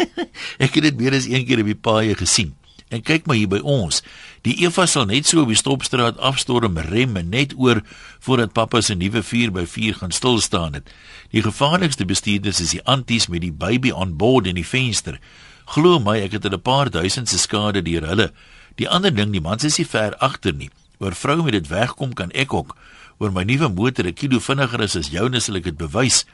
ek 0.65 0.73
het 0.75 0.83
dit 0.83 0.97
meer 0.97 1.13
as 1.13 1.27
een 1.27 1.45
keer 1.45 1.59
op 1.59 1.65
die 1.65 1.75
paaie 1.75 2.15
gesien. 2.15 2.55
En 2.87 3.01
kyk 3.01 3.25
maar 3.25 3.35
hier 3.35 3.47
by 3.51 3.59
ons. 3.63 4.01
Die 4.47 4.55
Eva 4.63 4.85
sal 4.85 5.05
net 5.05 5.27
so 5.27 5.41
op 5.41 5.51
die 5.51 5.59
stopstraat 5.59 6.17
afstorm 6.17 6.77
rem 6.77 7.19
net 7.29 7.53
oor 7.57 7.81
voordat 8.19 8.53
pappa 8.53 8.81
se 8.81 8.95
nuwe 8.95 9.23
4x4 9.23 9.97
gaan 9.99 10.11
stil 10.11 10.39
staan 10.39 10.73
het. 10.73 10.91
Die 11.31 11.43
gevaarlikste 11.43 12.05
bestuurders 12.05 12.61
is 12.63 12.71
die 12.71 12.83
anties 12.83 13.27
met 13.27 13.41
die 13.41 13.51
baby 13.51 13.91
on 13.91 14.15
board 14.17 14.47
in 14.47 14.55
die 14.55 14.67
venster. 14.67 15.19
Glo 15.65 15.99
my, 15.99 16.19
ek 16.23 16.31
het 16.31 16.45
'n 16.45 16.61
paar 16.61 16.89
duisend 16.89 17.29
se 17.29 17.37
skade 17.37 17.81
deur 17.81 18.07
hulle. 18.07 18.31
Die 18.75 18.89
ander 18.89 19.15
ding, 19.15 19.31
die 19.31 19.41
mans 19.41 19.63
is 19.63 19.77
nie 19.77 19.87
ver 19.87 20.15
agter 20.15 20.53
nie. 20.53 20.69
Oor 20.99 21.15
vrou 21.15 21.43
met 21.43 21.53
dit 21.53 21.67
wegkom 21.67 22.13
kan 22.13 22.31
ek 22.31 22.53
ook 22.53 22.75
oor 23.17 23.33
my 23.33 23.43
nuwe 23.43 23.69
motor 23.69 24.05
'n 24.05 24.13
kilo 24.13 24.39
vinniger 24.39 24.81
is 24.81 24.95
as 24.95 25.09
joune 25.09 25.39
sal 25.39 25.55
ek 25.55 25.63
dit 25.63 25.77
bewys. 25.77 26.25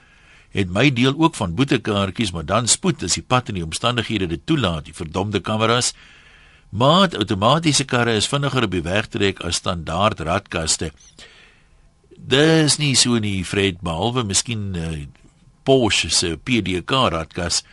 Het 0.52 0.70
my 0.70 0.92
deel 0.94 1.16
ook 1.18 1.36
van 1.36 1.56
boetekaartjies, 1.56 2.32
maar 2.32 2.46
dan 2.46 2.68
spoed 2.68 3.04
as 3.04 3.16
die 3.16 3.24
pad 3.24 3.50
en 3.50 3.56
die 3.56 3.64
omstandighede 3.64 4.28
dit 4.28 4.46
toelaat, 4.46 4.86
die 4.86 4.94
verdomde 4.94 5.40
kameras. 5.40 5.94
Maar 6.70 7.16
outomatiese 7.18 7.86
karre 7.86 8.14
is 8.14 8.28
vinniger 8.28 8.64
op 8.64 8.72
die 8.72 8.82
weg 8.82 9.08
trek 9.08 9.40
as 9.42 9.56
standaard 9.56 10.20
radkaste. 10.20 10.92
Dis 12.18 12.78
nie 12.78 12.96
so 12.96 13.18
nie, 13.18 13.44
Fred, 13.46 13.82
behalwe 13.82 14.24
miskien 14.24 14.76
uh, 14.76 15.06
Porsche 15.64 16.10
se 16.10 16.38
PDK 16.38 16.92
radkas, 16.92 17.64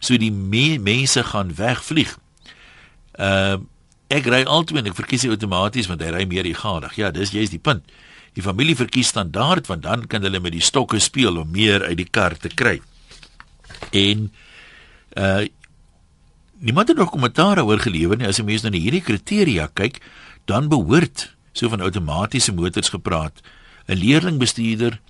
so 0.00 0.16
die 0.16 0.32
me 0.32 0.78
mense 0.78 1.22
gaan 1.22 1.54
wegvlieg. 1.54 2.16
Uh 3.18 3.58
ek 4.12 4.26
ry 4.28 4.42
altyd 4.44 4.82
en 4.82 4.88
ek 4.90 4.96
verkies 4.98 5.24
outomaties 5.24 5.86
want 5.88 6.02
hy 6.04 6.10
ry 6.12 6.24
meer 6.28 6.44
egadig. 6.44 6.98
Ja, 7.00 7.08
dis 7.10 7.30
jy's 7.32 7.48
die 7.48 7.58
punt 7.58 7.88
die 8.36 8.42
familie 8.44 8.76
verkies 8.76 9.12
standaard 9.12 9.66
want 9.66 9.82
dan 9.82 10.06
kan 10.06 10.22
hulle 10.22 10.40
met 10.40 10.52
die 10.52 10.64
stokke 10.64 10.98
speel 10.98 11.36
om 11.42 11.50
meer 11.50 11.84
uit 11.84 11.96
die 11.96 12.08
kar 12.08 12.36
te 12.36 12.48
kry. 12.48 12.80
En 13.90 14.30
uh 15.16 15.44
niemand 16.62 16.88
het 16.88 16.96
nog 16.96 17.10
kommentaar 17.10 17.58
oor 17.66 17.80
gelewer 17.82 18.16
nie 18.16 18.26
as 18.26 18.38
'n 18.38 18.44
mens 18.44 18.62
na 18.62 18.70
hierdie 18.70 19.02
kriteria 19.02 19.66
kyk, 19.74 19.98
dan 20.46 20.68
behoort 20.68 21.34
so 21.52 21.68
van 21.68 21.80
outomatiese 21.80 22.52
motors 22.52 22.88
gepraat. 22.88 23.42
'n 23.88 23.98
Leerlingbestuurder 23.98 25.00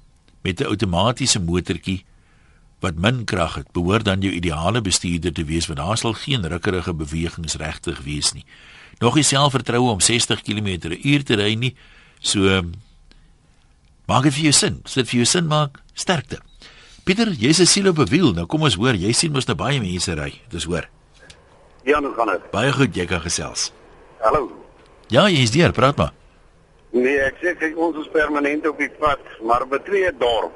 met 0.43 0.61
'n 0.61 0.65
outomatiese 0.65 1.41
motortjie 1.41 2.05
wat 2.81 2.99
min 2.99 3.25
krag 3.25 3.55
het, 3.55 3.73
behoort 3.73 4.05
dan 4.05 4.21
jou 4.21 4.33
ideale 4.33 4.81
bestuurder 4.81 5.33
te 5.33 5.45
wees 5.45 5.67
want 5.67 5.79
daar 5.79 5.99
sal 5.99 6.13
geen 6.13 6.49
rukkerige 6.49 6.95
bewegings 6.95 7.55
regtig 7.55 8.01
wees 8.03 8.33
nie. 8.33 8.45
Nog 8.99 9.15
nie 9.15 9.25
selfvertroue 9.25 9.91
om 9.91 10.01
60 10.01 10.43
km/h 10.43 11.23
te 11.23 11.35
ry 11.35 11.55
nie. 11.55 11.77
So 12.21 12.63
Maak 14.13 14.27
dit 14.29 14.35
vir 14.37 14.51
jou 14.51 14.53
sin. 14.53 14.75
As 14.85 14.93
dit 14.99 15.09
vir 15.09 15.23
jou 15.23 15.27
sin 15.31 15.47
maak, 15.49 15.79
sterkte. 15.97 16.37
Pieter, 17.07 17.31
jy's 17.33 17.61
'n 17.61 17.67
siel 17.67 17.89
op 17.89 17.99
'n 17.99 18.11
wiel. 18.13 18.33
Nou 18.35 18.47
kom 18.47 18.63
ons 18.63 18.75
hoor, 18.75 18.95
jy 18.95 19.13
sien 19.13 19.33
mos 19.33 19.47
nou 19.47 19.57
baie 19.57 19.81
mense 19.81 20.13
ry. 20.15 20.33
Dis 20.51 20.65
hoor. 20.65 20.85
Ja, 21.85 21.99
nou 22.01 22.13
gaan 22.15 22.27
dit. 22.27 22.51
Baie 22.51 22.73
goed, 22.73 22.95
jy 22.95 23.07
kan 23.07 23.21
gesels. 23.21 23.73
Hallo. 24.21 24.53
Ja, 25.09 25.29
jy's 25.29 25.55
hier, 25.55 25.73
praat 25.73 25.97
maar. 25.97 26.13
Nee, 26.91 27.21
ek 27.21 27.37
sê 27.41 27.57
kyk 27.57 27.79
ons 27.79 27.97
is 27.97 28.09
permanent 28.13 28.67
op 28.67 28.79
die 28.79 28.91
pad, 28.91 29.21
maar 29.43 29.67
by 29.67 29.79
twee 29.79 30.13
dorp 30.19 30.53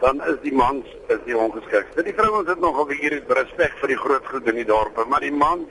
dan 0.00 0.22
is 0.22 0.36
die 0.42 0.54
mans 0.54 0.86
is 1.08 1.18
die 1.26 1.36
ongeskikte. 1.36 2.02
Die 2.02 2.14
vrouens 2.14 2.48
het 2.48 2.60
nog 2.60 2.78
op 2.78 2.88
hier 2.88 3.22
respek 3.26 3.72
vir 3.80 3.88
die 3.88 3.96
groot 3.96 4.26
goed 4.26 4.46
in 4.46 4.54
die 4.54 4.64
dorpe, 4.64 5.04
maar 5.08 5.20
die 5.20 5.32
mans 5.32 5.66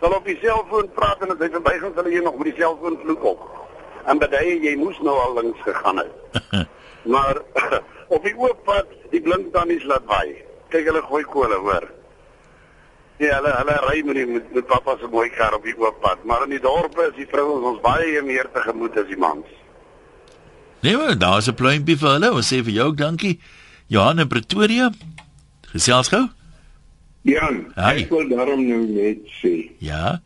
sal 0.00 0.12
op 0.12 0.24
die 0.24 0.38
selfoon 0.42 0.92
praat 0.92 1.22
en 1.22 1.30
as 1.30 1.38
hy 1.38 1.48
verbygaan 1.48 1.94
sal 1.94 2.04
hy 2.04 2.20
nog 2.20 2.36
met 2.36 2.44
die 2.44 2.60
selfoon 2.60 2.98
vloek 3.02 3.24
op 3.24 3.61
en 4.06 4.18
bedye 4.18 4.58
jy 4.62 4.76
moes 4.76 4.98
nou 5.00 5.14
al 5.18 5.34
links 5.40 5.60
gegaan 5.66 5.98
het. 6.02 6.66
maar 7.14 7.40
op 8.14 8.22
die 8.24 8.34
oop 8.36 8.64
pad, 8.64 8.86
die 9.10 9.20
blink 9.20 9.52
tannies 9.52 9.84
laat 9.84 10.04
waai. 10.06 10.36
Kyk 10.72 10.86
hulle 10.88 11.02
gooi 11.02 11.24
kole, 11.24 11.58
hoor. 11.60 11.88
Ja, 13.22 13.36
hulle 13.38 13.52
hulle 13.60 13.74
ry 13.86 14.02
met 14.06 14.14
die 14.18 14.26
met, 14.26 14.52
met 14.54 14.66
pappa 14.66 14.96
se 14.98 15.08
mooi 15.10 15.28
kar 15.30 15.54
op 15.54 15.64
die 15.64 15.76
oop 15.78 16.00
pad, 16.02 16.24
maar 16.24 16.42
in 16.46 16.50
die 16.56 16.60
dorpe 16.62 17.08
is 17.10 17.16
die 17.16 17.28
vrouens 17.30 17.66
ons 17.72 17.82
baie 17.84 18.22
meer 18.26 18.48
te 18.52 18.60
gemoed 18.64 18.96
as 18.96 19.06
die 19.10 19.18
mans. 19.20 19.46
Nee, 20.82 20.96
maar 20.96 21.18
daar's 21.18 21.48
'n 21.48 21.54
pluimpie 21.54 21.96
vir 21.96 22.08
hulle. 22.16 22.32
Ons 22.32 22.52
sê 22.52 22.62
vir 22.64 22.72
jou 22.72 22.94
dankie. 22.94 23.38
Johan 23.86 24.18
in 24.18 24.28
Pretoria. 24.28 24.90
Gesels 25.72 26.08
gou. 26.08 26.26
Jan, 27.22 27.72
Hi. 27.76 28.02
ek 28.02 28.10
wil 28.10 28.28
daarom 28.28 28.64
nou 28.66 28.80
net 28.88 29.18
sê. 29.38 29.70
Ja. 29.78 30.20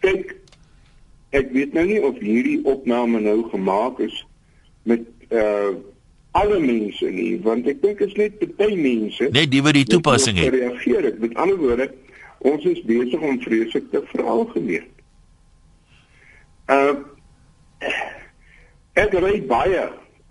Kyk, 0.00 0.34
ek 1.36 1.52
weet 1.54 1.72
nou 1.72 1.86
nie 1.86 2.00
of 2.02 2.18
hierdie 2.18 2.60
opname 2.64 3.20
nou 3.20 3.38
gemaak 3.52 3.98
is 4.08 4.24
met 4.82 5.06
uh 5.30 5.72
alle 6.30 6.60
mense 6.62 7.08
nie 7.10 7.40
want 7.42 7.66
ek 7.66 7.80
dink 7.82 8.00
is 8.06 8.12
net 8.14 8.38
baie 8.58 8.76
mense 8.78 9.26
net 9.34 9.50
die 9.50 9.62
wat 9.66 9.74
die 9.74 9.88
toepassing 9.88 10.38
het 10.38 10.54
reageer 10.54 11.08
ek 11.08 11.18
met 11.18 11.34
ander 11.34 11.58
woorde 11.58 11.88
ons 12.46 12.64
is 12.70 12.78
besig 12.86 13.20
om 13.20 13.40
vreeslik 13.42 13.90
te 13.90 14.02
veralgemeen 14.12 14.86
Uh 16.70 16.94
ek 19.00 19.14
ry 19.24 19.38
baie 19.50 19.86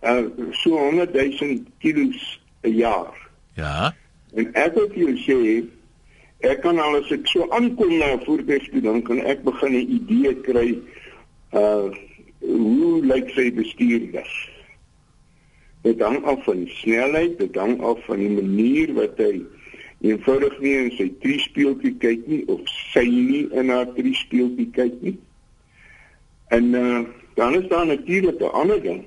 uh 0.08 0.24
so 0.62 0.78
100 0.78 1.12
000 1.16 1.66
kilos 1.84 2.40
'n 2.64 2.76
jaar. 2.76 3.16
Ja. 3.60 3.96
En 4.36 4.54
ek 4.54 4.74
wil 4.78 4.92
jou 4.96 5.16
sê 5.26 5.38
ek 6.40 6.62
kan 6.62 6.80
al 6.80 6.96
as 6.96 7.12
ek 7.12 7.28
so 7.28 7.48
aankom 7.52 7.98
na 7.98 8.14
'n 8.14 8.24
voertuig 8.26 8.70
toe 8.72 8.82
dan 8.82 9.02
kan 9.02 9.20
ek 9.20 9.44
begin 9.44 9.74
'n 9.76 9.90
idee 9.98 10.34
kry 10.42 10.80
uh 11.54 11.92
hoe 12.40 13.06
lyk 13.06 13.30
sy 13.36 13.52
bestuurder. 13.52 14.30
Dit 15.84 16.00
hang 16.00 16.24
af 16.24 16.44
van 16.44 16.64
die 16.64 16.74
snelheid, 16.80 17.38
dit 17.40 17.56
hang 17.56 17.82
af 17.84 18.00
van 18.06 18.20
die 18.20 18.32
manier 18.32 18.94
wat 18.94 19.20
hy 19.20 19.44
eenvoudig 20.08 20.56
nie 20.64 20.76
in 20.80 20.92
sy 20.96 21.08
triespeeltjie 21.24 21.96
kyk 22.00 22.28
nie 22.32 22.44
of 22.48 22.64
sy 22.94 23.04
nie 23.08 23.46
in 23.52 23.72
haar 23.74 23.92
triespeeltjie 23.96 24.70
kyk 24.76 24.96
nie. 25.04 25.18
En 26.56 26.74
uh, 26.76 27.02
dan 27.36 27.56
is 27.60 27.68
daar 27.68 27.86
natuurlik 27.86 28.40
'n 28.40 28.56
ander 28.62 28.82
ding. 28.82 29.04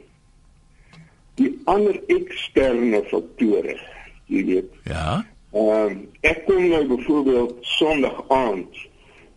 Die 1.40 1.60
ander 1.64 1.96
eksterne 2.06 3.02
faktore, 3.08 3.78
jy 4.26 4.44
weet. 4.44 4.70
Ja. 4.84 5.24
Ehm 5.52 5.90
uh, 5.90 5.96
ek 6.20 6.46
kom 6.48 6.68
nou 6.68 6.86
byvoorbeeld 6.88 7.56
Sondag 7.60 8.24
aand 8.28 8.76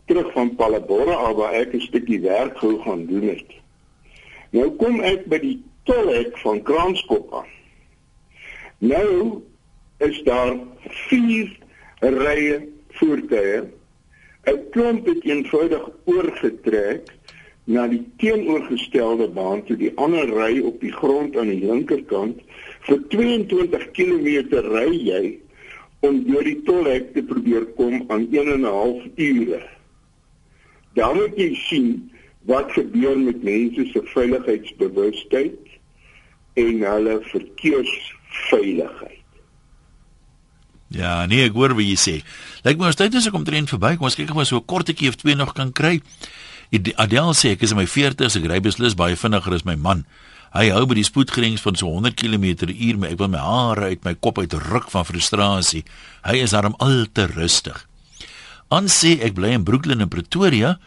terug 0.05 0.32
van 0.32 0.55
Palabora 0.55 1.34
waar 1.34 1.53
ek 1.53 1.74
'n 1.74 1.82
stukkie 1.82 2.22
werk 2.22 2.57
gou 2.57 2.80
gaan 2.82 3.05
doen 3.05 3.28
het. 3.28 3.51
Nou 4.49 4.70
kom 4.80 5.01
ek 5.01 5.26
by 5.26 5.39
die 5.39 5.63
tolhek 5.84 6.38
van 6.38 6.61
Kranskop 6.63 7.34
aan. 7.34 7.51
Nou 8.78 9.41
is 9.97 10.24
daar 10.24 10.55
vier 11.09 11.51
rye 11.99 12.68
voertuie. 12.89 13.63
'n 14.45 14.70
Klomp 14.72 15.05
het 15.05 15.24
eenvoudig 15.24 15.89
oorgetrek 16.05 17.11
na 17.66 17.88
die 17.88 18.03
teenoorgestelde 18.18 19.28
baan 19.28 19.63
toe 19.66 19.76
die 19.78 19.91
ander 19.95 20.30
ry 20.30 20.61
op 20.61 20.80
die 20.80 20.93
grond 20.93 21.38
aan 21.38 21.49
die 21.49 21.66
linkerkant 21.66 22.39
vir 22.88 22.99
22 23.09 23.91
km 23.91 24.61
ry 24.70 24.91
jy 24.93 25.39
om 26.00 26.24
deur 26.26 26.43
die 26.43 26.62
tolhek 26.64 27.14
te 27.14 27.24
probeer 27.24 27.66
kom 27.78 28.04
aan 28.08 28.28
1 28.32 28.54
en 28.54 28.62
'n 28.62 28.64
half 28.64 29.04
ure. 29.16 29.70
Dan 30.93 31.16
moet 31.16 31.38
jy 31.38 31.56
sien 31.56 32.12
wat 32.46 32.72
gebeur 32.72 33.18
met 33.18 33.43
mense 33.43 33.86
se 33.91 34.02
veiligheidsbewustheid 34.04 35.58
en 36.54 36.82
hulle 36.82 37.20
verkeersveiligheid. 37.22 39.12
Ja, 40.88 41.26
nee, 41.26 41.50
ek 41.50 41.58
hoor 41.58 41.74
wat 41.76 41.86
jy 41.86 41.98
sê. 42.00 42.16
Lyk 42.64 42.80
my 42.80 42.91
ons 42.91 43.00
tyd 43.00 43.16
is 43.18 43.28
ek 43.28 43.34
omtrent 43.34 43.74
verby. 43.74 43.96
Kom 43.98 44.08
ons 44.08 44.16
kyk 44.16 44.32
of 44.32 44.38
ons 44.38 44.54
so 44.54 44.62
'n 44.62 44.66
kortetjie 44.66 45.10
of 45.10 45.16
twee 45.16 45.36
nog 45.36 45.54
kan 45.54 45.72
kry. 45.72 46.02
Adel 46.96 47.34
sê 47.34 47.52
ek 47.52 47.64
is 47.64 47.72
in 47.72 47.78
my 47.78 47.86
40's, 47.86 48.36
ek 48.36 48.46
ry 48.46 48.60
beslis 48.60 48.96
baie 48.96 49.16
vinniger 49.16 49.54
as 49.54 49.66
my 49.66 49.76
man. 49.76 50.06
Hy 50.56 50.70
hou 50.72 50.86
by 50.88 50.95
die 50.95 51.03
spoedgrens 51.03 51.60
van 51.66 51.76
so 51.76 51.89
100 51.91 52.16
km/h, 52.16 52.95
maar 52.95 53.12
ek 53.12 53.20
wil 53.20 53.28
my 53.34 53.41
hare 53.43 53.89
uit 53.91 54.06
my 54.08 54.14
kop 54.16 54.38
uitruk 54.39 54.88
van 54.93 55.03
frustrasie. 55.03 55.82
Hy 56.24 56.38
is 56.45 56.56
daarom 56.56 56.78
al 56.80 57.10
te 57.12 57.26
rustig. 57.28 57.82
Aan 58.72 58.88
sê 58.88 59.18
ek 59.20 59.36
bly 59.36 59.51
in 59.58 59.66
Brooklyn 59.68 59.99
in 59.99 60.08
Pretoria. 60.08 60.78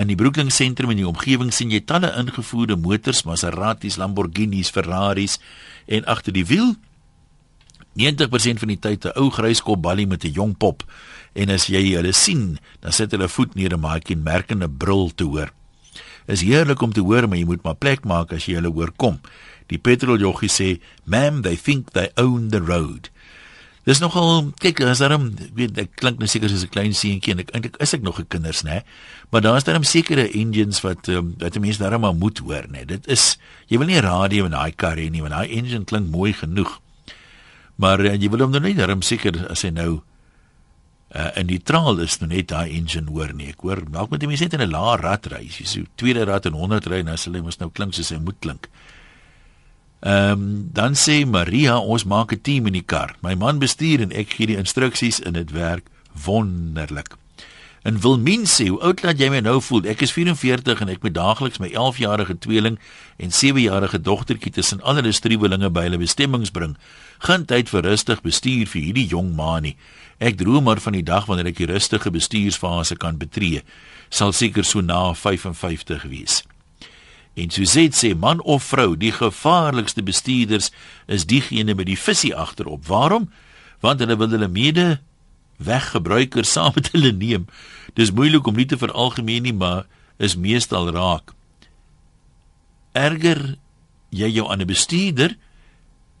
In 0.00 0.08
die 0.08 0.16
Brooklyn 0.16 0.48
sentrum 0.48 0.94
en 0.94 0.96
die 0.96 1.06
omgewing 1.06 1.52
sien 1.52 1.68
jy 1.70 1.82
talle 1.84 2.08
ingevoerde 2.16 2.80
motors, 2.80 3.26
Maseratis, 3.28 4.00
Lamborghinis, 4.00 4.72
Ferraris 4.72 5.36
en 5.84 6.08
agter 6.08 6.32
die 6.32 6.48
wiel 6.48 6.72
90% 8.00 8.64
van 8.64 8.72
die 8.72 8.80
tyd 8.80 9.04
'n 9.04 9.12
ou 9.20 9.28
gryskop 9.28 9.82
ballie 9.82 10.08
met 10.08 10.24
'n 10.24 10.32
jong 10.32 10.56
pop 10.56 10.88
en 11.34 11.50
as 11.50 11.66
jy 11.68 11.92
hulle 11.92 12.12
sien, 12.12 12.58
dan 12.80 12.92
sit 12.92 13.10
hulle 13.10 13.28
voet 13.28 13.54
neer 13.54 13.74
en 13.74 13.80
maak 13.80 14.08
'n 14.08 14.22
merkende 14.22 14.68
brul 14.68 15.12
te 15.14 15.24
hoor. 15.24 15.52
Is 16.26 16.42
heerlik 16.42 16.82
om 16.82 16.92
te 16.92 17.00
hoor, 17.00 17.28
maar 17.28 17.38
jy 17.38 17.44
moet 17.44 17.62
maar 17.64 17.78
plek 17.78 18.04
maak 18.04 18.32
as 18.32 18.46
jy 18.46 18.54
hulle 18.54 18.72
hoor 18.72 18.92
kom. 18.96 19.20
Die 19.66 19.78
petroljoggie 19.78 20.50
sê, 20.50 20.80
"Ma'am, 21.04 21.42
they 21.42 21.56
think 21.56 21.92
they 21.92 22.10
own 22.16 22.48
the 22.48 22.60
road." 22.60 23.10
Dis 23.82 23.98
nogal, 23.98 24.52
kyk, 24.62 24.78
as 24.86 25.00
daarom, 25.02 25.32
weet 25.58 25.78
ek 25.82 25.96
klink 25.98 26.20
nou 26.22 26.28
seker 26.30 26.46
soos 26.48 26.62
'n 26.62 26.70
klein 26.70 26.92
seentjie 26.94 27.34
en 27.34 27.42
ek 27.42 27.50
eintlik 27.50 27.76
is 27.82 27.94
ek 27.94 28.02
nog 28.02 28.20
'n 28.20 28.28
kinders, 28.28 28.62
né? 28.62 28.84
Maar 29.30 29.40
daar 29.40 29.56
is 29.56 29.64
daarom 29.64 29.82
sekere 29.82 30.30
engines 30.30 30.80
wat 30.82 31.08
um, 31.08 31.34
wat 31.38 31.58
mense 31.58 31.82
daarom 31.82 32.00
maar 32.00 32.14
moet 32.14 32.38
hoor, 32.38 32.64
né? 32.70 32.86
Dit 32.86 33.08
is 33.08 33.38
jy 33.66 33.78
wil 33.78 33.86
nie 33.86 33.98
radio 34.00 34.44
in 34.44 34.52
daai 34.52 34.70
kar 34.70 34.96
hê 34.96 35.10
nie, 35.10 35.20
want 35.20 35.34
daai 35.34 35.50
engine 35.50 35.84
klink 35.84 36.10
mooi 36.10 36.32
genoeg. 36.32 36.78
Maar 37.74 38.00
uh, 38.00 38.14
jy 38.14 38.30
wil 38.30 38.38
hom 38.38 38.50
nou 38.50 38.60
net 38.60 38.76
darm 38.76 39.02
seker 39.02 39.50
as 39.50 39.62
hy 39.62 39.70
nou 39.70 40.02
uh, 41.14 41.30
in 41.36 41.46
neutraal 41.46 42.00
is, 42.04 42.18
nou 42.20 42.28
net 42.30 42.48
daai 42.52 42.72
engine 42.72 43.10
hoor 43.10 43.32
nie. 43.36 43.50
Ek 43.52 43.64
hoor 43.64 43.84
dalk 43.84 44.10
moet 44.10 44.22
jy 44.22 44.28
net 44.32 44.54
in 44.54 44.64
'n 44.64 44.72
lae 44.72 44.96
rad 45.00 45.26
ry. 45.32 45.44
As 45.48 45.60
jy 45.60 45.66
so 45.66 45.84
tweede 45.96 46.24
rad 46.24 46.46
en 46.46 46.54
100 46.54 46.86
ry, 46.86 47.02
nou 47.02 47.16
sal 47.16 47.34
hy 47.34 47.40
mos 47.40 47.60
nou 47.60 47.70
klink 47.70 47.94
soos 47.94 48.10
hy 48.10 48.18
moet 48.18 48.40
klink. 48.40 48.68
Ehm 50.02 50.32
um, 50.32 50.68
dan 50.72 50.94
sê 50.98 51.24
Maria, 51.24 51.78
ons 51.78 52.04
maak 52.04 52.32
'n 52.32 52.40
team 52.42 52.66
in 52.66 52.72
die 52.72 52.86
kar. 52.86 53.16
My 53.22 53.34
man 53.34 53.58
bestuur 53.58 54.00
en 54.00 54.12
ek 54.12 54.34
gee 54.34 54.46
die 54.46 54.58
instruksies 54.58 55.22
en 55.22 55.34
dit 55.34 55.50
werk 55.52 55.86
wonderlik. 56.24 57.21
En 57.82 58.00
Wilmien 58.00 58.46
sê, 58.46 58.66
"Hoe 58.68 58.80
oud 58.80 59.02
laat 59.02 59.18
jy 59.18 59.28
my 59.28 59.40
nou 59.40 59.60
voel? 59.60 59.84
Ek 59.84 60.02
is 60.02 60.12
44 60.12 60.80
en 60.80 60.88
ek 60.88 61.02
moet 61.02 61.14
daagliks 61.14 61.58
my 61.58 61.68
11-jarige 61.68 62.38
tweeling 62.38 62.78
en 63.16 63.30
7-jarige 63.30 64.00
dogtertjie 64.00 64.52
tussen 64.52 64.82
al 64.82 64.94
hulle 64.94 65.12
struwelinge 65.12 65.70
by 65.70 65.82
hulle 65.82 65.98
bestemmings 65.98 66.50
bring. 66.50 66.76
Geen 67.18 67.44
tyd 67.44 67.68
vir 67.68 67.82
rustig 67.82 68.22
bestuur 68.22 68.66
vir 68.66 68.82
hierdie 68.82 69.06
jong 69.06 69.34
ma 69.34 69.60
nie. 69.60 69.76
Ek 70.18 70.38
droom 70.38 70.64
maar 70.64 70.80
van 70.80 70.92
die 70.92 71.02
dag 71.02 71.26
wanneer 71.26 71.46
ek 71.46 71.56
die 71.56 71.66
rustige 71.66 72.10
bestuursfase 72.10 72.96
kan 72.96 73.18
betree. 73.18 73.62
Sal 74.10 74.32
seker 74.32 74.64
so 74.64 74.80
na 74.80 75.12
55 75.12 76.02
wees." 76.02 76.42
En 77.34 77.50
Suzette 77.50 77.96
sê, 77.96 78.16
"Man 78.16 78.42
of 78.42 78.62
vrou, 78.62 78.96
die 78.96 79.12
gevaarlikste 79.12 80.02
bestuurders 80.02 80.70
is 81.06 81.26
diegene 81.26 81.74
met 81.74 81.86
die 81.86 81.98
visie 81.98 82.36
agterop. 82.36 82.86
Waarom? 82.86 83.30
Want 83.80 84.00
hulle 84.00 84.16
wil 84.16 84.30
hulle 84.30 84.48
mede 84.48 85.00
weggebruikers 85.62 86.52
saam 86.56 86.72
met 86.74 86.90
hulle 86.92 87.12
neem. 87.12 87.46
Dis 87.94 88.12
moeilik 88.12 88.46
om 88.46 88.56
nie 88.56 88.66
te 88.66 88.78
veralgemeen 88.78 89.42
nie, 89.42 89.54
maar 89.54 89.86
is 90.16 90.36
meestal 90.36 90.90
raak. 90.92 91.34
Erger 92.92 93.56
jy 94.10 94.28
jou 94.28 94.50
aan 94.50 94.60
'n 94.60 94.66
bestuurder 94.66 95.36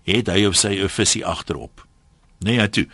het 0.04 0.26
hy 0.26 0.44
of 0.46 0.56
sy 0.56 0.80
'n 0.80 0.88
visie 0.88 1.24
agterop. 1.24 1.86
Nee, 2.38 2.54
ja 2.54 2.68
toe. 2.68 2.86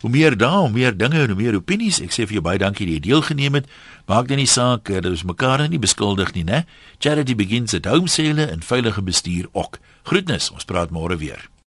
Hoe 0.00 0.10
meer 0.10 0.36
daar, 0.36 0.58
hoe 0.58 0.70
meer 0.70 0.96
dinge 0.96 1.20
en 1.22 1.26
hoe 1.26 1.42
meer 1.42 1.54
opinies. 1.54 2.00
Ek 2.00 2.10
sê 2.10 2.26
vir 2.26 2.38
jou 2.38 2.42
baie 2.42 2.58
dankie 2.58 2.86
dat 2.86 2.94
jy 2.94 3.00
deelgeneem 3.00 3.54
het. 3.54 3.66
Maak 4.06 4.28
dit 4.28 4.36
nie 4.36 4.46
saak 4.46 4.84
dat 4.84 5.06
ons 5.06 5.24
mekaar 5.24 5.68
nie 5.68 5.78
beskuldig 5.78 6.32
nie, 6.34 6.44
né? 6.44 6.66
Charity 6.98 7.34
begins 7.34 7.74
at 7.74 7.86
home 7.86 8.08
sale 8.08 8.46
en 8.46 8.62
veilige 8.62 9.02
bestuur 9.02 9.48
ook. 9.52 9.78
Groetnis. 10.02 10.50
Ons 10.50 10.64
praat 10.64 10.90
môre 10.90 11.16
weer. 11.16 11.48